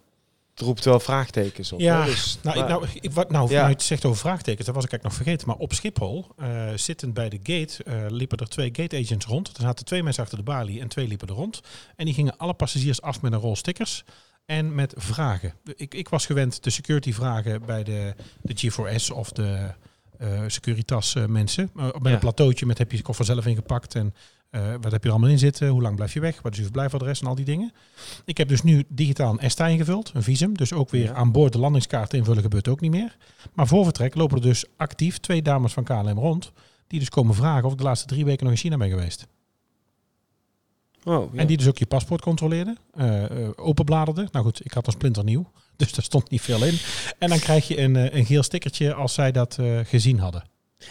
roept 0.60 0.84
wel 0.84 1.00
vraagtekens 1.00 1.72
op. 1.72 1.80
Ja, 1.80 2.04
dus, 2.04 2.38
Nou, 2.42 2.58
maar- 2.58 2.68
nou, 2.68 2.86
ik, 3.00 3.12
wat, 3.12 3.30
nou, 3.30 3.50
Ja. 3.50 3.68
het 3.68 3.82
zegt 3.82 4.04
over 4.04 4.18
vraagtekens, 4.18 4.66
dat 4.66 4.74
was 4.74 4.84
ik 4.84 4.90
eigenlijk 4.90 5.02
nog 5.02 5.14
vergeten. 5.26 5.48
Maar 5.48 5.56
op 5.56 5.72
Schiphol, 5.72 6.26
eh, 6.36 6.68
zittend 6.74 7.14
bij 7.14 7.28
de 7.28 7.38
gate, 7.42 7.84
eh, 7.84 7.94
liepen 8.08 8.38
er 8.38 8.48
twee 8.48 8.70
gate 8.72 8.96
agents 8.98 9.26
rond. 9.26 9.48
Er 9.56 9.62
zaten 9.62 9.84
twee 9.84 10.02
mensen 10.02 10.22
achter 10.22 10.38
de 10.38 10.44
balie 10.44 10.80
en 10.80 10.88
twee 10.88 11.08
liepen 11.08 11.28
er 11.28 11.34
rond. 11.34 11.60
En 11.96 12.04
die 12.04 12.14
gingen 12.14 12.36
alle 12.36 12.54
passagiers 12.54 13.02
af 13.02 13.20
met 13.22 13.32
een 13.32 13.38
rol 13.38 13.56
stickers 13.56 14.04
en 14.46 14.74
met 14.74 14.94
vragen. 14.96 15.52
Ik, 15.76 15.94
ik 15.94 16.08
was 16.08 16.26
gewend 16.26 16.64
de 16.64 16.70
security 16.70 17.12
vragen 17.12 17.66
bij 17.66 17.82
de, 17.84 18.14
de 18.42 18.54
G4S 18.70 19.10
of 19.10 19.30
de 19.30 19.74
Securitas 20.46 21.14
eh, 21.14 21.26
mensen. 21.26 21.70
Uh, 21.76 21.82
bij 21.90 22.00
Ja. 22.02 22.12
een 22.12 22.18
plateautje 22.18 22.66
met 22.66 22.78
heb 22.78 22.90
je 22.90 22.96
je 22.96 23.02
koffer 23.02 23.24
zelf 23.24 23.46
ingepakt 23.46 23.94
en 23.94 24.14
eh, 24.50 24.72
wat 24.80 24.92
heb 24.92 25.00
je 25.02 25.06
er 25.06 25.10
allemaal 25.10 25.30
in 25.30 25.38
zitten? 25.38 25.68
Hoe 25.68 25.82
lang 25.82 25.96
blijf 25.96 26.12
je 26.12 26.20
weg? 26.20 26.42
Wat 26.42 26.52
is 26.52 26.58
je 26.58 26.64
verblijfadres 26.64 27.20
en 27.20 27.26
al 27.26 27.34
die 27.34 27.44
dingen? 27.44 27.72
Ik 28.24 28.36
heb 28.38 28.48
dus 28.48 28.62
nu 28.62 28.84
digitaal 28.88 29.32
een 29.32 29.38
ESTA 29.40 29.66
ingevuld, 29.66 30.10
een 30.14 30.22
visum. 30.22 30.56
Dus 30.56 30.72
ook 30.72 30.90
weer 30.90 31.14
aan 31.14 31.32
boord 31.32 31.52
de 31.52 31.58
landingskaart 31.58 32.14
invullen 32.14 32.42
gebeurt 32.42 32.68
ook 32.68 32.80
niet 32.80 32.90
meer. 32.90 33.16
Maar 33.52 33.66
voor 33.66 33.84
vertrek 33.84 34.14
lopen 34.14 34.36
er 34.36 34.42
dus 34.42 34.64
actief 34.76 35.18
twee 35.18 35.42
dames 35.42 35.72
van 35.72 35.84
KLM 35.84 36.18
rond. 36.18 36.52
Die 36.86 36.98
dus 36.98 37.08
komen 37.08 37.34
vragen 37.34 37.64
of 37.64 37.72
ik 37.72 37.78
de 37.78 37.84
laatste 37.84 38.06
drie 38.06 38.24
weken 38.24 38.44
nog 38.44 38.52
in 38.54 38.60
China 38.60 38.76
ben 38.76 38.88
geweest. 38.88 39.26
Oh, 41.04 41.32
ja. 41.32 41.40
En 41.40 41.46
die 41.46 41.56
dus 41.56 41.68
ook 41.68 41.78
je 41.78 41.86
paspoort 41.86 42.20
controleerden. 42.20 42.78
eh 42.94 43.24
eh, 43.44 43.50
openbladerden. 43.56 44.28
Nou 44.32 44.44
goed, 44.44 44.64
ik 44.64 44.72
had 44.72 44.86
een 44.86 44.92
splinternieuw. 44.92 45.50
Dus 45.82 45.92
daar 45.92 46.04
stond 46.04 46.30
niet 46.30 46.40
veel 46.40 46.64
in. 46.64 46.78
En 47.18 47.28
dan 47.28 47.38
krijg 47.38 47.68
je 47.68 47.78
een, 47.80 47.96
eh, 47.96 48.14
een 48.18 48.26
geel 48.26 48.42
stickertje 48.42 48.94
als 48.94 49.14
zij 49.14 49.32
dat 49.32 49.56
eh, 49.60 49.78
gezien 49.84 50.18
hadden. 50.18 50.42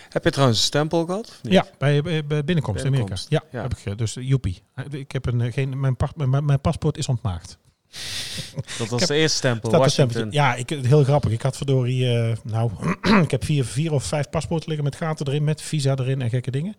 Heb 0.10 0.23
je 0.23 0.32
trouwens 0.32 0.60
een 0.60 0.65
stempel 0.65 1.06
gehad? 1.06 1.39
Ja, 1.41 1.65
bij, 1.78 2.02
bij, 2.02 2.23
binnenkomst 2.43 2.82
in 2.84 2.88
Amerika. 2.88 3.15
Ja, 3.30 3.43
ja. 3.52 3.62
heb 3.62 3.73
ik. 3.78 3.86
eh, 3.86 3.95
Dus 3.95 4.15
joepie. 4.19 4.62
Ik 4.89 5.12
heb 5.12 5.26
een, 5.26 5.52
geen, 5.54 5.80
mijn, 5.80 5.95
pas- 5.95 6.13
mijn, 6.15 6.45
mijn 6.45 6.62
paspoort 6.62 6.97
is 6.97 7.08
ontmaakt. 7.08 7.58
Dat 8.78 8.88
was 8.89 9.00
heb- 9.00 9.10
de 9.10 9.15
eerste 9.15 9.38
stempel. 9.38 9.71
Washington. 9.71 10.32
Ja, 10.32 10.56
ik, 10.56 10.69
heel 10.69 11.04
grappig. 11.04 11.32
Ik 11.32 11.41
had 11.41 11.58
verdorie, 11.58 12.13
eh, 12.17 12.36
nou, 12.43 12.71
ik 13.23 13.32
heb 13.32 13.45
vier, 13.45 13.65
vier 13.65 13.91
of 13.93 14.04
vijf 14.04 14.30
paspoorten 14.30 14.67
liggen 14.69 14.86
met 14.86 14.95
gaten 14.95 15.28
erin, 15.28 15.43
met 15.43 15.62
visa 15.62 15.95
erin 15.95 16.21
en 16.21 16.30
gekke 16.30 16.52
dingen. 16.52 16.76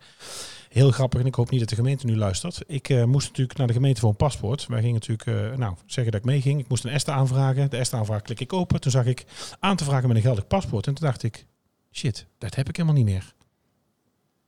Heel 0.69 0.91
grappig 0.91 1.19
en 1.19 1.25
ik 1.25 1.35
hoop 1.35 1.49
niet 1.49 1.59
dat 1.59 1.69
de 1.69 1.75
gemeente 1.75 2.05
nu 2.05 2.15
luistert. 2.15 2.61
Ik 2.67 2.89
eh, 2.89 3.03
moest 3.03 3.27
natuurlijk 3.27 3.57
naar 3.57 3.67
de 3.67 3.73
gemeente 3.73 3.99
voor 3.99 4.09
een 4.09 4.15
paspoort. 4.15 4.65
Wij 4.67 4.79
gingen 4.79 4.93
natuurlijk, 4.93 5.25
eh, 5.27 5.57
nou, 5.57 5.75
zeggen 5.85 6.11
dat 6.11 6.21
ik 6.21 6.27
meeging. 6.27 6.59
Ik 6.59 6.67
moest 6.67 6.83
een 6.83 6.91
ESTA 6.91 7.13
aanvragen. 7.13 7.69
De 7.69 7.77
ESTA 7.77 7.97
aanvraag 7.97 8.21
klik 8.21 8.39
ik 8.39 8.53
open. 8.53 8.81
Toen 8.81 8.91
zag 8.91 9.05
ik 9.05 9.25
aan 9.59 9.75
te 9.75 9.83
vragen 9.83 10.07
met 10.07 10.17
een 10.17 10.23
geldig 10.23 10.47
paspoort. 10.47 10.87
En 10.87 10.93
toen 10.93 11.05
dacht 11.05 11.23
ik, 11.23 11.45
shit, 11.91 12.25
dat 12.37 12.55
heb 12.55 12.69
ik 12.69 12.75
helemaal 12.75 12.97
niet 12.97 13.05
meer. 13.05 13.33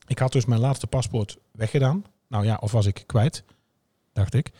Ik 0.07 0.19
had 0.19 0.31
dus 0.31 0.45
mijn 0.45 0.59
laatste 0.59 0.87
paspoort 0.87 1.37
weggedaan. 1.51 2.05
Nou 2.27 2.45
ja, 2.45 2.57
of 2.61 2.71
was 2.71 2.85
ik 2.85 3.03
kwijt, 3.05 3.43
dacht 4.13 4.33
ik. 4.33 4.51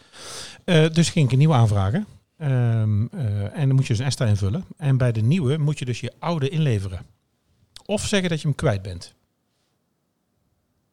Eh, 0.63 0.89
dus 0.89 1.10
ging 1.10 1.26
ik 1.26 1.32
een 1.32 1.38
nieuwe 1.38 1.54
aanvragen. 1.54 2.08
Ehm, 2.38 3.06
eh, 3.06 3.58
en 3.58 3.67
dan 3.67 3.76
moet 3.76 3.88
je 3.88 3.93
dus 3.93 4.00
een 4.00 4.06
ESTA 4.06 4.26
invullen. 4.26 4.65
En 4.78 4.97
bij 4.97 5.12
de 5.12 5.21
nieuwe 5.21 5.58
moet 5.58 5.80
je 5.80 5.86
dus 5.86 6.00
je 6.00 6.13
oude 6.19 6.50
inleveren. 6.50 7.06
Of 7.86 8.06
zeggen 8.06 8.30
dat 8.30 8.41
je 8.41 8.47
hem 8.47 8.56
kwijt 8.56 8.82
bent. 8.82 9.15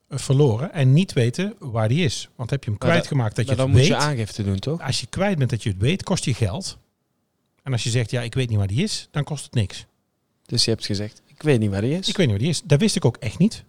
Eh, 0.09 0.19
Verloren 0.19 0.73
en 0.73 0.93
niet 0.93 1.13
weten 1.13 1.55
waar 1.59 1.89
die 1.89 2.05
is. 2.05 2.29
Want 2.37 2.51
heb 2.51 2.65
je 2.65 2.71
hem 2.71 2.79
kwijtgemaakt 2.79 3.37
dat 3.37 3.49
je 3.49 3.51
Maar 3.57 3.65
het 3.65 3.73
dan 3.75 3.83
weet. 3.83 3.91
moet 3.91 4.01
je 4.01 4.07
aangifte 4.07 4.43
doen, 4.45 4.59
toch? 4.59 4.83
Als 4.83 5.01
je 5.01 5.07
kwijt 5.07 5.39
bent 5.39 5.51
dat 5.51 5.63
je 5.63 5.69
het 5.69 5.79
weet, 5.81 6.03
kost 6.03 6.25
je 6.25 6.35
geld. 6.35 6.79
En 7.63 7.73
als 7.73 7.83
je 7.83 7.91
zegt, 7.91 8.11
ja, 8.11 8.23
ik 8.23 8.35
weet 8.35 8.49
niet 8.49 8.59
waar 8.59 8.67
die 8.67 8.83
is, 8.83 9.09
dan 9.11 9.25
kost 9.25 9.45
het 9.45 9.55
niks. 9.55 9.87
Dus 10.47 10.65
je 10.65 10.71
hebt 10.71 10.87
gezegd, 10.87 11.23
ik 11.27 11.43
weet 11.43 11.59
niet 11.61 11.71
waar 11.71 11.81
die 11.81 11.99
is. 11.99 12.09
Ik 12.09 12.17
weet 12.17 12.27
niet 12.27 12.29
waar 12.37 12.39
die 12.45 12.49
is. 12.49 12.63
Dat 12.65 12.81
wist 12.81 12.97
ik 12.97 13.05
ook 13.05 13.17
echt 13.17 13.39
niet. 13.39 13.65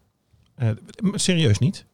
Eh, 0.56 0.70
serieus 1.14 1.58
niet. 1.60 1.86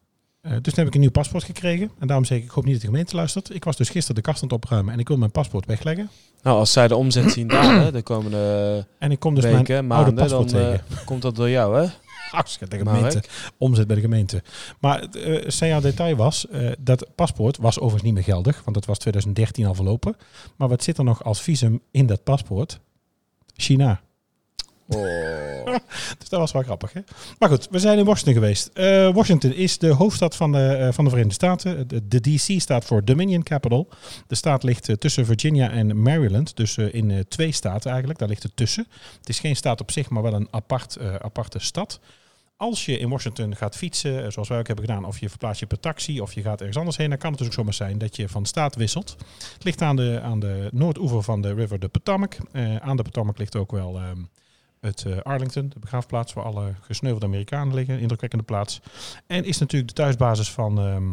Eh, 0.41 0.51
dus 0.51 0.61
toen 0.61 0.73
heb 0.75 0.87
ik 0.87 0.93
een 0.93 0.99
nieuw 0.99 1.11
paspoort 1.11 1.43
gekregen. 1.43 1.91
En 1.99 2.07
daarom 2.07 2.25
zeg 2.25 2.37
ik, 2.37 2.43
ik 2.43 2.49
hoop 2.49 2.63
niet 2.63 2.73
dat 2.73 2.81
de 2.81 2.87
gemeente 2.87 3.15
luistert. 3.15 3.53
Ik 3.55 3.63
was 3.63 3.75
dus 3.77 3.89
gisteren 3.89 4.15
de 4.15 4.21
kast 4.21 4.41
aan 4.43 4.47
het 4.47 4.57
opruimen 4.57 4.93
en 4.93 4.99
ik 4.99 5.07
wil 5.07 5.17
mijn 5.17 5.31
paspoort 5.31 5.65
wegleggen. 5.65 6.09
Nou, 6.41 6.57
als 6.57 6.71
zij 6.71 6.87
de 6.87 6.95
omzet 6.95 7.31
zien 7.31 7.47
dalen 7.47 7.93
de 7.93 8.01
komende 8.01 8.85
En 8.99 9.11
ik 9.11 9.19
kom 9.19 9.35
dus 9.35 9.43
weken, 9.43 9.87
mijn 9.87 9.99
oude 9.99 10.15
maanden, 10.15 10.37
paspoort 10.37 10.49
dan 10.49 10.79
tegen. 10.87 11.05
komt 11.05 11.21
dat 11.21 11.35
door 11.35 11.49
jou, 11.49 11.81
hè? 11.81 11.89
Hartstikke 12.35 12.77
gemeente. 12.77 13.23
Omzet 13.57 13.87
bij 13.87 13.95
de 13.95 14.01
gemeente. 14.01 14.43
Maar 14.79 14.99
eh 14.99 15.43
zijn 15.47 15.81
detail 15.81 16.15
was, 16.15 16.47
eh, 16.47 16.71
dat 16.79 17.15
paspoort 17.15 17.57
was 17.57 17.75
overigens 17.75 18.03
niet 18.03 18.13
meer 18.13 18.23
geldig, 18.23 18.61
want 18.63 18.75
dat 18.75 18.85
was 18.85 18.97
2013 18.97 19.65
al 19.65 19.75
verlopen. 19.75 20.15
Maar 20.55 20.67
wat 20.67 20.83
zit 20.83 20.97
er 20.97 21.03
nog 21.03 21.23
als 21.23 21.41
visum 21.41 21.81
in 21.91 22.05
dat 22.05 22.23
paspoort? 22.23 22.79
China. 23.55 24.01
Oh. 24.87 25.65
Dus 26.19 26.29
dat 26.29 26.39
was 26.39 26.51
wel 26.51 26.61
grappig, 26.61 26.93
hè? 26.93 27.01
Maar 27.39 27.49
goed, 27.49 27.67
we 27.71 27.79
zijn 27.79 27.97
in 27.97 28.05
Washington 28.05 28.33
geweest. 28.33 28.69
Eh, 28.73 29.13
Washington 29.13 29.53
is 29.53 29.77
de 29.77 29.87
hoofdstad 29.87 30.35
van 30.35 30.51
de, 30.51 30.67
eh, 30.67 30.91
van 30.91 31.03
de 31.03 31.09
Verenigde 31.09 31.45
Staten. 31.45 31.87
De, 31.87 32.07
de 32.07 32.21
DC 32.21 32.61
staat 32.61 32.85
voor 32.85 33.05
Dominion 33.05 33.43
Capital. 33.43 33.89
De 34.27 34.35
staat 34.35 34.63
ligt 34.63 34.99
tussen 34.99 35.25
Virginia 35.25 35.71
en 35.71 36.01
Maryland. 36.01 36.55
Dus 36.55 36.77
eh, 36.77 36.93
in 36.93 37.11
eh, 37.11 37.19
twee 37.19 37.51
staten 37.51 37.89
eigenlijk. 37.89 38.19
Daar 38.19 38.29
ligt 38.29 38.43
het 38.43 38.55
tussen. 38.55 38.87
Het 39.19 39.29
is 39.29 39.39
geen 39.39 39.55
staat 39.55 39.81
op 39.81 39.91
zich, 39.91 40.09
maar 40.09 40.23
wel 40.23 40.33
een 40.33 40.47
apart, 40.51 40.95
eh, 40.95 41.15
aparte 41.15 41.59
stad. 41.59 41.99
Als 42.57 42.85
je 42.85 42.97
in 42.97 43.09
Washington 43.09 43.55
gaat 43.55 43.75
fietsen, 43.75 44.23
eh, 44.23 44.31
zoals 44.31 44.47
wij 44.47 44.59
ook 44.59 44.67
hebben 44.67 44.85
gedaan, 44.85 45.05
of 45.05 45.19
je 45.19 45.29
verplaatst 45.29 45.59
je 45.59 45.65
per 45.65 45.79
taxi 45.79 46.21
of 46.21 46.33
je 46.33 46.41
gaat 46.41 46.59
ergens 46.59 46.77
anders 46.77 46.97
heen, 46.97 47.09
dan 47.09 47.17
kan 47.17 47.29
het 47.29 47.37
dus 47.37 47.47
ook 47.47 47.53
zomaar 47.53 47.73
zijn 47.73 47.97
dat 47.97 48.15
je 48.15 48.29
van 48.29 48.45
staat 48.45 48.75
wisselt. 48.75 49.15
Het 49.53 49.63
ligt 49.63 49.81
aan 49.81 49.95
de, 49.95 50.19
aan 50.23 50.39
de 50.39 50.69
noordoever 50.71 51.23
van 51.23 51.41
de 51.41 51.53
river 51.53 51.79
de 51.79 51.87
Potomac. 51.87 52.37
Eh, 52.51 52.75
aan 52.75 52.97
de 52.97 53.03
Potomac 53.03 53.37
ligt 53.37 53.55
ook 53.55 53.71
wel 53.71 53.97
ehm, 53.97 54.17
het 54.79 55.05
eh, 55.05 55.17
Arlington, 55.17 55.69
de 55.69 55.79
begraafplaats 55.79 56.33
waar 56.33 56.43
alle 56.43 56.73
gesneuvelde 56.81 57.25
Amerikanen 57.25 57.75
liggen, 57.75 57.99
indrukwekkende 57.99 58.45
plaats. 58.45 58.81
En 59.27 59.43
is 59.43 59.57
natuurlijk 59.57 59.95
de 59.95 60.01
thuisbasis 60.01 60.51
van 60.51 60.79
ehm, 60.79 61.11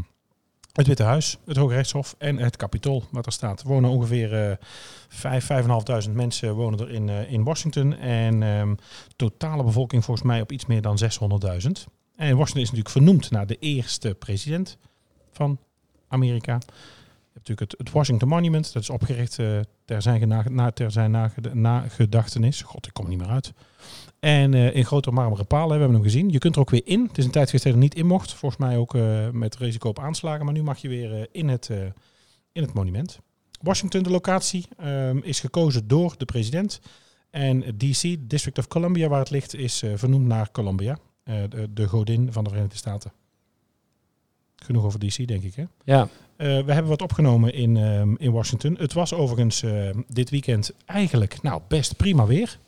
het 0.73 0.87
Witte 0.87 1.03
Huis, 1.03 1.39
het 1.47 1.57
Hoge 1.57 1.75
Rechtshof 1.75 2.15
en 2.19 2.39
het 2.39 2.57
Capitool, 2.57 3.05
wat 3.11 3.27
er 3.27 3.33
staat. 3.33 3.61
Er 3.61 3.67
wonen 3.67 3.91
ongeveer 3.91 4.59
en 5.49 5.69
half 5.69 5.83
duizend 5.83 6.15
mensen 6.15 6.55
wonen 6.55 6.81
er 6.81 6.91
in, 6.91 7.09
eh, 7.09 7.33
in 7.33 7.45
Washington. 7.45 7.97
En 7.97 8.43
ehm, 8.43 8.75
totale 9.17 9.65
bevolking 9.65 10.05
volgens 10.05 10.27
mij 10.27 10.41
op 10.41 10.53
iets 10.53 10.67
meer 10.67 10.83
dan 10.83 10.99
600.000. 10.99 11.87
En 12.17 12.37
Washington 12.37 12.63
is 12.63 12.71
natuurlijk 12.71 12.89
vernoemd 12.89 13.31
naar 13.31 13.47
de 13.47 13.59
eerste 13.59 14.15
president 14.15 14.79
van 15.33 15.59
Amerika. 16.09 16.53
Je 16.53 17.39
hebt 17.39 17.49
natuurlijk 17.49 17.71
het, 17.71 17.75
het 17.79 17.91
Washington 17.91 18.29
Monument, 18.29 18.73
dat 18.73 18.83
is 18.83 18.91
opgericht 18.91 19.39
eh, 19.39 19.61
ter 19.85 20.03
zijn, 20.03 20.29
na, 20.51 20.71
ter 20.71 20.91
zijn 20.91 21.11
naged- 21.11 21.55
nagedachtenis. 21.55 22.63
God, 22.63 22.87
ik 22.87 22.93
kom 22.93 23.05
er 23.05 23.11
niet 23.11 23.21
meer 23.21 23.29
uit. 23.29 23.53
En 24.23 24.55
eh, 24.55 24.75
in 24.75 24.85
grote 24.85 25.11
marmeren 25.11 25.47
palen 25.47 25.71
hebben 25.71 25.89
we 25.89 25.95
hem 25.95 26.03
gezien. 26.03 26.31
Je 26.31 26.39
kunt 26.39 26.55
er 26.55 26.61
ook 26.61 26.71
weer 26.71 26.83
in. 26.85 27.07
Het 27.09 27.19
is 27.19 27.25
een 27.25 27.31
tijd 27.31 27.47
geweest 27.47 27.65
dat 27.65 27.73
je 27.73 27.79
er 27.79 27.85
niet 27.85 27.95
in 27.95 28.07
mocht. 28.07 28.33
Volgens 28.33 28.61
mij 28.61 28.77
ook 28.77 28.95
eh, 28.95 29.31
met 29.31 29.57
risico 29.57 29.89
op 29.89 29.99
aanslagen. 29.99 30.45
Maar 30.45 30.55
nu 30.55 30.63
mag 30.63 30.79
je 30.79 30.89
weer 30.89 31.15
eh, 31.15 31.27
in, 31.33 31.49
het, 31.49 31.71
in 32.53 32.63
het 32.63 32.73
monument. 32.73 33.19
Washington, 33.61 34.03
de 34.03 34.11
locatie, 34.11 34.67
ehm, 34.79 35.17
is 35.17 35.41
gekozen 35.41 35.89
door 35.89 36.15
de 36.19 36.25
president. 36.25 36.81
En 37.31 37.61
DC, 37.77 38.17
District 38.21 38.59
of 38.59 38.69
Columbia, 38.69 39.09
waar 39.09 39.19
het 39.19 39.31
ligt, 39.31 39.55
is 39.55 39.85
vernoemd 39.95 40.27
naar 40.27 40.51
Columbia. 40.51 40.99
de, 41.25 41.69
de 41.71 41.89
godin 41.89 42.33
van 42.33 42.45
de 42.45 42.51
Verenigde 42.51 42.77
Staten. 42.77 43.13
Genoeg 44.57 44.85
over 44.85 44.99
DC, 44.99 45.27
denk 45.27 45.43
ik, 45.43 45.55
hè? 45.55 45.65
Ja. 45.85 46.09
We 46.37 46.73
hebben 46.73 46.87
wat 46.87 47.03
opgenomen 47.03 47.55
in, 47.55 47.77
ehm, 47.77 48.15
in 48.17 48.33
Washington. 48.33 48.77
Het 48.79 48.93
was 48.93 49.15
overigens 49.15 49.65
dit 50.09 50.31
weekend 50.31 50.73
eigenlijk 50.85 51.43
nou, 51.43 51.63
best 51.69 51.97
prima 51.97 52.27
weer. 52.27 52.59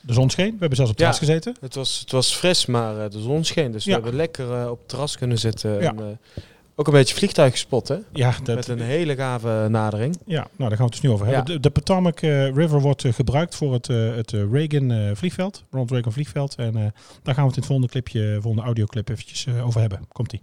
De 0.00 0.12
zon 0.12 0.30
scheen. 0.30 0.50
We 0.50 0.56
hebben 0.58 0.76
zelfs 0.76 0.90
op 0.90 0.96
het 0.98 1.06
Ja. 1.06 1.12
terras 1.12 1.28
gezeten. 1.28 1.56
Het 1.60 1.74
was, 1.74 1.98
het 2.00 2.12
was 2.12 2.34
fris, 2.34 2.66
maar 2.66 3.04
eh, 3.04 3.10
de 3.10 3.20
zon 3.20 3.44
scheen. 3.44 3.72
Dus 3.72 3.84
Ja. 3.84 3.90
we 3.90 3.94
hebben 4.02 4.16
lekker 4.16 4.52
eh, 4.62 4.70
op 4.70 4.78
het 4.78 4.88
terras 4.88 5.16
kunnen 5.16 5.38
zitten. 5.38 5.80
Ja. 5.80 5.90
En, 5.90 5.98
eh, 5.98 6.42
ook 6.78 6.86
een 6.86 6.92
beetje 6.92 7.14
vliegtuig 7.14 7.52
gespot, 7.52 7.88
hè? 7.88 7.96
Ja, 8.12 8.34
dat, 8.42 8.56
Met 8.56 8.68
een 8.68 8.80
hele 8.80 9.14
gave 9.16 9.66
nadering. 9.70 10.16
ja, 10.26 10.40
nou 10.40 10.48
daar 10.56 10.68
gaan 10.68 10.76
we 10.78 10.82
het 10.84 10.92
dus 10.92 11.00
nu 11.00 11.10
over 11.10 11.26
hebben. 11.26 11.44
Ja. 11.46 11.52
De, 11.54 11.60
de 11.60 11.70
Potomac 11.70 12.20
eh, 12.20 12.54
River 12.54 12.80
wordt 12.80 13.04
gebruikt 13.10 13.54
voor 13.54 13.72
het, 13.72 13.88
eh, 13.88 14.14
het 14.14 14.30
Reagan 14.30 14.90
eh, 14.90 15.10
vliegveld. 15.14 15.64
Ronald 15.70 15.90
Reagan 15.90 16.12
vliegveld. 16.12 16.54
En 16.54 16.76
eh, 16.76 16.82
daar 17.22 17.34
gaan 17.34 17.42
we 17.44 17.48
het 17.48 17.56
in 17.56 17.56
het 17.62 17.64
volgende 17.66 17.88
clipje, 17.88 18.38
volgende 18.40 18.66
audioclip 18.66 19.08
eventjes 19.08 19.46
eh, 19.46 19.66
over 19.66 19.80
hebben. 19.80 20.00
Komt-ie. 20.12 20.40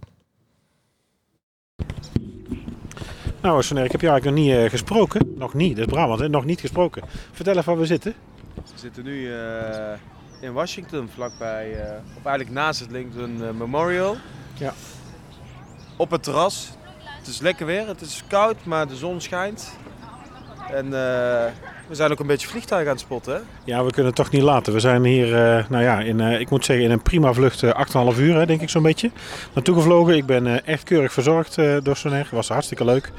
Nou, 3.42 3.62
Soner, 3.62 3.84
ik 3.84 3.92
heb 3.92 4.00
je 4.00 4.08
eigenlijk 4.08 4.36
nog 4.38 4.46
niet 4.46 4.56
eh, 4.64 4.70
gesproken. 4.70 5.32
Nog 5.36 5.54
niet, 5.54 5.76
dat 5.76 5.86
is 5.86 5.92
Brabant, 5.92 6.20
hè? 6.20 6.28
Nog 6.28 6.44
niet 6.44 6.60
gesproken. 6.60 7.02
Vertel 7.32 7.52
even 7.56 7.64
waar 7.72 7.78
we 7.80 7.86
zitten. 7.86 8.14
We 8.72 8.78
zitten 8.78 9.04
nu 9.04 9.32
eh, 9.34 9.92
in 10.40 10.52
Washington, 10.52 11.08
vlakbij, 11.14 11.80
eh, 11.80 11.96
of 12.16 12.24
eigenlijk 12.24 12.50
naast 12.50 12.80
het 12.80 12.90
Lincoln 12.90 13.44
eh, 13.44 13.50
Memorial. 13.50 14.16
Ja. 14.54 14.72
Op 15.96 16.10
het 16.10 16.22
terras. 16.22 16.70
Het 16.98 17.26
is 17.26 17.40
lekker 17.40 17.66
weer, 17.66 17.86
het 17.86 18.00
is 18.00 18.22
koud, 18.28 18.64
maar 18.64 18.88
de 18.88 18.96
zon 18.96 19.20
schijnt. 19.20 19.78
En 20.70 20.90
we 21.86 21.94
zijn 21.94 22.10
ook 22.12 22.20
een 22.20 22.26
beetje 22.26 22.48
vliegtuig 22.48 22.84
aan 22.86 22.92
het 22.92 23.00
spotten. 23.00 23.34
Hè? 23.34 23.40
Ja, 23.64 23.84
we 23.84 23.90
kunnen 23.90 24.06
het 24.06 24.14
toch 24.14 24.30
niet 24.30 24.42
laten. 24.42 24.72
We 24.72 24.80
zijn 24.80 25.04
hier, 25.04 25.34
eh, 25.34 25.64
nou 25.68 25.82
ja, 25.82 26.00
in, 26.00 26.20
eh, 26.20 26.40
ik 26.40 26.50
moet 26.50 26.64
zeggen, 26.64 26.84
in 26.84 26.90
een 26.90 27.02
prima 27.02 27.32
vlucht, 27.32 27.62
eh, 27.62 27.70
8,5 27.70 28.18
uur, 28.18 28.34
hè, 28.36 28.46
denk 28.46 28.60
ik 28.60 28.68
zo'n 28.68 28.82
beetje, 28.82 29.10
naartoe 29.54 29.74
gevlogen. 29.74 30.16
Ik 30.16 30.26
ben 30.26 30.46
eh, 30.46 30.56
echt 30.64 30.82
keurig 30.82 31.12
verzorgd 31.12 31.58
eh, 31.58 31.76
door 31.82 31.96
Soner. 31.96 32.28
Was 32.30 32.48
hartstikke 32.48 32.84
leuk. 32.84 33.12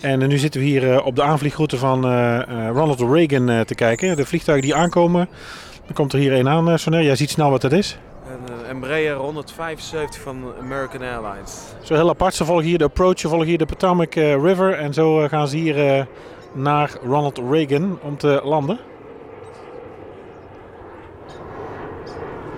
En 0.00 0.28
nu 0.28 0.38
zitten 0.38 0.60
we 0.60 0.66
hier 0.66 0.92
eh, 0.92 1.06
op 1.06 1.16
de 1.16 1.22
aanvliegroute 1.22 1.76
van 1.76 2.04
eh, 2.04 2.36
eh, 2.36 2.68
Ronald 2.72 3.00
Reagan 3.00 3.48
eh, 3.50 3.60
te 3.60 3.74
kijken. 3.74 4.16
De 4.16 4.26
vliegtuigen 4.26 4.66
die 4.66 4.76
aankomen. 4.76 5.28
Er 5.88 5.94
komt 5.94 6.12
er 6.12 6.18
hier 6.18 6.32
één 6.32 6.48
aan, 6.48 6.70
eh, 6.70 6.76
Soner. 6.76 7.02
Jij 7.02 7.16
ziet 7.16 7.30
snel 7.30 7.50
wat 7.50 7.60
dat 7.60 7.72
is. 7.72 7.98
Een 8.28 8.66
Embraer 8.68 9.14
175 9.14 10.20
van 10.22 10.52
American 10.60 11.00
Airlines. 11.02 11.58
Zo 11.82 11.94
heel 11.94 12.08
apart. 12.08 12.34
Ze 12.34 12.44
volgen 12.44 12.64
hier 12.64 12.78
de 12.78 12.84
approach, 12.84 13.18
ze 13.18 13.28
volgen 13.28 13.46
hier 13.46 13.58
de 13.58 13.66
Potomac 13.66 14.14
River. 14.14 14.72
En 14.72 14.94
zo 14.94 15.28
gaan 15.28 15.48
ze 15.48 15.56
hier 15.56 15.86
eh, 15.86 16.04
naar 16.56 16.96
Ronald 17.02 17.38
Reagan 17.38 17.98
om 18.02 18.16
te 18.16 18.40
landen. 18.44 18.78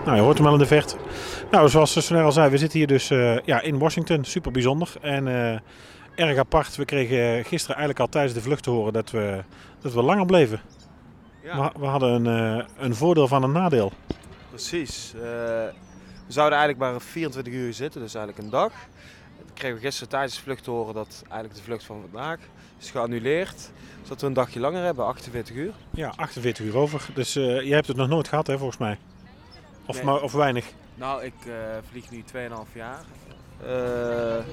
Nou, 0.05 0.17
je 0.17 0.23
hoort 0.23 0.37
hem 0.37 0.45
wel 0.47 0.55
in 0.55 0.61
de 0.61 0.67
vecht. 0.67 0.97
Nou, 1.51 1.69
zoals 1.69 2.07
Soner 2.07 2.25
al 2.25 2.33
zei, 2.33 2.51
we 2.51 2.59
zitten 2.59 2.79
hier 2.79 2.89
dus 2.89 3.11
eh, 3.11 3.39
ja, 3.39 3.61
in 3.61 3.79
Washington. 3.79 4.25
Super 4.25 4.53
bijzonder. 4.53 4.93
En 5.01 5.29
eh, 5.29 5.59
erg 6.27 6.39
apart. 6.39 6.77
We 6.77 6.85
kregen 6.85 7.45
gisteren 7.45 7.77
eigenlijk 7.77 8.01
al 8.01 8.09
tijdens 8.09 8.35
de 8.35 8.41
vlucht 8.41 8.63
te 8.63 8.71
horen 8.71 8.93
dat 8.93 9.11
we, 9.11 9.45
dat 9.81 9.93
we 9.93 10.03
langer 10.03 10.27
bleven. 10.27 10.61
Ja, 11.43 11.73
We, 11.75 11.81
we 11.81 11.87
hadden 11.87 12.27
een, 12.27 12.59
eh, 12.59 12.67
een 12.79 12.95
voordeel 12.95 13.29
van 13.29 13.43
een 13.43 13.53
nadeel. 13.53 13.93
precies. 14.51 15.13
We 16.27 16.35
zouden 16.35 16.59
eigenlijk 16.59 16.93
maar 16.93 17.01
24 17.01 17.53
uur 17.53 17.73
zitten, 17.73 18.01
dus 18.01 18.15
eigenlijk 18.15 18.45
een 18.45 18.51
dag. 18.51 18.73
Toen 19.39 19.55
kregen 19.55 19.77
we 19.77 19.83
gisteren 19.83 20.09
tijdens 20.09 20.35
de 20.35 20.43
vlucht 20.43 20.65
te 20.65 20.71
horen 20.71 20.95
dat 20.95 21.23
eigenlijk 21.29 21.55
de 21.55 21.63
vlucht 21.63 21.85
van 21.85 22.01
vandaag 22.11 22.39
is 22.81 22.91
geannuleerd. 22.91 23.71
Zodat 24.03 24.21
we 24.21 24.27
een 24.27 24.33
dagje 24.33 24.61
langer 24.61 24.85
hebben, 24.85 25.07
48 25.07 25.55
uur. 25.57 25.73
Ja, 25.91 26.13
48 26.17 26.65
uur 26.65 26.77
over. 26.77 27.07
Dus 27.15 27.37
eh 27.37 27.45
jij 27.45 27.75
hebt 27.75 27.87
het 27.87 27.97
nog 27.97 28.09
nooit 28.09 28.29
gehad, 28.29 28.47
hè, 28.47 28.57
volgens 28.59 28.79
mij. 28.79 28.99
Of, 29.87 29.97
Nee. 29.97 30.05
maar, 30.05 30.21
of 30.23 30.33
weinig. 30.33 30.65
Nou, 30.95 31.25
ik 31.25 31.33
eh, 31.47 31.53
vlieg 31.91 32.11
nu 32.11 32.23
2,5 32.33 32.75
jaar. 32.75 33.01
Eh, 33.67 34.45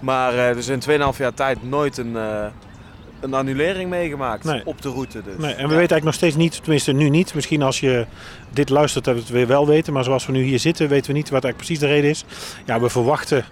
maar 0.00 0.54
dus 0.54 0.68
in 0.68 0.80
2,5 1.12 1.18
jaar 1.18 1.34
tijd 1.34 1.62
nooit 1.62 1.96
een, 1.98 2.14
een 3.20 3.34
annulering 3.34 3.90
meegemaakt 3.90 4.44
Nee. 4.44 4.62
op 4.66 4.82
de 4.82 4.88
route. 4.88 5.22
Dus. 5.22 5.36
Nee, 5.36 5.50
en 5.50 5.56
we 5.56 5.62
Ja. 5.62 5.62
weten 5.62 5.74
eigenlijk 5.78 6.04
nog 6.04 6.14
steeds 6.14 6.36
niet, 6.36 6.60
tenminste 6.62 6.92
nu 6.92 7.08
niet. 7.08 7.34
Misschien 7.34 7.62
als 7.62 7.80
je 7.80 8.06
dit 8.50 8.68
luistert 8.68 9.04
dat 9.04 9.14
we 9.14 9.20
het 9.20 9.30
weer 9.30 9.46
wel 9.46 9.66
weten. 9.66 9.92
Maar 9.92 10.04
zoals 10.04 10.26
we 10.26 10.32
nu 10.32 10.42
hier 10.42 10.58
zitten, 10.58 10.88
weten 10.88 11.10
we 11.10 11.16
niet 11.16 11.30
wat 11.30 11.44
eigenlijk 11.44 11.56
precies 11.56 11.78
de 11.78 11.94
reden 11.94 12.10
is. 12.10 12.24
Ja, 12.66 12.80
we 12.80 12.88
verwachten 12.88 13.44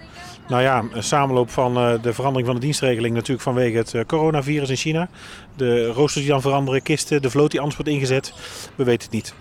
nou 0.47 0.61
ja, 0.61 0.83
een 0.91 1.03
samenloop 1.03 1.49
van 1.49 1.77
eh, 1.77 2.01
de 2.01 2.13
verandering 2.13 2.47
van 2.47 2.55
de 2.55 2.65
dienstregeling. 2.65 3.13
Natuurlijk 3.15 3.41
vanwege 3.41 3.77
het 3.77 3.93
eh, 3.93 4.05
coronavirus 4.05 4.69
in 4.69 4.75
China. 4.75 5.09
De 5.55 5.87
roosters 5.87 6.23
die 6.23 6.33
dan 6.33 6.41
veranderen, 6.41 6.81
kisten, 6.81 7.21
de 7.21 7.29
vloot 7.29 7.51
die 7.51 7.59
anders 7.59 7.77
wordt 7.77 7.91
ingezet. 7.91 8.33
We 8.75 8.83
weten 8.83 9.03
het 9.03 9.13
niet. 9.13 9.33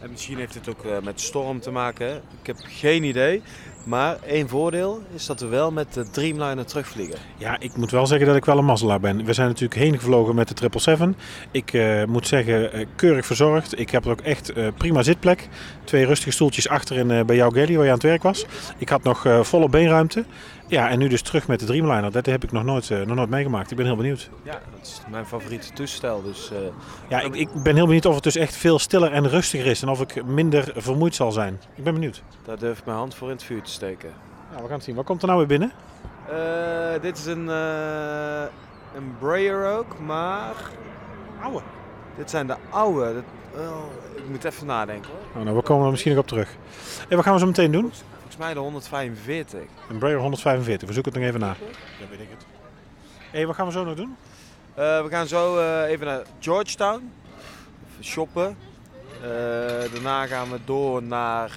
En 0.00 0.10
misschien 0.10 0.38
heeft 0.38 0.54
het 0.54 0.68
ook 0.68 0.84
eh, 0.84 0.98
met 1.02 1.20
storm 1.20 1.60
te 1.60 1.70
maken. 1.70 2.14
Ik 2.40 2.46
heb 2.46 2.56
geen 2.60 3.04
idee. 3.04 3.42
Maar 3.86 4.16
één 4.26 4.48
voordeel 4.48 5.02
is 5.14 5.26
dat 5.26 5.40
we 5.40 5.46
wel 5.46 5.70
met 5.70 5.94
de 5.94 6.10
Dreamliner 6.10 6.66
terugvliegen. 6.66 7.18
Ja, 7.36 7.56
ik 7.60 7.76
moet 7.76 7.90
wel 7.90 8.06
zeggen 8.06 8.26
dat 8.26 8.36
ik 8.36 8.44
wel 8.44 8.58
een 8.58 8.64
mazzelaar 8.64 9.00
ben. 9.00 9.24
We 9.24 9.32
zijn 9.32 9.48
natuurlijk 9.48 9.80
heen 9.80 9.98
gevlogen 9.98 10.34
met 10.34 10.48
de 10.48 10.54
777. 10.56 11.48
Ik 11.50 11.72
eh, 11.72 12.04
moet 12.04 12.26
zeggen, 12.26 12.72
eh, 12.72 12.86
keurig 12.96 13.26
verzorgd. 13.26 13.78
Ik 13.78 13.90
heb 13.90 14.04
er 14.04 14.10
ook 14.10 14.20
echt 14.20 14.52
eh, 14.52 14.66
prima 14.76 15.02
zitplek. 15.02 15.48
Twee 15.84 16.06
rustige 16.06 16.30
stoeltjes 16.30 16.68
achterin 16.68 17.26
bij 17.26 17.36
jou, 17.36 17.52
Gelly, 17.52 17.74
waar 17.74 17.84
je 17.84 17.90
aan 17.90 17.96
het 17.96 18.06
werk 18.06 18.22
was. 18.22 18.46
Ik 18.78 18.88
had 18.88 19.02
nog 19.02 19.26
volle 19.42 19.68
beenruimte. 19.68 20.24
Ja, 20.68 20.88
en 20.88 20.98
nu 20.98 21.08
dus 21.08 21.22
terug 21.22 21.46
met 21.48 21.60
de 21.60 21.66
Dreamliner. 21.66 22.12
Dat 22.12 22.26
heb 22.26 22.44
ik 22.44 22.52
nog 22.52 22.64
nooit, 22.64 22.90
eh, 22.90 23.00
nog 23.00 23.16
nooit 23.16 23.28
meegemaakt. 23.30 23.70
Ik 23.70 23.76
ben 23.76 23.86
heel 23.86 23.96
benieuwd. 23.96 24.30
Ja, 24.42 24.52
dat 24.52 24.80
is 24.86 25.00
mijn 25.10 25.26
favoriete 25.26 25.72
toestel. 25.72 26.22
Dus 26.22 26.50
eh, 26.50 26.58
Ja, 27.08 27.20
ik, 27.20 27.34
ik 27.34 27.48
ben 27.62 27.74
heel 27.74 27.84
benieuwd 27.86 28.06
of 28.06 28.14
het 28.14 28.22
dus 28.24 28.36
echt 28.36 28.56
veel 28.56 28.78
stiller 28.78 29.12
en 29.12 29.28
rustiger 29.28 29.66
is. 29.66 29.82
En 29.82 29.88
of 29.88 30.00
ik 30.00 30.24
minder 30.24 30.72
vermoeid 30.76 31.14
zal 31.14 31.32
zijn. 31.32 31.60
Ik 31.74 31.84
ben 31.84 31.94
benieuwd. 31.94 32.22
daar 32.44 32.58
durf 32.58 32.78
ik 32.78 32.84
mijn 32.84 32.96
hand 32.98 33.14
voor 33.14 33.28
in 33.28 33.34
het 33.34 33.42
vuur 33.44 33.62
te 33.62 33.70
steken. 33.70 34.10
Nou, 34.50 34.62
we 34.62 34.66
gaan 34.66 34.76
het 34.76 34.84
zien. 34.84 34.94
Wat 34.94 35.04
komt 35.04 35.20
er 35.22 35.26
nou 35.28 35.38
weer 35.38 35.48
binnen? 35.48 35.72
Eh, 36.28 37.02
dit 37.02 37.18
is 37.18 37.26
een 37.26 37.44
uh, 37.46 38.42
Embraer 38.96 39.66
ook, 39.78 39.98
maar 39.98 40.54
Oude. 41.42 41.60
dit 42.16 42.30
zijn 42.30 42.46
de 42.46 42.56
oude. 42.70 43.14
Dat, 43.14 43.22
oh, 43.62 43.84
ik 44.16 44.28
moet 44.30 44.44
even 44.44 44.66
nadenken 44.66 45.10
hoor. 45.10 45.20
Oh, 45.40 45.44
nou, 45.44 45.56
we 45.56 45.62
komen 45.62 45.84
er 45.84 45.90
misschien 45.90 46.12
nog 46.12 46.20
op 46.20 46.28
terug. 46.28 46.56
En 47.08 47.16
wat 47.16 47.24
gaan 47.24 47.34
we 47.34 47.40
zo 47.40 47.46
meteen 47.46 47.70
doen? 47.72 47.92
Volgens, 48.36 48.54
mij 48.54 48.54
de 48.54 48.60
145. 48.60 49.60
Een 49.88 49.98
Braille 49.98 50.18
145. 50.18 50.88
We 50.88 50.94
zoeken 50.94 51.12
het 51.12 51.20
nog 51.20 51.30
even 51.30 51.40
na. 51.40 51.56
Dan 51.98 52.08
weet 52.08 52.20
ik 52.20 52.28
het. 52.30 52.46
Hé, 53.30 53.46
wat 53.46 53.54
gaan 53.54 53.66
we 53.66 53.72
zo 53.72 53.84
nog 53.84 53.94
doen? 53.94 54.16
Eh, 54.74 55.02
we 55.02 55.08
gaan 55.08 55.26
zo 55.26 55.58
eh, 55.58 55.90
even 55.90 56.06
naar 56.06 56.22
Georgetown. 56.40 57.12
Even 57.92 58.04
shoppen. 58.04 58.56
Eh, 59.22 59.28
daarna 59.92 60.26
gaan 60.26 60.50
we 60.50 60.58
door 60.64 61.02
naar... 61.02 61.48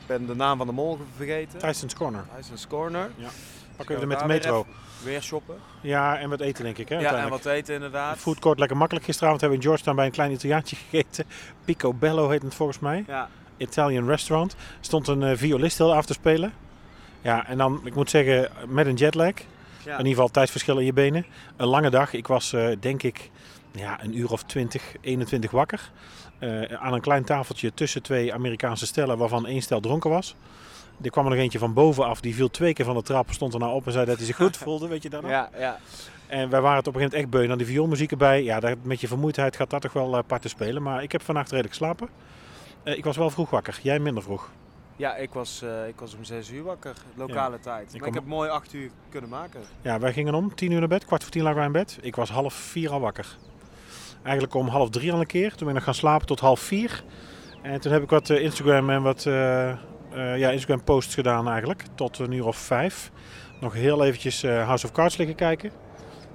Ik 0.00 0.06
ben 0.06 0.26
de 0.26 0.34
naam 0.34 0.58
van 0.58 0.66
de 0.66 0.72
mall 0.72 0.96
vergeten. 1.16 1.58
Tyson's 1.58 1.94
Corner. 1.94 2.24
Tyson's 2.36 2.66
Corner. 2.66 3.10
Pakken 3.76 3.94
we 3.94 3.94
er 3.94 4.00
we 4.00 4.06
met 4.06 4.18
de 4.18 4.26
weer 4.26 4.34
metro. 4.34 4.66
Weer 5.04 5.22
shoppen. 5.22 5.56
Ja, 5.80 6.18
en 6.18 6.28
wat 6.28 6.40
eten 6.40 6.64
denk 6.64 6.78
ik 6.78 6.88
hè, 6.88 6.98
Ja, 6.98 7.22
en 7.22 7.28
wat 7.28 7.46
eten 7.46 7.74
inderdaad. 7.74 8.16
Foodcourt 8.16 8.58
lekker 8.58 8.76
makkelijk. 8.76 9.04
Gisteravond 9.04 9.40
hebben 9.40 9.58
we 9.58 9.64
in 9.64 9.70
Georgetown 9.70 9.96
bij 9.96 10.06
een 10.06 10.12
klein 10.12 10.32
Italiaantje 10.32 10.76
gegeten. 10.76 11.24
Pico 11.64 11.92
Bello 11.92 12.28
heet 12.28 12.42
het 12.42 12.54
volgens 12.54 12.78
mij. 12.78 13.04
Ja, 13.06 13.28
Italian 13.56 14.08
restaurant. 14.08 14.56
Stond 14.80 15.08
een 15.08 15.22
eh, 15.22 15.36
violist 15.36 15.78
heel 15.78 15.94
af 15.94 16.06
te 16.06 16.12
spelen. 16.12 16.52
Ja, 17.22 17.46
en 17.46 17.58
dan, 17.58 17.80
ik 17.84 17.94
moet 17.94 18.10
zeggen, 18.10 18.50
met 18.68 18.86
een 18.86 18.94
jetlag. 18.94 19.34
In 19.84 19.92
ieder 19.92 20.12
geval 20.12 20.28
tijdsverschil 20.28 20.78
in 20.78 20.84
je 20.84 20.92
benen. 20.92 21.26
Een 21.56 21.66
lange 21.66 21.90
dag. 21.90 22.12
Ik 22.12 22.26
was 22.26 22.52
eh, 22.52 22.68
denk 22.80 23.02
ik 23.02 23.30
ja, 23.72 24.02
een 24.02 24.18
uur 24.18 24.30
of 24.30 24.42
20, 24.42 24.82
21 25.00 25.50
wakker. 25.50 25.90
Eh, 26.38 26.62
aan 26.62 26.92
een 26.92 27.00
klein 27.00 27.24
tafeltje 27.24 27.74
tussen 27.74 28.02
twee 28.02 28.34
Amerikaanse 28.34 28.86
stellen 28.86 29.18
waarvan 29.18 29.46
één 29.46 29.62
stel 29.62 29.80
dronken 29.80 30.10
was. 30.10 30.34
Er 31.02 31.10
kwam 31.10 31.24
er 31.24 31.30
nog 31.30 31.40
eentje 31.40 31.58
van 31.58 31.72
bovenaf, 31.72 32.20
die 32.20 32.34
viel 32.34 32.50
twee 32.50 32.72
keer 32.72 32.84
van 32.84 32.94
de 32.94 33.02
trap, 33.02 33.32
stond 33.32 33.54
er 33.54 33.60
nou 33.60 33.74
op 33.74 33.86
en 33.86 33.92
zei 33.92 34.04
dat 34.06 34.16
hij 34.16 34.26
zich 34.26 34.36
goed 34.36 34.56
voelde, 34.66 34.88
weet 34.88 35.02
je 35.02 35.08
nog? 35.08 35.28
Ja, 35.30 35.50
ja. 35.58 35.78
En 36.26 36.50
wij 36.50 36.60
waren 36.60 36.78
het 36.78 36.86
op 36.86 36.94
een 36.94 37.00
gegeven 37.00 37.00
moment 37.00 37.14
echt 37.14 37.30
beu. 37.30 37.46
Dan 37.46 37.58
die 37.58 37.66
vioolmuziek 37.66 38.10
erbij. 38.10 38.42
Ja, 38.42 38.60
dat, 38.60 38.76
met 38.82 39.00
je 39.00 39.08
vermoeidheid 39.08 39.56
gaat 39.56 39.70
dat 39.70 39.82
toch 39.82 39.92
wel 39.92 40.16
eh, 40.16 40.22
parten 40.26 40.50
spelen. 40.50 40.82
Maar 40.82 41.02
ik 41.02 41.12
heb 41.12 41.22
vannacht 41.22 41.50
redelijk 41.50 41.74
geslapen. 41.74 42.08
Eh, 42.86 42.96
ik 42.96 43.04
was 43.04 43.16
wel 43.16 43.30
vroeg 43.30 43.50
wakker. 43.50 43.78
Jij 43.82 43.98
minder 43.98 44.22
vroeg. 44.22 44.50
Ja, 44.96 45.16
ik 45.16 45.32
was, 45.32 45.62
eh, 45.62 45.88
ik 45.88 46.00
was 46.00 46.14
om 46.14 46.24
6 46.24 46.50
uur 46.50 46.62
wakker, 46.62 46.94
lokale 47.14 47.60
tijd. 47.60 47.90
Maar 47.90 47.98
kom- 48.00 48.08
ik 48.08 48.14
heb 48.14 48.26
mooi 48.26 48.48
8 48.50 48.72
uur 48.72 48.90
kunnen 49.08 49.30
maken. 49.30 49.60
Ja, 49.80 49.98
wij 49.98 50.12
gingen 50.12 50.34
om 50.34 50.54
tien 50.54 50.70
uur 50.70 50.78
naar 50.78 50.88
bed. 50.88 51.04
Kwart 51.04 51.22
voor 51.22 51.32
tien 51.32 51.42
lagen 51.42 51.56
wij 51.58 51.66
in 51.66 51.72
bed. 51.72 51.98
Ik 52.00 52.16
was 52.16 52.30
half 52.30 52.54
vier 52.54 52.90
al 52.90 53.00
wakker. 53.00 53.36
Eigenlijk 54.22 54.54
om 54.54 54.68
half 54.68 54.90
drie 54.90 55.12
al 55.12 55.20
een 55.20 55.26
keer. 55.26 55.48
Toen 55.48 55.58
ben 55.58 55.68
ik 55.68 55.74
nog 55.74 55.84
gaan 55.84 55.94
slapen 55.94 56.26
tot 56.26 56.40
half 56.40 56.60
vier. 56.60 57.04
En 57.62 57.80
toen 57.80 57.92
heb 57.92 58.02
ik 58.02 58.10
wat 58.10 58.30
eh, 58.30 58.42
Instagram 58.42 58.90
en 58.90 59.02
wat 59.02 59.22
ja, 60.36 60.50
Instagram 60.50 60.84
posts 60.84 61.14
gedaan 61.14 61.48
eigenlijk. 61.48 61.84
Tot 61.94 62.18
een 62.18 62.32
uur 62.32 62.46
of 62.46 62.56
vijf. 62.56 63.10
Nog 63.60 63.72
heel 63.74 64.04
eventjes 64.04 64.42
House 64.42 64.86
of 64.86 64.92
Cards 64.92 65.16
liggen 65.16 65.36
kijken. 65.36 65.70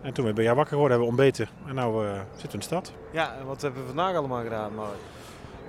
En 0.01 0.13
toen 0.13 0.33
ben 0.33 0.43
jij 0.43 0.55
wakker 0.55 0.73
geworden, 0.73 0.97
hebben 0.97 1.15
we 1.15 1.21
ontbeten. 1.21 1.47
En 1.67 1.75
nou 1.75 2.07
eh, 2.07 2.13
zitten 2.31 2.47
we 2.47 2.53
in 2.53 2.59
de 2.59 2.65
stad. 2.65 2.93
Ja, 3.11 3.35
en 3.39 3.45
wat 3.45 3.61
hebben 3.61 3.81
we 3.81 3.87
vandaag 3.87 4.15
allemaal 4.15 4.43
gedaan, 4.43 4.75
Mark? 4.75 4.89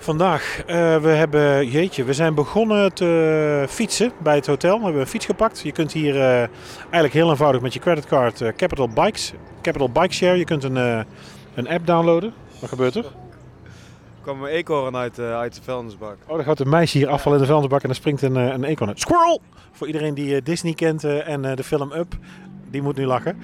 Vandaag, 0.03 0.63
eh, 0.67 0.97
we 0.97 1.09
hebben, 1.09 1.67
jeetje, 1.67 2.05
we 2.05 2.13
zijn 2.13 2.35
begonnen 2.35 2.95
te 2.95 3.65
fietsen 3.69 4.13
bij 4.23 4.35
het 4.35 4.47
hotel. 4.47 4.79
We 4.79 4.85
hebben 4.85 5.01
een 5.01 5.07
fiets 5.07 5.27
gepakt. 5.27 5.61
Je 5.61 5.73
kunt 5.73 5.93
hier 5.93 6.17
eh, 6.17 6.37
eigenlijk 6.81 7.13
heel 7.13 7.31
eenvoudig 7.31 7.61
met 7.61 7.73
je 7.73 7.81
creditcard 7.81 8.41
eh, 8.41 8.53
Capital 8.57 8.89
Bikes, 8.89 9.33
Capital 9.61 9.91
Bike 9.91 10.13
Share. 10.13 10.39
Je 10.39 10.45
kunt 10.45 10.65
een, 10.65 10.77
een 11.55 11.69
app 11.69 11.87
downloaden. 11.87 12.33
Wat 12.61 12.69
gebeurt 12.69 12.95
er? 12.95 13.05
Er 13.05 13.11
kwam 14.23 14.43
een 14.43 14.49
eekhoorn 14.49 14.97
uit, 14.97 15.19
uit 15.19 15.55
de 15.55 15.63
vuilnisbak. 15.63 16.17
Oh, 16.27 16.37
dan 16.37 16.45
gaat 16.45 16.61
een 16.61 16.69
meisje 16.69 16.99
hier 16.99 17.09
afvallen 17.09 17.39
in 17.39 17.45
de 17.45 17.51
vuilnisbak 17.51 17.83
en 17.83 17.89
dan 17.89 17.97
springt 17.97 18.23
een, 18.23 18.37
een 18.37 18.65
eekhoorn 18.65 18.91
uit. 18.91 19.01
Squirrel! 19.01 19.41
Voor 19.73 19.87
iedereen 19.87 20.15
die 20.15 20.43
Disney 20.43 20.75
kent 20.75 21.05
en 21.05 21.43
de 21.43 21.65
film 21.65 21.93
Up, 21.93 22.15
die 22.71 22.83
moet 22.83 22.97
nu 22.97 23.07
lachen. 23.07 23.39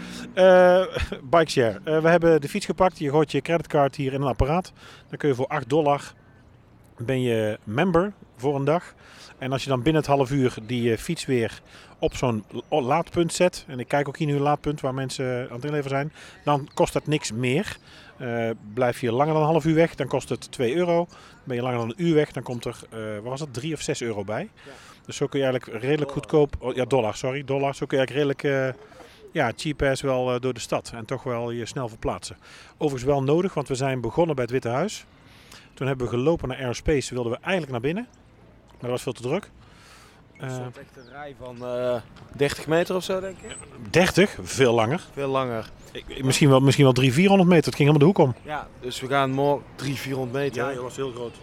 Bike 1.34 1.50
share. 1.50 1.80
Eh, 1.84 1.98
we 1.98 2.09
hebben 2.09 2.40
de 2.40 2.48
fiets 2.48 2.66
gepakt. 2.66 2.98
Je 2.98 3.11
gooit 3.11 3.32
je 3.32 3.40
creditcard 3.40 3.96
hier 3.96 4.12
in 4.12 4.20
een 4.20 4.28
apparaat. 4.28 4.72
Dan 5.09 5.18
kun 5.18 5.28
je 5.28 5.34
voor 5.34 5.46
8 5.46 5.68
dollar 5.68 6.12
ben 6.99 7.20
je 7.20 7.59
member 7.64 8.12
voor 8.36 8.55
een 8.55 8.64
dag. 8.64 8.94
En 9.38 9.53
als 9.53 9.62
je 9.62 9.68
dan 9.68 9.82
binnen 9.82 10.03
het 10.03 10.11
half 10.11 10.30
uur 10.30 10.55
die 10.62 10.92
eh, 10.92 10.99
fiets 10.99 11.26
weer 11.26 11.61
op 11.99 12.16
zo'n 12.16 12.44
laadpunt 12.68 13.32
zet. 13.32 13.64
En 13.68 13.78
ik 13.78 13.88
kijk 13.88 14.09
ook 14.09 14.16
hier 14.16 14.26
nu 14.26 14.34
een 14.34 14.40
laadpunt 14.40 14.80
waar 14.80 14.94
mensen 14.94 15.49
aan 15.49 15.57
het 15.57 15.64
inleveren 15.64 15.90
zijn. 15.90 16.12
Dan 16.44 16.68
kost 16.74 16.92
dat 16.92 17.07
niks 17.07 17.32
meer. 17.32 17.78
Eh, 18.16 18.51
blijf 18.74 19.01
je 19.01 19.12
langer 19.12 19.32
dan 19.32 19.42
een 19.42 19.49
half 19.49 19.64
uur 19.64 19.74
weg, 19.74 19.94
dan 19.94 20.07
kost 20.07 20.28
het 20.28 20.53
2 20.53 20.74
euro. 20.74 21.07
Ben 21.44 21.57
je 21.57 21.62
langer 21.62 21.78
dan 21.78 21.88
een 21.88 22.05
uur 22.05 22.14
weg, 22.14 22.32
dan 22.32 22.42
komt 22.42 22.64
er, 22.64 22.78
eh 22.90 22.99
wat 23.14 23.24
was 23.24 23.40
het, 23.40 23.55
3 23.55 23.74
of 23.74 23.80
6 23.80 24.03
euro 24.03 24.24
bij. 24.24 24.49
Dus 25.07 25.16
zo 25.16 25.26
kun 25.26 25.40
je 25.40 25.46
eigenlijk 25.46 25.82
redelijk 25.82 26.11
goedkoop, 26.11 26.57
oh, 26.59 26.74
ja 26.74 26.84
dollar, 26.84 27.14
sorry, 27.14 27.44
dollar. 27.44 27.74
Zo 27.74 27.86
kun 27.86 27.99
je 27.99 28.07
eigenlijk 28.07 28.42
redelijk 28.42 28.76
eh, 28.76 28.82
ja, 29.32 29.53
cheap 29.57 29.82
ass 29.82 30.03
wel 30.03 30.40
door 30.40 30.55
de 30.55 30.61
stad 30.61 30.92
en 30.94 31.05
toch 31.05 31.22
wel 31.22 31.51
je 31.51 31.66
snel 31.66 31.88
verplaatsen. 31.88 32.36
Overigens 32.72 33.11
wel 33.11 33.22
nodig, 33.22 33.55
want 33.55 33.68
we 33.68 33.74
zijn 33.74 34.01
begonnen 34.01 34.34
bij 34.34 34.44
het 34.44 34.53
Witte 34.53 34.68
Huis. 34.68 35.07
Toen 35.78 35.86
hebben 35.86 36.06
we 36.06 36.12
gelopen 36.12 36.48
naar 36.48 36.56
Aerospace, 36.58 37.14
wilden 37.14 37.32
we 37.32 37.38
eigenlijk 37.40 37.70
naar 37.72 37.80
binnen. 37.80 38.06
Maar 38.66 38.80
dat 38.80 38.90
was 38.90 39.02
veel 39.02 39.12
te 39.12 39.22
druk. 39.22 39.50
Er 40.36 40.46
Eh 40.46 40.54
stond 40.54 40.78
echt 40.78 40.96
een 40.96 41.08
rij 41.12 41.34
van 41.38 41.64
eh 41.66 42.00
30 42.36 42.66
meter 42.66 42.96
of 42.96 43.04
zo, 43.04 43.20
denk 43.20 43.38
ik. 43.38 43.56
30, 43.90 44.38
veel 44.42 44.74
langer. 44.74 45.04
Veel 45.12 45.28
langer. 45.28 45.70
Ik- 45.92 46.24
misschien, 46.24 46.48
wel, 46.48 46.60
misschien 46.60 46.84
wel 46.84 46.92
300, 46.92 47.20
400 47.22 47.48
meter. 47.50 47.66
Het 47.70 47.74
ging 47.74 47.88
helemaal 47.90 48.12
de 48.14 48.20
hoek 48.20 48.28
om. 48.28 48.42
Ja, 48.44 48.68
dus 48.80 49.00
we 49.00 49.06
gaan 49.06 49.30
morgen 49.30 49.64
300, 49.76 50.02
400 50.06 50.32
meter. 50.42 50.74
dat 50.74 50.82
was 50.82 50.96
heel 50.96 51.10
groot. 51.12 51.34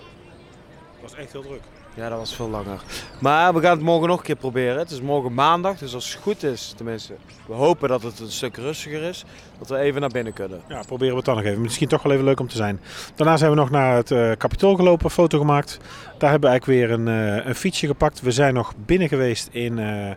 Het 0.92 1.02
was 1.02 1.14
echt 1.14 1.32
heel 1.32 1.42
druk. 1.42 1.62
Ja, 1.96 2.10
dat 2.10 2.18
was 2.18 2.36
veel 2.36 2.50
langer. 2.50 2.82
Maar 3.20 3.54
we 3.54 3.62
gaan 3.62 3.72
het 3.72 3.82
morgen 3.82 4.08
nog 4.08 4.18
een 4.18 4.24
keer 4.24 4.36
proberen. 4.36 4.78
Het 4.78 4.92
is 4.92 5.02
morgen 5.02 5.34
maandag, 5.34 5.78
dus 5.78 5.94
als 5.94 6.14
het 6.14 6.22
goed 6.24 6.44
is, 6.44 6.74
tenminste, 6.76 7.14
we 7.48 7.54
hopen 7.54 7.90
dat 7.90 8.04
het 8.04 8.20
een 8.20 8.32
stuk 8.32 8.58
rustiger 8.58 9.02
is, 9.02 9.26
dat 9.60 9.70
we 9.70 9.78
even 9.78 10.02
naar 10.02 10.10
binnen 10.10 10.34
kunnen. 10.34 10.62
Ja, 10.68 10.82
proberen 10.88 11.12
we 11.12 11.18
het 11.18 11.26
dan 11.26 11.36
nog 11.36 11.46
even. 11.46 11.62
Misschien 11.62 11.88
toch 11.88 12.04
wel 12.04 12.12
even 12.12 12.26
leuk 12.26 12.40
om 12.40 12.48
te 12.48 12.56
zijn. 12.56 12.80
Daarna 13.16 13.38
zijn 13.38 13.52
we 13.52 13.58
nog 13.58 13.70
naar 13.70 13.96
het 13.96 14.12
eh 14.12 14.32
kapitool 14.38 14.76
gelopen, 14.76 15.10
foto 15.10 15.40
gemaakt. 15.40 15.80
Daar 16.18 16.30
hebben 16.32 16.50
we 16.50 16.56
eigenlijk 16.58 16.66
weer 16.66 16.92
een, 16.92 17.08
eh, 17.08 17.46
een 17.46 17.56
fietsje 17.56 17.88
gepakt. 17.88 18.22
We 18.22 18.32
zijn 18.32 18.54
nog 18.54 18.74
binnen 18.86 19.08
geweest 19.08 19.50
in 19.52 19.80
eh, 19.80 20.12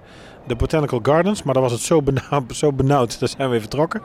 de 0.46 0.56
Botanical 0.56 1.00
Gardens. 1.02 1.42
Maar 1.42 1.54
daar 1.54 1.62
was 1.62 1.72
het 1.72 1.80
zo 1.80 2.02
benauwd, 2.02 2.56
zo 2.56 2.72
benauwd. 2.72 3.20
Daar 3.20 3.28
zijn 3.28 3.42
we 3.42 3.48
weer 3.48 3.60
vertrokken. 3.60 4.02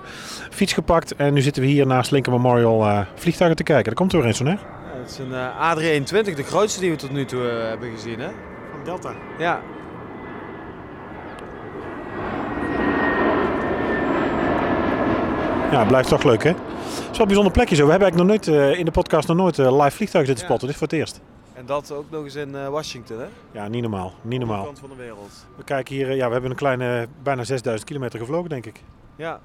Fiets 0.49 0.73
gepakt 0.73 1.15
en 1.15 1.33
nu 1.33 1.41
zitten 1.41 1.63
we 1.63 1.69
hier 1.69 1.87
naast 1.87 2.11
Lincoln 2.11 2.41
Memorial 2.41 3.05
vliegtuigen 3.15 3.57
te 3.57 3.63
kijken. 3.63 3.85
Daar 3.85 3.95
komt 3.95 4.11
er 4.11 4.17
weer 4.17 4.27
eens 4.27 4.37
zo'n 4.37 4.47
hè? 4.47 4.82
Het 5.03 5.11
is 5.11 5.17
een 5.17 5.33
eh, 5.33 5.73
A321, 6.31 6.35
de 6.35 6.43
grootste 6.43 6.79
die 6.79 6.89
we 6.91 6.95
tot 6.95 7.11
nu 7.11 7.25
toe 7.25 7.49
eh, 7.49 7.67
hebben 7.67 7.91
gezien, 7.91 8.19
hè? 8.19 8.27
Van 8.71 8.83
Delta. 8.83 9.13
Ja. 9.37 9.61
Ja, 15.71 15.85
blijft 15.85 16.09
toch 16.09 16.23
leuk 16.23 16.43
hè? 16.43 16.49
Het 16.49 16.57
is 17.01 17.07
wel 17.11 17.19
een 17.19 17.25
bijzonder 17.27 17.51
plekje 17.51 17.75
zo. 17.75 17.85
We 17.85 17.91
hebben 17.91 18.09
eigenlijk 18.11 18.45
nog 18.47 18.55
nooit 18.55 18.71
eh, 18.71 18.79
in 18.79 18.85
de 18.85 18.91
podcast 18.91 19.27
nog 19.27 19.37
nooit 19.37 19.57
live 19.57 19.91
vliegtuigen 19.91 20.25
zitten 20.25 20.37
Ja. 20.37 20.43
spotten. 20.45 20.59
Dit 20.67 20.69
is 20.69 20.77
voor 20.77 20.87
het 20.87 20.97
eerst. 20.97 21.21
En 21.53 21.65
dat 21.65 21.91
ook 21.91 22.05
nog 22.09 22.23
eens 22.23 22.35
in 22.35 22.55
eh, 22.55 22.67
Washington, 22.67 23.19
hè? 23.19 23.25
Ja, 23.51 23.67
niet 23.67 23.81
normaal. 23.81 24.05
Niet 24.21 24.23
Andere 24.23 24.39
normaal. 24.39 24.63
kant 24.65 24.79
van 24.79 24.89
de 24.89 24.95
wereld. 24.95 25.45
We 25.57 25.63
kijken 25.63 25.95
hier, 25.95 26.11
ja, 26.15 26.25
we 26.27 26.31
hebben 26.33 26.51
een 26.51 26.57
kleine, 26.57 27.07
bijna 27.23 27.43
6000 27.43 27.87
kilometer 27.89 28.19
gevlogen 28.19 28.49
denk 28.49 28.65
ik. 28.65 28.81
Ja. 29.15 29.39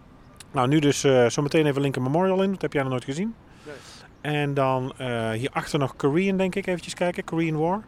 Nou, 0.53 0.69
nu 0.69 0.79
dus 0.79 1.05
eh 1.05 1.27
zometeen 1.27 1.67
even 1.67 1.81
Lincoln 1.83 2.05
Memorial 2.05 2.43
in. 2.43 2.51
Dat 2.53 2.63
heb 2.63 2.73
jij 2.73 2.83
nog 2.83 2.91
nooit 2.91 3.05
gezien. 3.05 3.35
En 4.21 4.55
dan 4.55 4.93
eh 4.99 5.31
hierachter 5.31 5.79
nog 5.79 5.97
Korean, 5.97 6.37
denk 6.37 6.55
ik. 6.55 6.67
Eventjes 6.67 6.95
kijken. 6.95 7.25
Korean 7.25 7.57
War. 7.57 7.85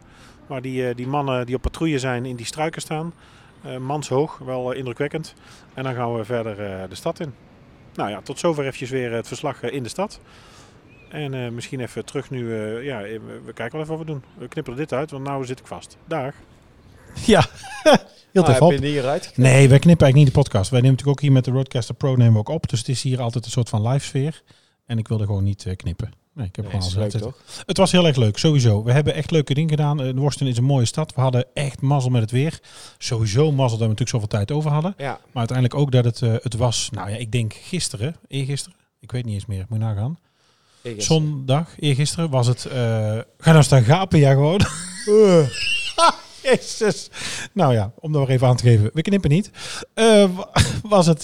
Waar 0.47 0.61
die, 0.61 0.87
eh, 0.87 0.95
die 0.95 1.07
mannen 1.07 1.45
die 1.45 1.55
op 1.55 1.61
patrouille 1.61 1.99
zijn 1.99 2.25
in 2.25 2.35
die 2.35 2.45
struiken 2.45 2.81
staan. 2.81 3.13
Eh, 3.63 3.77
manshoog, 3.77 4.37
wel 4.37 4.71
indrukwekkend. 4.71 5.33
En 5.73 5.83
dan 5.83 5.93
gaan 5.93 6.15
we 6.15 6.25
verder 6.25 6.59
eh, 6.59 6.89
de 6.89 6.95
stad 6.95 7.19
in. 7.19 7.33
Nou 7.93 8.09
ja, 8.09 8.21
tot 8.21 8.39
zover 8.39 8.63
eventjes 8.63 8.89
weer 8.89 9.11
het 9.11 9.27
verslag 9.27 9.61
in 9.63 9.83
de 9.83 9.89
stad. 9.89 10.19
En 11.09 11.33
eh, 11.33 11.49
misschien 11.49 11.79
even 11.79 12.05
terug 12.05 12.29
nu. 12.29 12.53
eh, 12.53 12.83
ja, 12.83 13.01
we 13.45 13.53
kijken 13.53 13.71
wel 13.71 13.81
even 13.81 13.97
wat 13.97 14.05
we 14.05 14.05
doen. 14.05 14.23
We 14.37 14.47
knipperen 14.47 14.79
dit 14.79 14.93
uit, 14.93 15.11
want 15.11 15.23
nou 15.23 15.45
zit 15.45 15.59
ik 15.59 15.67
vast. 15.67 15.97
Dag. 16.07 16.33
Ja, 17.25 17.45
heel 18.31 18.43
Ah, 18.45 18.59
heb 18.59 18.79
je 18.79 18.87
hieruit? 18.87 19.33
Nee, 19.35 19.69
wij 19.69 19.79
knippen 19.79 20.05
eigenlijk 20.05 20.15
niet 20.15 20.25
de 20.25 20.31
podcast. 20.31 20.69
Wij 20.69 20.79
nemen 20.81 20.95
natuurlijk 20.95 21.17
ook 21.17 21.23
hier 21.25 21.31
met 21.35 21.45
de 21.45 21.51
Roadcaster 21.51 21.95
Pro 21.95 22.15
nemen 22.15 22.33
we 22.33 22.39
ook 22.39 22.49
op. 22.49 22.69
Dus 22.69 22.79
het 22.79 22.87
is 22.87 23.01
hier 23.01 23.21
altijd 23.21 23.45
een 23.45 23.51
soort 23.51 23.69
van 23.69 23.87
live 23.87 24.05
sfeer. 24.05 24.41
En 24.85 24.97
ik 24.97 25.07
wilde 25.07 25.25
gewoon 25.25 25.43
niet 25.43 25.73
knippen. 25.75 26.20
Nee, 26.33 26.47
ik 26.47 26.55
heb 26.55 26.71
Nee, 26.71 26.81
leuk 26.93 26.97
uitzet. 27.01 27.21
toch? 27.21 27.37
Het 27.65 27.77
was 27.77 27.91
heel 27.91 28.07
erg 28.07 28.15
leuk, 28.15 28.37
sowieso. 28.37 28.83
We 28.83 28.91
hebben 28.91 29.13
echt 29.13 29.31
leuke 29.31 29.53
dingen 29.53 29.69
gedaan. 29.69 30.01
Uh, 30.01 30.13
Worsten 30.15 30.47
is 30.47 30.57
een 30.57 30.63
mooie 30.63 30.85
stad. 30.85 31.13
We 31.15 31.21
hadden 31.21 31.45
echt 31.53 31.81
mazzel 31.81 32.11
met 32.11 32.21
het 32.21 32.31
weer. 32.31 32.59
Sowieso 32.97 33.43
mazzel 33.51 33.77
dat 33.77 33.87
we 33.87 33.93
natuurlijk 33.93 34.09
zoveel 34.09 34.27
tijd 34.27 34.51
over 34.51 34.71
hadden. 34.71 34.93
Ja. 34.97 35.09
Maar 35.11 35.19
uiteindelijk 35.47 35.79
ook 35.79 35.91
dat 35.91 36.05
het, 36.05 36.21
eh, 36.21 36.33
het 36.41 36.55
was, 36.55 36.89
nou 36.91 37.09
ja, 37.09 37.15
ik 37.15 37.31
denk 37.31 37.53
gisteren, 37.53 38.15
eergisteren. 38.27 38.77
Ik 38.99 39.11
weet 39.11 39.25
niet 39.25 39.33
eens 39.33 39.45
meer, 39.45 39.65
moet 39.69 39.79
je 39.79 39.85
nagaan. 39.85 40.19
Zondag, 40.97 41.69
eergisteren 41.79 42.29
was 42.29 42.47
het... 42.47 42.65
eh 42.65 42.73
ga 43.37 43.51
nou 43.51 43.63
staan 43.63 43.83
gapen, 43.83 44.19
ja 44.19 44.31
gewoon. 44.31 44.61
Jezus. 46.43 47.09
Nou 47.53 47.73
ja, 47.73 47.91
om 47.99 48.11
dat 48.11 48.21
weer 48.25 48.35
even 48.35 48.47
aan 48.47 48.55
te 48.55 48.63
geven. 48.63 48.89
We 48.93 49.01
knippen 49.01 49.29
niet. 49.29 49.51
Wa- 49.93 50.49
was 50.83 51.05
het, 51.05 51.23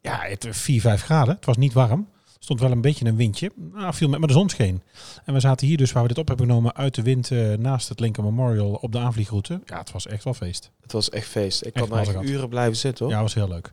ja, 0.00 0.18
het 0.20 0.46
4, 0.50 0.80
5 0.80 1.02
graden. 1.02 1.34
Het 1.34 1.44
was 1.44 1.56
niet 1.56 1.72
warm. 1.72 2.08
Er 2.44 2.50
stond 2.50 2.68
wel 2.68 2.76
een 2.76 2.84
beetje 2.84 3.04
een 3.04 3.16
windje. 3.16 3.52
Nou, 3.72 3.94
viel 3.94 4.08
met, 4.08 4.18
maar 4.18 4.28
de 4.28 4.34
zon 4.34 4.48
scheen. 4.48 4.82
En 5.24 5.34
we 5.34 5.40
zaten 5.40 5.66
hier 5.66 5.76
dus, 5.76 5.92
waar 5.92 6.02
we 6.02 6.08
dit 6.08 6.18
op 6.18 6.28
hebben 6.28 6.46
genomen, 6.46 6.74
uit 6.74 6.94
de 6.94 7.02
wind 7.02 7.30
eh, 7.30 7.52
naast 7.52 7.88
het 7.88 8.00
Lincoln 8.00 8.26
Memorial 8.26 8.78
op 8.80 8.92
de 8.92 8.98
aanvliegroute. 8.98 9.60
Ja, 9.66 9.78
het 9.78 9.92
was 9.92 10.06
echt 10.06 10.24
wel 10.24 10.34
feest. 10.34 10.70
Het 10.80 10.92
was 10.92 11.10
echt 11.10 11.26
feest. 11.26 11.66
Ik 11.66 11.74
Echt 11.74 11.88
kan 11.88 11.98
er 11.98 12.04
mazzel 12.04 12.24
uren 12.24 12.48
blijven 12.48 12.76
zitten 12.76 13.04
hoor. 13.04 13.14
Ja, 13.14 13.20
was 13.20 13.34
heel 13.34 13.48
leuk. 13.48 13.72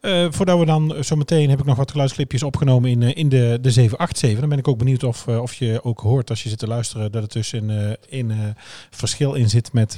Eh, 0.00 0.26
voordat 0.30 0.58
we 0.58 0.64
dan 0.64 1.04
zo 1.04 1.16
meteen 1.16 1.50
heb 1.50 1.58
ik 1.58 1.64
nog 1.64 1.76
wat 1.76 1.90
geluidsclipjes 1.90 2.42
opgenomen 2.42 2.90
in, 2.90 3.02
eh, 3.02 3.16
in 3.16 3.28
de, 3.28 3.58
de 3.60 3.70
787. 3.70 4.40
Dan 4.40 4.48
ben 4.48 4.58
ik 4.58 4.68
ook 4.68 4.78
benieuwd 4.78 5.04
of, 5.04 5.28
of 5.28 5.54
je 5.54 5.84
ook 5.84 6.00
hoort 6.00 6.30
als 6.30 6.42
je 6.42 6.48
zit 6.48 6.58
te 6.58 6.66
luisteren 6.66 7.12
dat 7.12 7.22
het 7.22 7.32
dus 7.32 7.52
in, 7.52 7.96
in 8.08 8.54
verschil 8.90 9.34
in 9.34 9.50
zit 9.50 9.72
met, 9.72 9.96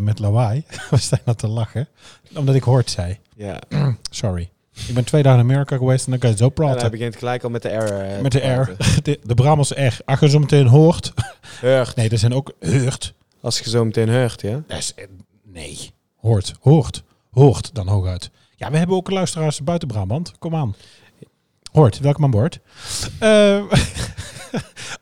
met 0.00 0.18
lawaai. 0.18 0.64
we 0.90 0.96
staan 0.96 1.18
aan 1.24 1.34
te 1.34 1.48
lachen. 1.48 1.88
Omdat 2.34 2.54
ik 2.54 2.62
hoort 2.62 2.90
zei. 2.90 3.18
Ja. 3.36 3.60
Sorry. 4.10 4.50
Ik 4.88 4.94
ben 4.94 5.04
twee 5.04 5.22
dagen 5.22 5.38
in 5.40 5.44
Amerika 5.50 5.76
geweest 5.76 6.04
en 6.04 6.10
dan 6.10 6.20
kan 6.20 6.30
je 6.30 6.36
zo 6.36 6.44
En 6.44 6.52
praten. 6.52 6.80
hij 6.80 6.90
begint 6.90 7.16
gelijk 7.16 7.42
al 7.44 7.50
met 7.50 7.62
de 7.62 7.68
R. 7.68 8.00
eh, 8.00 8.20
met 8.20 8.32
de 8.32 8.38
R. 8.38 8.76
De, 9.02 9.18
de 9.22 9.34
Brabantse 9.34 9.82
R. 9.84 9.98
Als 10.04 10.20
je 10.20 10.28
zo 10.28 10.38
meteen 10.38 10.66
hoort. 10.66 11.12
Heurt. 11.60 11.96
Nee, 11.96 12.08
er 12.08 12.18
zijn 12.18 12.34
ook 12.34 12.52
heurt. 12.58 13.14
Als 13.40 13.58
je 13.58 13.70
zo 13.70 13.84
meteen 13.84 14.08
heurt, 14.08 14.40
ja? 14.40 14.62
Is, 14.68 14.94
nee. 15.44 15.90
Hoort. 16.16 16.54
Hoort. 16.60 17.02
Hoort 17.30 17.74
dan 17.74 17.88
hooguit. 17.88 18.30
Ja, 18.56 18.70
we 18.70 18.76
hebben 18.78 18.96
ook 18.96 19.10
luisteraars 19.10 19.62
buiten 19.62 19.88
Brabant. 19.88 20.32
Kom 20.38 20.54
aan. 20.54 20.74
Hoort. 21.72 21.98
Welkom 21.98 22.24
aan 22.24 22.30
boord. 22.30 22.60
Eh, 23.18 23.56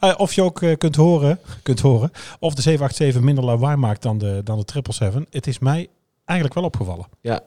eh, 0.01 0.14
of 0.16 0.33
je 0.33 0.43
ook 0.43 0.64
kunt, 0.79 0.97
horen, 0.97 1.39
kunt 1.62 1.81
horen 1.81 2.11
of 2.39 2.55
de 2.55 2.62
787 2.62 3.21
minder 3.23 3.45
lawaai 3.45 3.77
maakt 3.77 4.03
dan 4.03 4.18
de, 4.18 4.41
dan 4.45 4.59
de 4.59 4.64
777. 4.73 5.35
Het 5.35 5.47
is 5.47 5.59
mij 5.59 5.89
eigenlijk 6.25 6.59
wel 6.59 6.68
opgevallen. 6.68 7.07
Ja. 7.21 7.43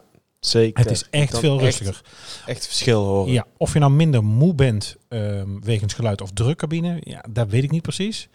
Zeker. 0.45 0.83
Het 0.83 0.91
is 0.91 1.09
echt 1.09 1.37
veel 1.39 1.59
rustiger. 1.59 2.01
Echt 2.45 2.65
verschil 2.65 3.03
horen. 3.03 3.33
Ja, 3.33 3.45
of 3.57 3.73
je 3.73 3.79
nou 3.79 3.91
minder 3.91 4.23
moe 4.23 4.53
bent 4.55 4.95
ehm, 5.09 5.59
wegens 5.59 5.93
geluid 5.93 6.21
of 6.21 6.31
drukcabine, 6.31 6.97
ja, 7.03 7.23
dat 7.29 7.49
weet 7.49 7.63
ik 7.63 7.71
niet 7.71 7.81
precies. 7.81 8.27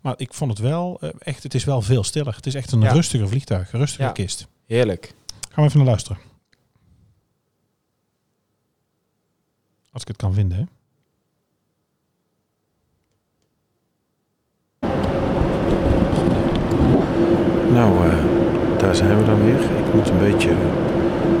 Maar 0.00 0.14
ik 0.16 0.34
vond 0.34 0.50
het 0.50 0.60
wel 0.60 0.98
eh, 1.00 1.10
echt, 1.18 1.42
het 1.42 1.54
is 1.54 1.64
wel 1.64 1.82
veel 1.82 2.04
stiller. 2.04 2.34
Het 2.34 2.46
is 2.46 2.54
echt 2.54 2.72
een 2.72 2.80
Ja. 2.80 2.92
rustiger 2.92 3.28
vliegtuig, 3.28 3.72
een 3.72 3.78
rustige 3.78 4.02
Ja. 4.02 4.10
kist. 4.12 4.46
Heerlijk. 4.66 5.14
Gaan 5.50 5.64
we 5.64 5.70
even 5.70 5.78
naar 5.78 5.86
luisteren. 5.88 6.18
Als 9.92 10.02
ik 10.02 10.08
het 10.08 10.16
kan 10.16 10.34
vinden, 10.34 10.58
hè. 10.58 10.64
Nou, 17.72 18.06
eh, 18.08 18.24
daar 18.78 18.94
zijn 18.94 19.18
we 19.18 19.24
dan 19.24 19.44
weer. 19.44 19.60
Ik 19.60 19.94
moet 19.94 20.08
een 20.08 20.18
beetje 20.18 20.54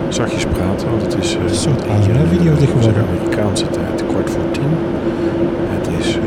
zachtjes 0.08 0.46
praten, 0.46 0.90
want 0.90 1.02
het 1.02 1.16
is 1.22 1.36
eh, 1.36 1.42
Een 1.42 1.54
soort 1.54 1.82
ASMR-video 1.88 2.52
Amerikaanse 3.08 3.68
tijd 3.68 4.06
kwart 4.06 4.30
voor 4.30 4.50
tien. 4.50 4.72
Het 5.76 5.86
is 5.98 6.08
eh, 6.16 6.22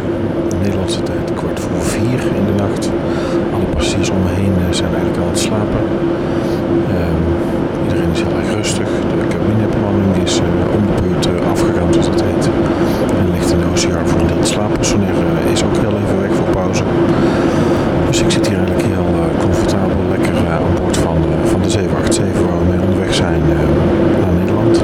Nederlandse 0.61 1.03
tijd 1.03 1.33
kwart 1.33 1.59
voor 1.59 1.81
vier 1.81 2.19
in 2.39 2.45
de 2.49 2.55
nacht. 2.63 2.83
Alle 3.53 3.67
passagiers 3.75 4.09
om 4.09 4.21
me 4.25 4.31
heen 4.41 4.55
eh, 4.63 4.73
zijn 4.79 4.91
eigenlijk 4.93 5.17
al 5.17 5.23
aan 5.23 5.35
het 5.37 5.45
slapen. 5.47 5.83
Ehm, 6.95 7.21
iedereen 7.83 8.11
is 8.15 8.21
heel 8.25 8.37
erg 8.41 8.51
rustig. 8.61 8.89
De 9.13 9.27
cabinebemanning 9.33 10.11
is 10.27 10.33
om 10.75 10.81
de 10.89 10.95
beurt 11.01 11.27
afgegaan, 11.53 11.89
zoals 11.93 12.09
dat 12.13 12.23
heet. 12.29 12.45
En 13.19 13.25
ligt 13.35 13.51
in 13.53 13.59
de 13.61 13.67
OCR 13.73 14.03
voor 14.09 14.19
een 14.21 14.31
deel 14.33 14.43
eh, 14.43 15.51
is 15.55 15.63
ook 15.67 15.77
heel 15.85 15.95
even 16.01 16.17
weg 16.25 16.33
voor 16.37 16.49
pauze. 16.59 16.83
Dus 18.09 18.21
ik 18.25 18.31
zit 18.31 18.47
hier 18.47 18.57
eigenlijk 18.57 18.87
heel 18.93 19.09
comfortabel, 19.45 20.01
lekker 20.13 20.35
aan 20.55 20.73
boord 20.79 20.97
van, 20.97 21.17
van 21.51 21.61
de 21.61 21.69
787 21.69 22.48
waar 23.29 23.39
we 23.39 23.45
mee 23.45 23.55
onderweg 23.55 23.55
zijn 23.55 23.57
eh, 23.57 24.21
naar 24.21 24.33
Nederland. 24.39 24.75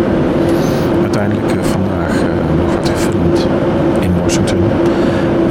Uiteindelijk 1.02 1.52
eh, 1.52 1.62
vandaag 1.76 2.14
eh, 2.22 2.30
nog 2.62 2.70
wat 2.78 2.89
gefilmd 2.96 3.39
in 4.06 4.12
Washington. 4.22 4.62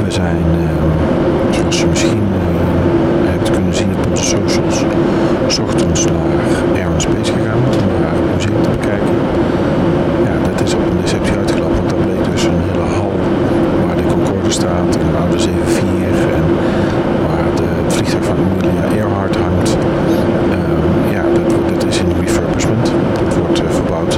We 0.05 0.11
zijn, 0.11 0.45
eh, 0.65 1.55
zoals 1.57 1.79
je 1.81 1.87
misschien 1.87 2.23
eh, 2.41 3.31
hebt 3.33 3.49
kunnen 3.51 3.73
zien 3.73 3.89
op 3.97 4.01
onze 4.09 4.23
socials, 4.23 4.77
s 5.47 5.59
ochtends 5.59 6.05
naar 6.05 6.39
Air 6.79 6.87
and 6.93 7.01
Space 7.01 7.31
gegaan 7.37 7.61
om 7.79 7.85
daar 8.01 8.15
het 8.19 8.27
museum 8.35 8.61
te 8.65 8.69
bekijken. 8.77 9.15
Ja, 10.27 10.35
dat 10.49 10.57
is 10.67 10.73
op 10.73 10.83
een 10.89 10.99
deceptie 11.01 11.35
uitgelopen, 11.41 11.75
want 11.79 11.89
daar 11.89 12.03
bleek 12.07 12.23
dus 12.33 12.43
een 12.43 12.61
hele 12.67 12.85
hal 12.97 13.11
waar 13.85 13.95
de 14.01 14.07
Concorde 14.13 14.51
staat 14.59 14.89
en 14.99 15.05
een 15.09 15.17
oude 15.23 15.37
74 15.39 16.31
en 16.39 16.47
waar 17.27 17.49
de, 17.59 17.67
het 17.83 17.93
vliegtuig 17.95 18.23
van 18.29 18.37
Amelia 18.43 18.83
Earhart 18.99 19.35
hangt. 19.45 19.69
Ehm, 20.55 20.93
ja, 21.15 21.23
dat, 21.37 21.47
wordt- 21.53 21.69
dat 21.73 21.83
is 21.91 21.97
in 22.03 22.09
refurbishment. 22.23 22.87
Dat 23.21 23.31
wordt 23.41 23.59
eh, 23.65 23.69
verbouwd. 23.79 24.13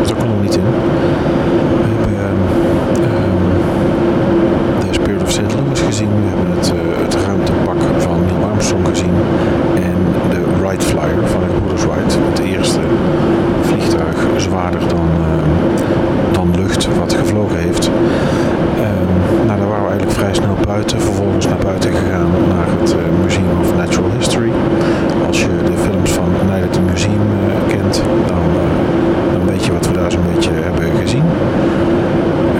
Dus 0.00 0.08
daar 0.10 0.18
konden 0.22 0.36
we 0.38 0.42
niet 0.48 0.56
in. 0.62 0.68
We 1.82 2.14
hebben 2.18 2.36
ehm, 3.10 3.42
de 4.86 4.90
Spirit 4.98 5.22
of 5.26 5.30
St. 5.30 5.50
Louis 5.58 5.80
gezien. 5.90 6.12
We 6.24 6.28
hebben 6.32 6.48
het, 6.58 6.66
eh, 6.78 7.02
het 7.06 7.14
ruimtepak 7.26 7.80
van 8.06 8.16
Neil 8.28 8.44
Armstrong 8.50 8.84
gezien. 8.92 9.16
En 9.88 9.96
de 10.32 10.40
Wright 10.60 10.84
Flyer 10.90 11.22
van 11.32 11.40
de 11.44 11.48
gebroeders 11.54 11.84
Wright. 11.90 12.12
Het 12.32 12.40
eerste 12.54 12.80
vliegtuig 13.68 14.16
zwaarder 14.36 14.80
dan, 14.96 15.06
ehm, 15.28 15.50
dan 16.36 16.48
lucht 16.60 16.88
wat 16.98 17.12
gevlogen 17.14 17.58
heeft. 17.58 17.90
Ehm, 18.86 19.46
nou, 19.46 19.58
daar 19.60 19.68
waren 19.72 19.84
we 19.84 19.90
eigenlijk 19.90 20.18
vrij 20.20 20.34
snel 20.34 20.56
buiten. 20.66 21.00
Vervolgens 21.00 21.46
naar 21.48 21.62
buiten 21.70 21.90
gegaan 21.92 22.30
naar 22.54 22.68
het 22.80 22.90
eh, 22.92 22.98
Museum 23.22 23.56
of 23.60 23.76
Natural 23.76 24.10
History. 24.18 24.52
Als 25.28 25.40
je 25.40 25.48
de 25.70 25.76
films 25.86 26.10
van 26.12 26.28
Night 26.50 26.66
at 26.66 26.72
the 26.72 26.80
Museum 26.90 27.26
eh, 27.40 27.74
kent, 27.74 28.02
dan, 28.26 28.44
eh, 28.64 29.32
dan 29.32 29.42
weet 29.46 29.64
je 29.64 29.72
wat 29.72 29.86
we 29.86 29.92
daar 29.92 30.10
zo'n 30.12 30.28
beetje 30.34 30.50
hebben 30.68 30.84
gezien. 31.02 31.26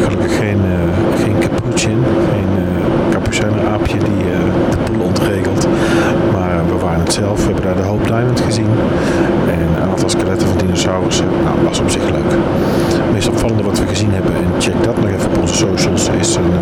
Gelukkig 0.04 0.36
geen, 0.36 0.60
eh 0.76 1.22
geen 1.24 1.36
capuchin, 1.38 1.98
geen 2.32 2.50
eh 2.56 2.62
capucijner-aapje 3.10 3.98
die 3.98 4.22
eh, 4.32 4.38
de 4.70 4.92
boel 4.92 5.04
ontregelt. 5.06 5.66
Maar 6.32 6.50
eh, 6.58 6.66
we 6.72 6.76
waren 6.84 7.00
het 7.00 7.12
zelf. 7.12 7.36
We 7.38 7.44
hebben 7.52 7.64
daar 7.64 7.76
de 7.82 7.88
Hope 7.88 8.06
Diamond 8.06 8.40
gezien. 8.40 8.70
En 9.54 9.58
een 9.60 9.82
aantal 9.90 10.08
van 10.94 11.08
dinosaurussen. 11.08 11.26
Nou, 11.44 11.68
was 11.68 11.80
op 11.80 11.90
zich 11.90 12.10
leuk. 12.10 12.32
Het 12.92 13.12
meest 13.12 13.28
opvallende 13.28 13.62
wat 13.62 13.78
we 13.78 13.86
gezien 13.86 14.10
hebben, 14.10 14.34
en 14.34 14.60
check 14.60 14.84
dat 14.84 14.96
nog 14.96 15.10
even 15.10 15.28
op 15.28 15.38
onze 15.38 15.54
socials, 15.54 16.08
is 16.08 16.34
een, 16.34 16.52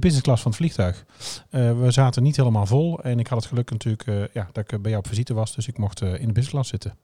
de 0.00 0.06
business 0.06 0.26
class 0.26 0.42
van 0.42 0.50
het 0.50 0.60
vliegtuig. 0.60 1.04
Eh, 1.50 1.80
we 1.80 1.90
zaten 1.90 2.22
niet 2.22 2.36
helemaal 2.36 2.66
vol 2.66 3.02
en 3.02 3.18
ik 3.18 3.26
had 3.26 3.38
het 3.38 3.48
geluk 3.48 3.70
natuurlijk 3.70 4.06
eh, 4.06 4.34
ja, 4.34 4.48
dat 4.52 4.64
ik 4.64 4.72
eh, 4.72 4.78
bij 4.78 4.90
jou 4.90 5.02
op 5.04 5.08
visite 5.08 5.34
was, 5.34 5.54
dus 5.54 5.68
ik 5.68 5.78
mocht 5.78 6.00
in 6.00 6.08
de 6.08 6.16
business 6.18 6.50
class 6.50 6.70
zitten. 6.70 6.96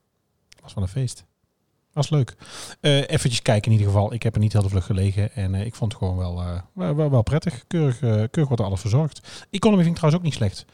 was 0.61 0.73
van 0.73 0.81
een 0.81 0.87
feest. 0.87 1.25
Was 1.93 2.09
leuk. 2.09 2.35
Eventjes 2.81 3.41
kijken 3.41 3.71
in 3.71 3.77
ieder 3.77 3.93
geval. 3.93 4.13
Ik 4.13 4.23
heb 4.23 4.33
er 4.33 4.39
niet 4.39 4.53
heel 4.53 4.61
de 4.61 4.69
vlug 4.69 4.85
gelegen 4.85 5.33
en 5.33 5.55
ik 5.55 5.75
vond 5.75 5.91
het 5.91 6.01
gewoon 6.01 6.17
wel, 6.17 6.63
wel, 6.73 7.09
wel, 7.09 7.21
prettig. 7.21 7.63
Keurig, 7.67 7.99
keurig 7.99 8.47
wordt 8.47 8.59
er 8.59 8.65
alles 8.65 8.81
verzorgd. 8.81 9.45
Economy 9.49 9.83
vind 9.83 9.95
ik 9.95 10.01
trouwens 10.01 10.21
ook 10.21 10.29
niet 10.29 10.37
slecht. 10.37 10.65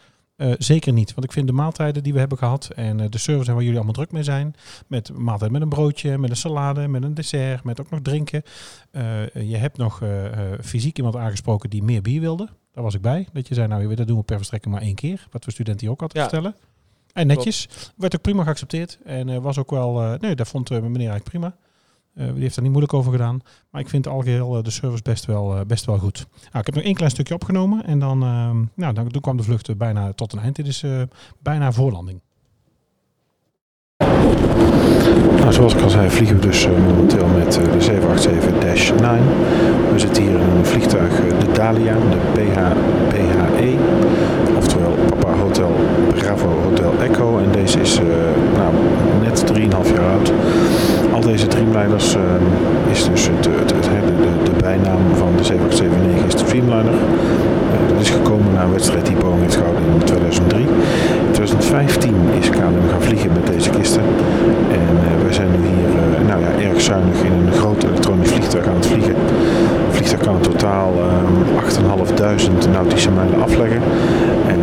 Eh, 0.42 0.52
zeker 0.58 0.94
niet, 0.94 1.14
want 1.14 1.24
ik 1.26 1.32
vind 1.32 1.48
de 1.48 1.54
maaltijden 1.54 2.04
die 2.04 2.14
we 2.14 2.20
hebben 2.20 2.38
gehad 2.38 2.70
en 2.76 3.00
eh, 3.00 3.06
de 3.10 3.18
service 3.18 3.52
waar 3.52 3.62
jullie 3.62 3.76
allemaal 3.76 3.94
druk 3.94 4.12
mee 4.12 4.24
zijn, 4.24 4.56
met 4.88 5.18
maaltijd 5.18 5.52
met 5.52 5.62
een 5.62 5.70
broodje, 5.70 6.18
met 6.18 6.30
een 6.30 6.36
salade, 6.36 6.88
met 6.88 7.04
een 7.04 7.14
dessert, 7.14 7.64
met 7.64 7.82
ook 7.82 7.90
nog 7.90 8.02
drinken. 8.02 8.44
Eh, 8.92 9.50
je 9.50 9.58
hebt 9.58 9.78
nog 9.78 10.02
fysiek 10.62 10.98
iemand 10.98 11.16
aangesproken 11.16 11.70
die 11.70 11.84
meer 11.84 12.02
bier 12.02 12.22
wilde. 12.22 12.48
Daar 12.74 12.84
was 12.84 12.94
ik 12.94 13.02
bij. 13.02 13.28
Dat 13.34 13.48
je 13.48 13.54
zei, 13.54 13.68
nou 13.68 13.96
dat 13.96 14.08
doen 14.08 14.18
we 14.18 14.24
per 14.24 14.38
verstrekking 14.38 14.74
maar 14.74 14.84
één 14.84 14.96
keer. 14.96 15.28
Wat 15.32 15.46
we 15.46 15.52
studenten 15.52 15.82
hier 15.82 15.92
ook 15.92 16.02
altijd 16.02 16.24
Ja. 16.24 16.30
vertellen. 16.30 16.56
En 17.14 17.28
netjes. 17.28 17.68
Werd 17.96 18.16
ook 18.16 18.22
prima 18.22 18.44
geaccepteerd. 18.44 19.00
En 19.04 19.42
was 19.42 19.58
ook 19.58 19.70
wel, 19.70 20.18
nee, 20.20 20.36
dat 20.36 20.48
vond 20.48 20.70
meneer 20.70 20.92
eigenlijk 20.94 21.24
prima. 21.24 21.56
Eh, 22.14 22.26
die 22.34 22.42
heeft 22.42 22.56
er 22.56 22.62
niet 22.62 22.72
moeilijk 22.72 22.94
over 22.94 23.12
gedaan. 23.12 23.40
Maar 23.70 23.82
ik 23.82 23.90
vind 23.90 24.08
algeheel 24.08 24.58
eh, 24.58 24.64
de 24.64 24.70
service 24.70 25.04
best 25.04 25.26
wel, 25.26 25.56
eh, 25.56 25.66
best 25.66 25.86
wel 25.86 25.98
goed. 25.98 26.28
Nou, 26.34 26.60
ik 26.60 26.66
heb 26.66 26.76
nog 26.76 26.84
één 26.84 26.96
klein 26.96 27.12
stukje 27.12 27.34
opgenomen. 27.34 27.86
En 27.86 28.00
dan, 28.00 28.24
ehm, 28.24 28.58
nou, 28.74 28.94
dan 28.94 29.08
toen 29.08 29.22
kwam 29.22 29.38
de 29.38 29.44
vlucht 29.44 29.78
bijna 29.78 30.14
tot 30.14 30.34
een 30.34 30.40
eind. 30.40 30.56
Dit 30.56 30.68
is 30.68 30.86
bijna 31.40 31.72
voorlanding. 31.72 32.22
Nou, 35.38 35.54
zoals 35.54 35.74
ik 35.74 35.82
al 35.82 35.90
zei, 35.90 36.10
vliegen 36.10 36.36
we 36.36 36.42
dus 36.42 36.68
momenteel 36.68 37.28
met 37.28 37.54
de 37.54 37.82
787-9. 37.82 39.24
We 39.92 40.00
zitten 40.00 40.24
hier 40.24 40.40
in 40.40 40.50
een 40.50 40.66
vliegtuig, 40.66 41.16
de 41.40 41.52
Dalia, 41.52 41.94
de 41.94 42.18
PH, 42.34 42.60
PHE, 43.10 43.78
oftewel 44.58 44.92
Papa 44.92 45.34
Hotel 45.34 45.76
Bravo 46.16 46.48
Hotel 46.48 46.94
Echo. 47.00 47.38
En 47.38 47.52
deze 47.52 47.80
is 47.80 48.00
nou, 48.56 48.74
net 49.22 49.44
3,5 49.54 49.94
jaar 49.96 50.12
oud. 50.16 50.32
Al 51.14 51.22
deze 51.22 51.48
Dreamliners 51.48 52.16
eh, 52.16 52.22
is 52.92 53.04
dus 53.04 53.28
het, 53.28 53.46
het, 53.46 53.70
de, 53.70 54.34
de, 54.44 54.52
bijnaam 54.62 55.02
van 55.18 55.32
de 55.38 55.44
7879 55.44 56.26
is 56.28 56.36
de 56.36 56.44
Dreamliner. 56.44 56.94
Eh, 57.74 57.94
dat 57.94 58.02
is 58.02 58.10
gekomen 58.10 58.54
na 58.54 58.64
een 58.64 58.72
wedstrijd 58.72 59.06
die 59.06 59.16
Boeing 59.16 59.42
heeft 59.42 59.56
gehouden 59.56 59.84
in 59.94 60.04
2003. 60.04 60.62
In 61.28 61.32
2015 61.32 62.16
is 62.40 62.50
KLM 62.50 62.90
gaan 62.92 63.02
vliegen 63.02 63.32
met 63.34 63.48
deze 63.54 63.70
kisten. 63.70 64.04
En 64.72 64.94
uh, 65.06 65.24
wij 65.24 65.34
zijn 65.34 65.52
nu 65.52 65.58
hier 65.68 65.92
nou 66.28 66.40
ja, 66.42 66.70
erg 66.70 66.82
zuinig 66.82 67.18
in 67.24 67.32
een 67.32 67.54
groot 67.54 67.84
elektronisch 67.84 68.32
vliegtuig 68.32 68.68
aan 68.68 68.76
het 68.76 68.86
vliegen. 68.86 69.16
Vliegtuig 69.92 70.22
kan 70.22 70.36
in 70.36 70.42
totaal 70.42 70.94
um, 70.94 71.44
8.500 72.66 72.72
nautische 72.72 73.12
mijlen 73.12 73.42
afleggen. 73.42 73.82
En 74.48 74.60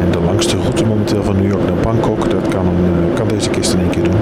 de 0.47 0.57
route 0.57 0.85
momenteel 0.85 1.23
van 1.23 1.37
New 1.37 1.51
York 1.51 1.65
naar 1.65 1.83
Bangkok, 1.83 2.31
dat 2.31 2.49
kan, 2.49 2.67
een, 2.67 3.13
kan 3.15 3.29
deze 3.29 3.51
kist 3.51 3.73
in 3.73 3.81
één 3.81 3.91
keer 3.91 4.03
doen. 4.03 4.21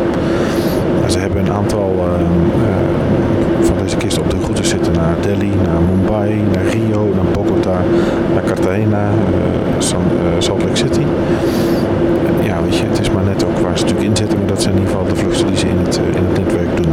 Ze 1.06 1.18
hebben 1.18 1.40
een 1.46 1.52
aantal 1.52 1.94
uh, 1.98 2.04
uh, 2.62 3.66
van 3.66 3.76
deze 3.82 3.96
kisten 3.96 4.22
op 4.22 4.30
de 4.30 4.36
route 4.42 4.64
zitten 4.64 4.92
naar 4.92 5.14
Delhi, 5.20 5.52
naar 5.64 5.80
Mumbai, 5.90 6.42
naar 6.52 6.66
Rio, 6.66 7.12
naar 7.14 7.32
Bogota, 7.32 7.78
naar 8.34 8.42
Cartagena, 8.44 9.08
San, 9.78 10.02
Salt 10.38 10.62
Lake 10.62 10.76
City. 10.76 11.04
Ja, 12.42 12.62
weet 12.62 12.76
je, 12.76 12.84
het 12.84 13.00
is 13.00 13.10
maar 13.10 13.24
net 13.24 13.44
ook 13.44 13.58
waar 13.58 13.78
ze 13.78 13.84
natuurlijk 13.84 14.10
in 14.10 14.16
zitten, 14.16 14.38
maar 14.38 14.46
dat 14.46 14.62
zijn 14.62 14.74
in 14.74 14.80
ieder 14.80 14.96
geval 14.96 15.14
de 15.14 15.20
vluchten 15.20 15.46
die 15.46 15.56
ze 15.56 15.68
in 15.68 15.78
het, 15.78 16.00
in 16.14 16.42
netwerk 16.42 16.76
doen. 16.76 16.92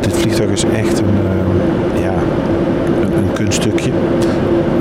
Dit 0.00 0.12
vliegtuig 0.12 0.50
is 0.50 0.64
echt 0.64 0.98
een, 0.98 1.14
ja, 2.02 2.14
een 3.02 3.32
kunststukje 3.32 3.90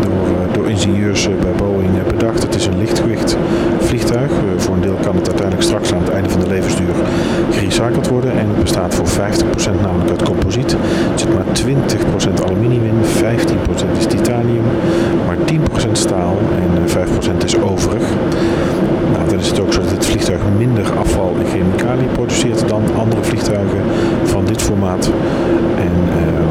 door, 0.01 0.27
door 0.51 0.69
ingenieurs 0.69 1.29
bij 1.41 1.51
Boeing 1.51 1.96
bedacht. 2.17 2.43
Het 2.43 2.55
is 2.55 2.65
een 2.65 2.77
lichtgewicht 2.77 3.37
vliegtuig. 3.79 4.31
voor 4.57 4.75
een 4.75 4.81
deel 4.81 4.97
kan 5.01 5.15
het 5.15 5.27
uiteindelijk 5.27 5.67
straks 5.67 5.93
aan 5.93 6.01
het 6.03 6.09
einde 6.09 6.29
van 6.29 6.39
de 6.39 6.47
levensduur 6.47 6.93
gerecycled 7.51 8.07
worden. 8.07 8.31
En 8.31 8.47
het 8.47 8.61
bestaat 8.61 8.95
voor 8.95 9.07
50% 9.07 9.81
namelijk 9.81 10.09
uit 10.09 10.23
composiet. 10.23 10.71
Er 10.71 10.79
zit 11.15 11.33
maar 11.33 11.45
20% 12.39 12.43
aluminium 12.43 12.83
in, 12.83 12.99
15% 13.95 13.97
is 13.97 14.05
titanium, 14.05 14.63
maar 15.25 15.37
10% 15.87 15.91
staal 15.91 16.37
en 16.61 16.89
5% 17.41 17.43
is 17.43 17.57
overig. 17.57 18.03
Nou, 19.13 19.29
dan 19.29 19.39
is 19.39 19.47
het 19.47 19.59
ook 19.59 19.73
zo 19.73 19.81
dat 19.81 19.91
het 19.91 20.05
vliegtuig 20.05 20.41
minder 20.57 20.97
afval 20.99 21.35
en 21.39 21.45
chemicaliën 21.45 22.11
produceert 22.11 22.69
dan 22.69 22.83
andere 22.97 23.23
vliegtuigen 23.23 23.81
van 24.23 24.45
dit 24.45 24.61
formaat. 24.61 25.11
En 25.77 25.93
uh, 26.09 26.47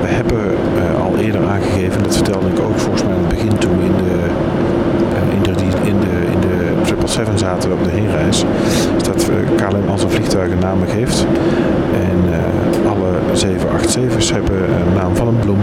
we 0.00 0.08
hebben 0.08 0.44
uh, 0.78 1.04
al 1.04 1.16
eerder 1.16 1.46
aangegeven, 1.46 2.02
dat 2.02 2.16
vertelde 2.16 2.48
ik 2.48 2.60
ook 2.60 2.78
volgens 2.78 3.02
mij 3.02 3.12
aan 3.12 3.20
het 3.20 3.28
begin 3.28 3.58
toe 3.58 3.70
in 3.70 3.92
de, 4.04 4.30
de 7.06 7.12
777 7.12 7.38
zaten 7.38 7.72
op 7.72 7.84
de 7.84 7.90
heenreis, 7.90 8.44
is 8.96 9.02
dat 9.02 9.30
KLM 9.56 9.88
al 9.88 9.98
zijn 9.98 10.10
vliegtuigen 10.10 10.58
namen 10.58 10.88
geeft. 10.88 11.26
En 11.92 12.18
uh, 12.28 12.90
alle 12.90 13.10
787's 13.32 14.30
hebben 14.32 14.56
een 14.56 14.94
naam 14.94 15.16
van 15.16 15.28
een 15.28 15.38
bloem. 15.38 15.58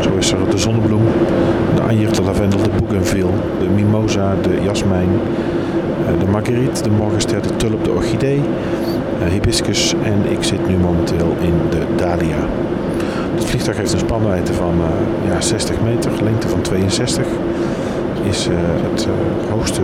Zo 0.00 0.10
is 0.18 0.32
er 0.32 0.50
de 0.50 0.58
zonnebloem, 0.58 1.02
de 1.74 1.82
anjer, 1.82 2.12
de 2.12 2.22
lavendel, 2.22 2.62
de 2.62 2.70
bougainville, 2.78 3.30
de 3.58 3.68
mimosa, 3.74 4.34
de 4.42 4.62
jasmijn, 4.62 5.08
de 6.18 6.26
marguerite, 6.30 6.82
de 6.82 6.90
morgenster, 6.90 7.42
de 7.42 7.56
tulp, 7.56 7.84
de 7.84 7.90
orchidee, 7.90 8.40
uh, 9.22 9.32
hibiscus 9.32 9.94
en 10.02 10.32
ik 10.32 10.42
zit 10.42 10.68
nu 10.68 10.76
momenteel 10.76 11.36
in 11.40 11.54
de 11.70 11.82
dahlia. 11.96 12.46
Het 13.34 13.44
vliegtuig 13.44 13.76
heeft 13.76 13.92
een 13.92 13.98
spanwijdte 13.98 14.52
van 14.52 14.74
ja, 15.28 15.40
60 15.40 15.76
meter, 15.84 16.10
lengte 16.22 16.48
van 16.48 16.60
62 16.60 17.26
is 18.24 18.48
uh, 18.48 18.54
het 18.90 19.06
uh, 19.06 19.50
hoogste 19.50 19.82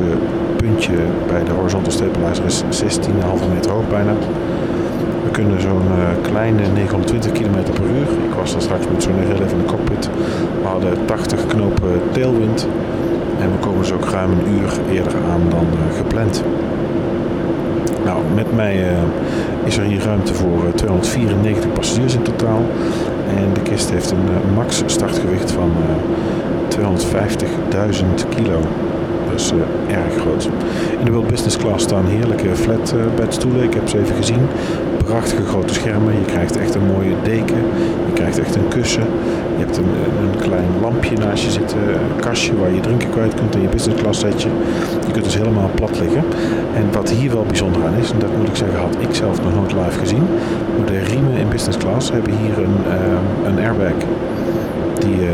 puntje 0.56 0.92
bij 1.28 1.44
de 1.44 1.50
horizontal 1.50 1.92
stabilizer 1.92 2.44
is 2.44 2.62
16,5 2.82 3.08
meter 3.54 3.70
hoog 3.70 3.88
bijna. 3.88 4.12
We 5.24 5.30
kunnen 5.30 5.60
zo'n 5.60 5.88
uh, 5.98 6.30
kleine 6.30 6.62
920 6.74 7.32
km 7.32 7.72
per 7.72 7.84
uur. 7.84 8.08
Ik 8.28 8.34
was 8.38 8.52
daar 8.52 8.62
straks 8.62 8.86
met 8.92 9.02
zo'n 9.02 9.22
even 9.22 9.36
in 9.36 9.58
de 9.58 9.64
cockpit. 9.64 10.10
We 10.62 10.68
hadden 10.68 11.04
80 11.04 11.46
knopen 11.46 12.00
tailwind. 12.12 12.68
En 13.40 13.50
we 13.50 13.58
komen 13.60 13.80
dus 13.80 13.92
ook 13.92 14.04
ruim 14.04 14.30
een 14.30 14.52
uur 14.52 14.70
eerder 14.92 15.14
aan 15.32 15.42
dan 15.48 15.66
gepland. 15.96 16.44
Nou, 18.04 18.18
met 18.34 18.54
mij 18.56 18.84
is 19.64 19.76
er 19.76 19.84
hier 19.84 20.02
ruimte 20.04 20.34
voor 20.34 20.62
294 20.74 21.72
passagiers 21.72 22.14
in 22.14 22.22
totaal. 22.22 22.62
En 23.36 23.52
de 23.52 23.60
kist 23.60 23.90
heeft 23.90 24.10
een 24.10 24.54
max 24.54 24.82
startgewicht 24.86 25.50
van 25.50 25.70
250.000 26.80 28.28
kilo. 28.28 28.60
Is 29.34 29.52
uh, 29.52 29.96
erg 29.96 30.14
groot. 30.20 30.50
In 30.98 31.04
de 31.04 31.10
World 31.10 31.28
Business 31.28 31.56
Class 31.56 31.84
staan 31.84 32.06
heerlijke 32.06 32.56
flatbedstoelen. 32.56 33.62
Ik 33.62 33.74
heb 33.74 33.88
ze 33.88 33.98
even 33.98 34.16
gezien. 34.16 34.46
Prachtige 35.04 35.44
grote 35.44 35.74
schermen. 35.74 36.12
Je 36.14 36.24
krijgt 36.24 36.56
echt 36.56 36.74
een 36.74 36.86
mooie 36.86 37.14
deken. 37.22 37.62
Je 38.06 38.12
krijgt 38.14 38.38
echt 38.38 38.54
een 38.54 38.68
kussen. 38.68 39.04
Je 39.56 39.64
hebt 39.64 39.76
een, 39.76 39.92
een 40.22 40.38
klein 40.40 40.68
lampje 40.80 41.16
naast 41.16 41.44
je 41.44 41.50
zitten. 41.50 41.78
Kastje 42.20 42.56
waar 42.56 42.74
je 42.74 42.80
drinken 42.80 43.10
kwijt 43.10 43.34
kunt 43.34 43.54
in 43.54 43.62
je 43.62 43.68
business 43.68 44.02
class 44.02 44.20
setje. 44.20 44.48
Je 45.06 45.12
kunt 45.12 45.24
dus 45.24 45.36
helemaal 45.36 45.70
plat 45.74 46.00
liggen. 46.00 46.24
En 46.74 46.92
wat 46.92 47.10
hier 47.10 47.32
wel 47.32 47.44
bijzonder 47.44 47.84
aan 47.84 47.94
is, 47.94 48.10
en 48.10 48.18
dat 48.18 48.36
moet 48.36 48.48
ik 48.48 48.56
zeggen 48.56 48.78
had 48.78 48.96
ik 48.98 49.14
zelf 49.14 49.42
nog 49.42 49.54
nooit 49.54 49.72
live 49.72 49.98
gezien. 49.98 50.24
Maar 50.76 50.86
de 50.86 50.98
riemen 50.98 51.36
in 51.36 51.48
business 51.48 51.78
class 51.78 52.10
hebben 52.10 52.32
hier 52.36 52.58
een, 52.58 52.76
een 52.92 53.26
airbag. 53.60 53.94
Die... 54.98 55.14
Uh, 55.14 55.30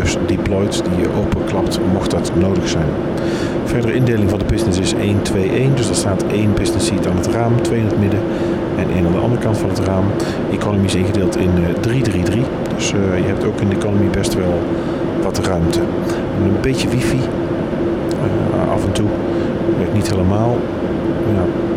dus 0.00 0.16
deployed 0.26 0.82
die 0.90 1.00
je 1.00 1.08
openklapt 1.18 1.80
mocht 1.92 2.10
dat 2.10 2.32
nodig 2.38 2.68
zijn. 2.68 2.86
Verdere 3.64 3.94
indeling 3.94 4.30
van 4.30 4.38
de 4.38 4.44
business 4.44 4.78
is 4.78 4.94
1-2-1, 4.94 4.98
dus 5.74 5.88
er 5.88 5.94
staat 5.94 6.24
één 6.32 6.54
business 6.54 6.86
seat 6.86 7.06
aan 7.06 7.16
het 7.16 7.26
raam, 7.26 7.62
twee 7.62 7.78
in 7.78 7.86
het 7.86 8.00
midden 8.00 8.20
en 8.78 8.90
één 8.94 9.06
aan 9.06 9.12
de 9.12 9.18
andere 9.18 9.40
kant 9.40 9.58
van 9.58 9.68
het 9.68 9.78
raam. 9.78 10.04
Economy 10.52 10.84
is 10.84 10.94
ingedeeld 10.94 11.36
in 11.36 11.50
3-3-3, 11.88 11.88
uh, 11.88 12.44
dus 12.74 12.92
uh, 12.92 13.18
je 13.18 13.26
hebt 13.26 13.44
ook 13.44 13.60
in 13.60 13.68
de 13.68 13.76
economy 13.76 14.08
best 14.10 14.34
wel 14.34 14.60
wat 15.22 15.46
ruimte. 15.46 15.80
En 16.38 16.44
een 16.44 16.60
beetje 16.60 16.88
wifi, 16.88 17.20
af 18.72 18.84
en 18.84 18.92
toe, 18.92 19.08
werkt 19.78 19.94
niet 19.94 20.10
helemaal 20.10 20.56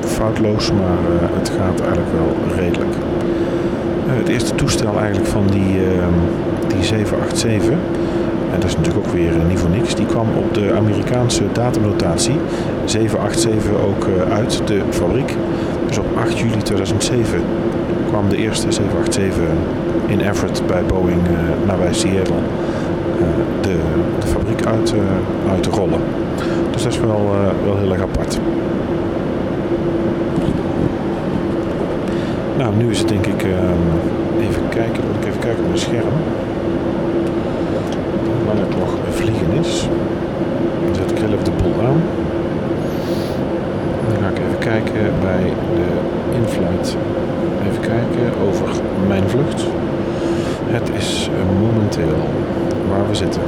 foutloos, 0.06 0.72
maar 0.72 0.98
het 1.34 1.50
gaat 1.50 1.80
eigenlijk 1.82 2.12
wel 2.14 2.56
redelijk. 2.58 2.96
Het 4.18 4.28
eerste 4.28 4.56
toestel 4.56 5.00
eigenlijk 5.00 5.28
van 5.28 5.48
die, 5.48 5.80
die 6.68 6.84
787 6.84 7.78
en 8.54 8.60
dat 8.60 8.70
is 8.70 8.76
natuurlijk 8.76 9.08
ook 9.08 9.14
weer 9.14 9.32
niet 9.48 9.60
voor 9.60 9.70
niks. 9.70 9.96
Die 9.96 10.06
kwam 10.06 10.28
op 10.38 10.54
de 10.54 10.74
Amerikaanse 10.78 11.44
datumnotatie 11.52 12.36
787 12.86 13.72
ook 13.86 14.08
uit 14.32 14.62
de 14.66 14.82
fabriek. 14.90 15.36
Dus 15.88 15.98
op 15.98 16.06
8 16.18 16.40
juli 16.40 16.58
2007 16.58 17.42
kwam 18.08 18.30
de 18.30 18.38
eerste 18.38 18.72
787 18.72 19.44
in 20.08 20.20
Everett 20.20 20.68
bij 20.68 20.84
Boeing 20.84 21.22
uh, 21.28 21.68
nabij 21.68 21.94
Seattle 21.94 22.36
de, 23.62 23.78
de, 24.20 24.28
fabriek 24.28 24.66
uit, 24.66 24.94
uit 25.52 25.64
te 25.64 25.70
rollen. 25.70 26.02
Dus 26.72 26.84
dat 26.84 26.92
is 26.92 27.00
wel, 27.00 27.30
wel 27.66 27.78
heel 27.78 27.92
erg 27.92 28.02
apart. 28.02 28.40
Nou, 32.60 32.76
nu 32.76 32.90
is 32.90 33.00
het 33.00 33.08
denk 33.08 33.26
ik 33.26 33.44
even 34.40 34.70
kijken, 34.70 35.04
moet 35.08 35.24
ik 35.24 35.28
even 35.28 35.40
kijken 35.40 35.60
op 35.60 35.68
mijn 35.68 35.80
scherm 35.80 36.14
lang 38.46 38.60
het 38.60 38.78
nog 38.78 38.96
vliegen 39.10 39.52
is. 39.52 39.88
Dan 40.86 40.96
zet 40.96 41.12
ik 41.12 41.18
heel 41.18 41.32
even 41.34 41.44
de 41.44 41.52
boel 41.64 41.86
aan. 41.88 42.02
Dan 44.08 44.22
ga 44.22 44.30
ik 44.30 44.38
even 44.38 44.60
kijken 44.60 45.14
bij 45.22 45.54
de 45.76 45.88
inflight. 46.42 46.98
Even 47.68 47.82
kijken 47.82 48.42
over 48.48 48.68
mijn 49.08 49.30
vlucht. 49.30 49.66
Het 50.66 50.90
is 50.98 51.30
momenteel 51.60 52.18
waar 52.90 53.08
we 53.08 53.16
zitten. 53.16 53.42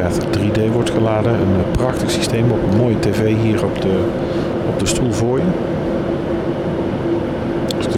Flightpath 0.00 0.38
3D 0.38 0.72
wordt 0.72 0.90
geladen. 0.90 1.32
Een 1.32 1.70
prachtig 1.70 2.10
systeem 2.10 2.50
op 2.50 2.58
een 2.70 2.78
mooie 2.78 2.98
tv 2.98 3.36
hier 3.42 3.64
op 3.64 3.80
de, 3.82 3.98
op 4.68 4.78
de 4.78 4.86
stoel 4.86 5.12
voor 5.12 5.38
je 5.38 5.44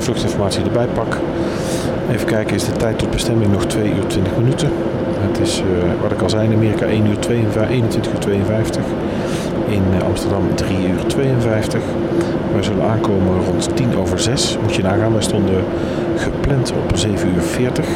vluchtinformatie 0.03 0.65
erbij 0.65 0.87
pak. 0.87 1.17
Even 2.11 2.27
kijken, 2.27 2.55
is 2.55 2.65
de 2.65 2.73
tijd 2.73 2.99
tot 2.99 3.11
bestemming 3.11 3.53
nog 3.53 3.67
2 3.67 3.89
uur 3.89 4.07
20 4.07 4.37
minuten. 4.37 4.71
Het 5.19 5.41
is, 5.41 5.61
uh, 5.61 5.93
wat 6.03 6.13
ik 6.13 6.23
al 6.23 6.31
zei, 6.31 6.49
in 6.49 6.57
Amerika 6.57 6.87
1 6.87 7.07
uur 7.07 7.19
22, 7.19 7.71
21 7.71 8.13
uur 8.13 8.19
52. 8.19 8.83
In 9.69 9.83
uh, 9.97 10.03
Amsterdam 10.05 10.55
3 10.55 10.89
uur 10.89 11.07
52. 11.07 11.81
Wij 12.53 12.63
zullen 12.63 12.85
aankomen 12.85 13.45
rond 13.45 13.77
10 13.77 13.97
over 13.97 14.21
6. 14.21 14.59
Moet 14.63 14.75
je 14.75 14.83
nagaan, 14.83 15.13
wij 15.13 15.23
stonden 15.23 15.65
gepland 16.17 16.73
op 16.73 16.97
7 16.97 17.29
uur 17.35 17.43
40. 17.43 17.87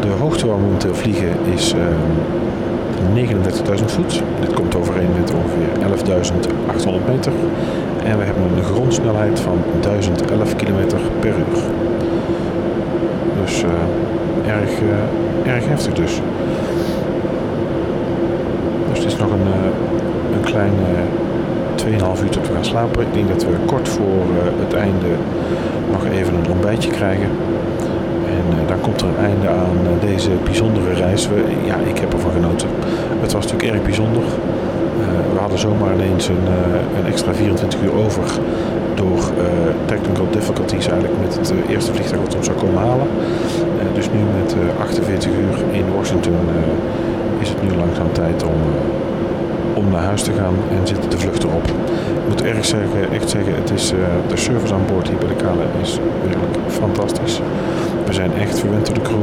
De 0.00 0.08
hoogte 0.20 0.46
waar 0.46 0.56
we 0.56 0.62
momenteel 0.62 0.94
vliegen 0.94 1.30
is 1.54 1.74
uh, 1.74 1.80
39.000 3.14 3.84
voet. 3.84 4.22
Dit 4.40 4.52
komt 4.52 4.74
overeen 4.74 5.10
met 5.20 5.32
ongeveer 5.34 5.70
11.800 7.00 7.08
meter. 7.08 7.32
En 8.04 8.18
we 8.18 8.24
hebben 8.24 8.42
een 8.56 8.64
grondsnelheid 8.64 9.40
van 9.40 9.58
1011 9.80 10.56
km 10.56 10.96
per 11.20 11.34
uur. 11.34 11.62
Dus 13.42 13.62
uh, 13.62 13.70
erg, 14.52 14.70
uh, 14.80 15.52
erg 15.52 15.68
heftig 15.68 15.92
dus. 15.92 16.20
Dus 18.88 18.98
het 18.98 19.12
is 19.12 19.16
nog 19.16 19.30
een, 19.30 19.46
uh, 19.46 20.34
een 20.34 20.44
kleine 20.44 20.84
2,5 21.76 22.22
uur 22.24 22.30
tot 22.30 22.48
we 22.48 22.54
gaan 22.54 22.64
slapen. 22.64 23.00
Ik 23.00 23.14
denk 23.14 23.28
dat 23.28 23.44
we 23.44 23.56
kort 23.66 23.88
voor 23.88 24.04
eh, 24.04 24.64
het 24.64 24.74
einde 24.74 25.06
nog 25.90 26.06
even 26.06 26.34
een 26.34 26.50
ontbijtje 26.50 26.90
krijgen. 26.90 27.28
En 28.50 28.58
eh, 28.58 28.68
dan 28.68 28.80
komt 28.80 29.00
er 29.00 29.08
een 29.08 29.24
einde 29.24 29.48
aan 29.48 29.78
eh, 29.84 30.08
deze 30.08 30.30
bijzondere 30.44 30.92
reis. 30.94 31.28
Ja, 31.64 31.76
ik 31.76 31.98
heb 31.98 32.12
ervan 32.12 32.32
genoten. 32.32 32.68
Het 33.20 33.32
was 33.32 33.44
natuurlijk 33.44 33.72
erg 33.72 33.82
bijzonder. 33.82 34.22
Eh, 34.22 35.32
we 35.32 35.38
hadden 35.38 35.58
zomaar 35.58 35.94
ineens 35.94 36.28
een, 36.28 36.46
een 36.98 37.06
extra 37.06 37.34
24 37.34 37.82
uur 37.82 37.94
over 37.94 38.24
door 38.94 39.18
eh, 39.18 39.44
technical 39.84 40.26
difficulties 40.30 40.86
eigenlijk 40.88 41.20
met 41.20 41.34
het 41.34 41.52
eerste 41.68 41.94
vliegtuig 41.94 42.22
wat 42.22 42.36
ons 42.36 42.46
zou 42.46 42.58
komen 42.58 42.82
halen. 42.82 43.06
Dus 43.94 44.06
nu 44.10 44.18
met 44.40 44.52
eh, 44.52 44.80
48 44.80 45.30
uur 45.30 45.74
in 45.74 45.84
Washington 45.96 46.34
is 47.38 47.48
het 47.48 47.62
nu 47.62 47.68
langzaam 47.76 48.12
tijd 48.12 48.44
om, 48.44 48.60
om 49.74 49.90
naar 49.90 50.02
huis 50.02 50.22
te 50.22 50.32
gaan 50.32 50.54
en 50.70 50.86
zit 50.86 51.10
de 51.10 51.18
vlucht 51.18 51.42
erop. 51.42 51.66
Ik 51.66 52.28
moet 52.28 52.42
erg 52.42 52.64
zeggen, 52.64 53.12
echt 53.12 53.30
zeggen, 53.30 53.54
het 53.54 53.70
is, 53.70 53.92
de 54.28 54.36
service 54.36 54.74
aan 54.74 54.86
boord 54.86 55.08
hier 55.08 55.18
bij 55.18 55.28
de 55.28 55.34
Kale 55.34 55.64
is 55.82 55.98
werkelijk 56.22 56.58
fantastisch. 56.66 57.40
We 58.12 58.18
zijn 58.18 58.34
echt 58.34 58.58
verwend 58.58 58.86
door 58.86 58.94
de 58.94 59.00
crew. 59.00 59.22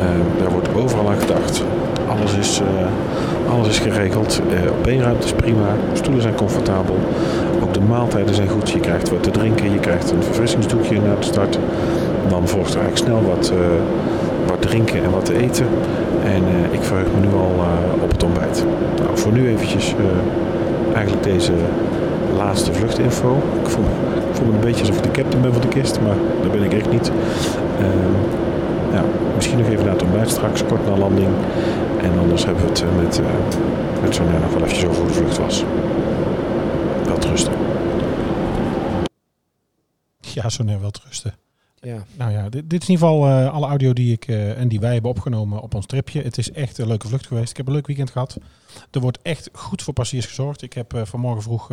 Eh, 0.00 0.06
daar 0.42 0.50
wordt 0.50 0.68
overal 0.74 1.08
aan 1.10 1.18
gedacht. 1.18 1.64
Alles 2.08 2.34
is, 2.36 2.60
eh, 2.60 3.52
alles 3.52 3.68
is 3.68 3.78
geregeld. 3.78 4.40
Beenruimte 4.82 5.26
is 5.26 5.32
prima. 5.32 5.68
Stoelen 5.92 6.22
zijn 6.22 6.34
comfortabel. 6.34 6.96
Ook 7.62 7.74
de 7.74 7.80
maaltijden 7.80 8.34
zijn 8.34 8.48
goed. 8.48 8.70
Je 8.70 8.80
krijgt 8.80 9.10
wat 9.10 9.22
te 9.22 9.30
drinken. 9.30 9.72
Je 9.72 9.78
krijgt 9.78 10.10
een 10.10 10.22
verfrissingsdoekje 10.22 11.00
na 11.00 11.14
de 11.20 11.26
start. 11.26 11.58
Dan 12.28 12.48
volgt 12.48 12.74
er 12.74 12.80
eigenlijk 12.80 13.10
snel 13.10 13.34
wat, 13.34 13.50
eh, 13.50 13.58
wat 14.46 14.62
drinken 14.62 15.04
en 15.04 15.10
wat 15.10 15.24
te 15.24 15.42
eten. 15.42 15.66
En 16.34 16.42
eh, 16.44 16.72
ik 16.72 16.82
verheug 16.82 17.06
me 17.14 17.26
nu 17.26 17.32
al 17.34 17.54
eh, 17.58 18.02
op 18.02 18.10
het 18.10 18.22
ontbijt. 18.22 18.64
Nou, 19.02 19.18
voor 19.18 19.32
nu 19.32 19.48
eventjes 19.48 19.94
eh, 19.94 20.94
eigenlijk 20.94 21.22
deze 21.22 21.52
laatste 22.36 22.72
vluchtinfo. 22.72 23.36
Ik 23.62 23.68
voel, 23.68 23.84
ik 24.30 24.36
voel 24.36 24.46
me 24.46 24.52
een 24.52 24.60
beetje 24.60 24.80
alsof 24.80 24.96
ik 24.96 25.02
de 25.02 25.10
captain 25.10 25.42
ben 25.42 25.52
van 25.52 25.60
de 25.60 25.68
kist, 25.68 26.00
maar 26.00 26.16
dat 26.42 26.52
ben 26.52 26.62
ik 26.62 26.72
echt 26.72 26.90
niet. 26.90 27.10
Ehm, 27.78 28.14
ja, 28.92 29.04
misschien 29.34 29.58
nog 29.58 29.68
even 29.68 29.84
naar 29.84 29.94
het 29.94 30.02
ontbijt 30.02 30.30
straks, 30.30 30.64
kort 30.64 30.86
na 30.86 30.96
landing. 30.96 31.28
En 32.02 32.18
anders 32.18 32.44
hebben 32.44 32.62
we 32.62 32.68
het 32.68 32.82
eh, 32.82 32.96
met, 32.96 33.18
uh, 33.18 33.26
met 34.02 34.14
Sonja 34.14 34.38
nog 34.38 34.52
wel 34.52 34.62
eventjes 34.62 34.84
over 34.84 34.98
hoe 35.02 35.06
de 35.06 35.14
vlucht 35.14 35.38
was. 35.38 35.64
Wel 37.04 37.30
rusten. 37.30 37.52
Ja, 40.20 40.48
zo 40.48 40.62
net 40.62 40.80
wel 40.80 40.90
te 40.90 41.00
rusten. 41.06 41.34
Ja. 41.80 42.04
Nou 42.16 42.32
ja, 42.32 42.48
dit, 42.48 42.70
dit 42.70 42.82
is 42.82 42.88
in 42.88 42.94
ieder 42.94 43.08
geval 43.08 43.26
eh, 43.26 43.52
alle 43.52 43.66
audio 43.66 43.92
die 43.92 44.12
ik 44.12 44.26
eh, 44.28 44.58
en 44.58 44.68
die 44.68 44.80
wij 44.80 44.92
hebben 44.92 45.10
opgenomen 45.10 45.60
op 45.60 45.74
ons 45.74 45.86
tripje. 45.86 46.22
Het 46.22 46.38
is 46.38 46.50
echt 46.50 46.78
een 46.78 46.86
leuke 46.86 47.08
vlucht 47.08 47.26
geweest. 47.26 47.50
Ik 47.50 47.56
heb 47.56 47.66
een 47.66 47.72
leuk 47.72 47.86
weekend 47.86 48.10
gehad. 48.10 48.38
Er 48.90 49.00
wordt 49.00 49.18
echt 49.22 49.48
goed 49.52 49.82
voor 49.82 49.94
passagiers 49.94 50.26
gezorgd. 50.26 50.62
Ik 50.62 50.72
heb 50.72 50.94
eh, 50.94 51.04
vanmorgen 51.04 51.42
vroeg 51.42 51.68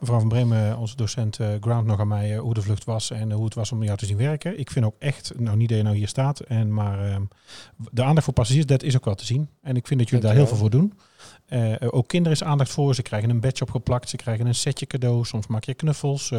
mevrouw 0.00 0.18
van 0.18 0.28
Bremen, 0.28 0.78
onze 0.78 0.96
docent 0.96 1.38
Ground, 1.60 1.86
nog 1.86 2.00
aan 2.00 2.08
mij 2.08 2.36
hoe 2.36 2.54
de 2.54 2.62
vlucht 2.62 2.84
was 2.84 3.10
en 3.10 3.32
hoe 3.32 3.44
het 3.44 3.54
was 3.54 3.72
om 3.72 3.82
jou 3.82 3.98
te 3.98 4.06
zien 4.06 4.16
werken. 4.16 4.58
Ik 4.58 4.70
vind 4.70 4.84
ook 4.84 4.96
echt, 4.98 5.32
nou 5.36 5.56
niet 5.56 5.68
dat 5.68 5.78
je 5.78 5.84
nou 5.84 5.96
hier 5.96 6.08
staat, 6.08 6.40
en, 6.40 6.74
maar 6.74 7.10
ehm, 7.10 7.22
de 7.90 8.02
aandacht 8.02 8.24
voor 8.24 8.34
passagiers, 8.34 8.66
dat 8.66 8.82
is 8.82 8.96
ook 8.96 9.04
wel 9.04 9.14
te 9.14 9.24
zien. 9.24 9.48
En 9.62 9.76
ik 9.76 9.86
vind 9.86 10.00
dat 10.00 10.08
jullie 10.08 10.24
daar 10.24 10.34
heel 10.34 10.46
veel 10.46 10.56
voor 10.56 10.70
doen. 10.70 10.92
Ook 11.90 12.08
kinderen 12.08 12.38
is 12.38 12.44
aandacht 12.44 12.70
voor. 12.70 12.94
Ze 12.94 13.02
krijgen 13.02 13.30
een 13.30 13.40
badge 13.40 13.62
opgeplakt. 13.62 14.08
Ze 14.08 14.16
krijgen 14.16 14.46
een 14.46 14.54
setje 14.54 14.86
cadeau. 14.86 15.24
Soms 15.24 15.46
maak 15.46 15.64
je 15.64 15.74
knuffels. 15.74 16.32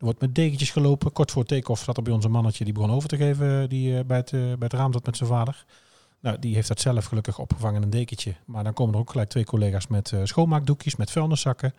Er 0.00 0.06
wordt 0.06 0.20
met 0.20 0.34
dekentjes 0.34 0.70
gelopen. 0.70 1.12
Kort 1.12 1.30
voor 1.30 1.44
take-off 1.44 1.82
zat 1.84 1.96
er 1.96 2.02
bij 2.02 2.12
ons 2.12 2.24
een 2.24 2.30
mannetje 2.30 2.64
die 2.64 2.72
begon 2.72 2.90
over 2.90 3.08
te 3.08 3.16
geven. 3.16 3.68
Die 3.68 3.98
eh, 3.98 4.04
bij, 4.04 4.16
het, 4.16 4.32
eh, 4.32 4.40
bij 4.40 4.54
het 4.58 4.72
raam 4.72 4.92
zat 4.92 5.06
met 5.06 5.16
zijn 5.16 5.28
vader. 5.28 5.64
Nou, 6.20 6.38
die 6.38 6.54
heeft 6.54 6.68
dat 6.68 6.80
zelf 6.80 7.04
gelukkig 7.04 7.38
opgevangen 7.38 7.76
in 7.76 7.82
een 7.82 7.90
dekentje. 7.90 8.34
Maar 8.44 8.64
dan 8.64 8.72
komen 8.72 8.94
er 8.94 9.00
ook 9.00 9.10
gelijk 9.10 9.28
twee 9.28 9.44
collega's 9.44 9.86
met 9.86 10.12
eh, 10.12 10.20
schoonmaakdoekjes, 10.24 10.96
met 10.96 11.10
vuilniszakken. 11.10 11.74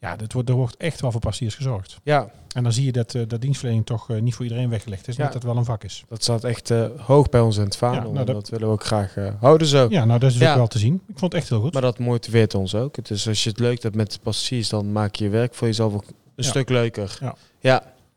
Ja, 0.00 0.16
dat 0.16 0.32
wordt, 0.32 0.48
er 0.48 0.54
wordt 0.54 0.76
echt 0.76 1.00
wel 1.00 1.12
voor 1.12 1.20
passagiers 1.20 1.54
gezorgd. 1.54 1.98
ja, 2.02 2.30
En 2.54 2.62
dan 2.62 2.72
zie 2.72 2.84
je 2.84 2.92
dat, 2.92 3.14
eh, 3.14 3.22
dat 3.26 3.40
dienstverlening 3.40 3.86
toch 3.86 4.10
eh, 4.10 4.20
niet 4.20 4.34
voor 4.34 4.44
iedereen 4.44 4.68
weggelegd 4.68 5.08
is. 5.08 5.16
Ja. 5.16 5.22
Dat 5.24 5.32
dat 5.32 5.42
wel 5.42 5.56
een 5.56 5.64
vak 5.64 5.84
is. 5.84 6.04
dat 6.08 6.22
staat 6.22 6.44
echt 6.44 6.70
eh, 6.70 6.86
hoog 6.98 7.28
bij 7.28 7.40
ons 7.40 7.56
in 7.56 7.64
het 7.64 7.76
vaandel. 7.76 8.06
Ja, 8.08 8.12
nou, 8.12 8.24
dat- 8.26 8.34
dat 8.34 8.48
willen 8.48 8.66
we 8.66 8.72
ook 8.72 8.84
graag 8.84 9.16
eh, 9.16 9.32
houden 9.40 9.66
zo. 9.66 9.86
Ja, 9.90 10.04
nou 10.04 10.18
dat 10.20 10.30
is 10.30 10.38
Ja. 10.38 10.50
ook 10.50 10.56
wel 10.56 10.66
te 10.66 10.78
zien. 10.78 10.94
Ik 10.94 11.18
vond 11.18 11.32
het 11.32 11.34
echt 11.40 11.48
heel 11.50 11.60
goed. 11.60 11.72
Maar 11.72 11.82
dat 11.82 11.98
motiveert 11.98 12.54
ons 12.54 12.74
ook. 12.74 13.04
Dus 13.08 13.28
als 13.28 13.44
je 13.44 13.50
het 13.50 13.58
leuk 13.58 13.82
hebt 13.82 13.94
met 13.94 14.12
de 14.12 14.18
passagiers, 14.22 14.68
dan 14.68 14.92
maak 14.92 15.14
je 15.14 15.24
je 15.24 15.30
werk 15.30 15.54
voor 15.54 15.66
jezelf 15.66 15.94
ook 15.94 16.04
een 16.36 16.44
stuk 16.44 16.68
leuker. 16.68 17.16
Ja. 17.20 17.34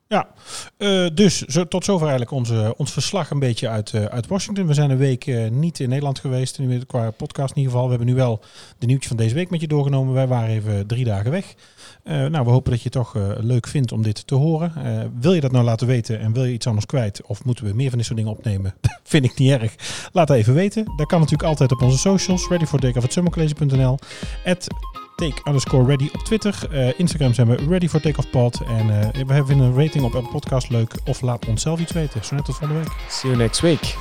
Ja. 0.08 0.28
Eh, 0.78 1.06
dus 1.14 1.46
tot 1.70 1.86
zover 1.86 2.08
eigenlijk 2.08 2.32
onze, 2.32 2.74
ons 2.78 2.92
verslag 2.92 3.30
een 3.30 3.40
beetje 3.40 3.70
uit, 3.70 3.94
eh, 3.94 4.06
uit 4.06 4.28
Washington. 4.28 4.68
We 4.68 4.74
zijn 4.74 4.90
een 4.90 4.98
week 4.98 5.28
eh, 5.28 5.50
niet 5.50 5.80
in 5.80 5.90
Nederland 5.90 6.20
geweest, 6.20 6.60
qua 6.88 7.12
podcast 7.12 7.50
in 7.50 7.58
ieder 7.58 7.72
geval. 7.72 7.84
We 7.84 7.90
hebben 7.90 8.08
nu 8.08 8.16
wel 8.16 8.40
de 8.78 8.86
nieuwtjes 8.86 9.08
van 9.08 9.18
deze 9.18 9.36
week 9.36 9.50
met 9.50 9.62
je 9.62 9.68
doorgenomen. 9.68 10.14
Wij 10.14 10.28
waren 10.28 10.50
even 10.50 10.88
drie 10.88 11.06
dagen 11.06 11.32
weg. 11.32 11.56
Nou, 12.04 12.44
we 12.44 12.50
hopen 12.50 12.72
dat 12.72 12.82
je 12.82 12.90
het 12.94 12.94
toch 12.94 13.16
leuk 13.40 13.68
vindt 13.68 13.92
om 13.92 14.02
dit 14.02 14.28
te 14.28 14.36
horen. 14.36 14.74
Wil 15.20 15.34
je 15.34 15.42
dat 15.42 15.52
nou 15.52 15.64
laten 15.64 15.88
weten 15.88 16.20
en 16.20 16.34
wil 16.34 16.44
je 16.44 16.54
iets 16.54 16.68
anders 16.68 16.86
kwijt? 16.86 17.22
Of 17.26 17.46
moeten 17.46 17.66
we 17.66 17.74
meer 17.74 17.90
van 17.90 17.98
dit 17.98 18.08
soort 18.08 18.18
dingen 18.18 18.34
opnemen? 18.34 18.74
Vind 19.04 19.26
ik 19.26 19.38
niet 19.38 19.52
erg. 19.52 19.76
Laat 20.12 20.28
dat 20.28 20.38
even 20.38 20.54
weten. 20.54 20.86
Dat 20.96 21.08
kan 21.08 21.20
natuurlijk 21.20 21.50
altijd 21.50 21.72
op 21.72 21.82
onze 21.82 21.98
socials. 21.98 22.48
Ready 22.48 22.66
for 22.66 22.80
takeoff.summercollege.nl 22.80 23.98
At 24.46 24.68
take 25.20 25.42
underscore 25.48 25.86
ready 25.86 26.10
op 26.14 26.24
Twitter. 26.24 26.68
Eh, 26.72 27.00
Instagram 27.00 27.34
zijn 27.34 27.48
we 27.48 27.56
ready 27.68 27.88
for 27.88 28.02
takeoff 28.02 28.30
pod. 28.30 28.62
En 28.68 29.02
eh, 29.02 29.26
we 29.26 29.34
hebben 29.34 29.60
een 29.60 29.76
rating 29.76 30.04
op 30.04 30.16
Apple 30.16 30.32
Podcast 30.32 30.70
leuk. 30.70 30.94
Of 31.06 31.22
laat 31.22 31.48
ons 31.48 31.62
zelf 31.62 31.80
iets 31.80 31.92
weten. 31.92 32.26
Zo 32.26 32.36
net 32.36 32.46
tot 32.46 32.56
volgende 32.56 32.82
week. 32.82 32.94
See 33.08 33.30
you 33.30 33.42
next 33.42 33.60
week. 33.60 33.96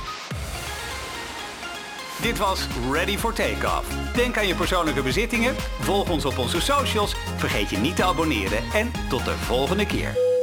Dit 2.21 2.37
was 2.37 2.67
Ready 2.91 3.17
for 3.17 3.33
Takeoff. 3.33 4.13
Denk 4.15 4.37
aan 4.37 4.47
je 4.47 4.55
persoonlijke 4.55 5.01
bezittingen, 5.01 5.55
volg 5.79 6.09
ons 6.09 6.25
op 6.25 6.37
onze 6.37 6.61
socials, 6.61 7.15
vergeet 7.37 7.69
je 7.69 7.77
niet 7.77 7.95
te 7.95 8.03
abonneren 8.03 8.63
en 8.73 8.91
tot 9.09 9.25
de 9.25 9.31
volgende 9.31 9.85
keer. 9.85 10.38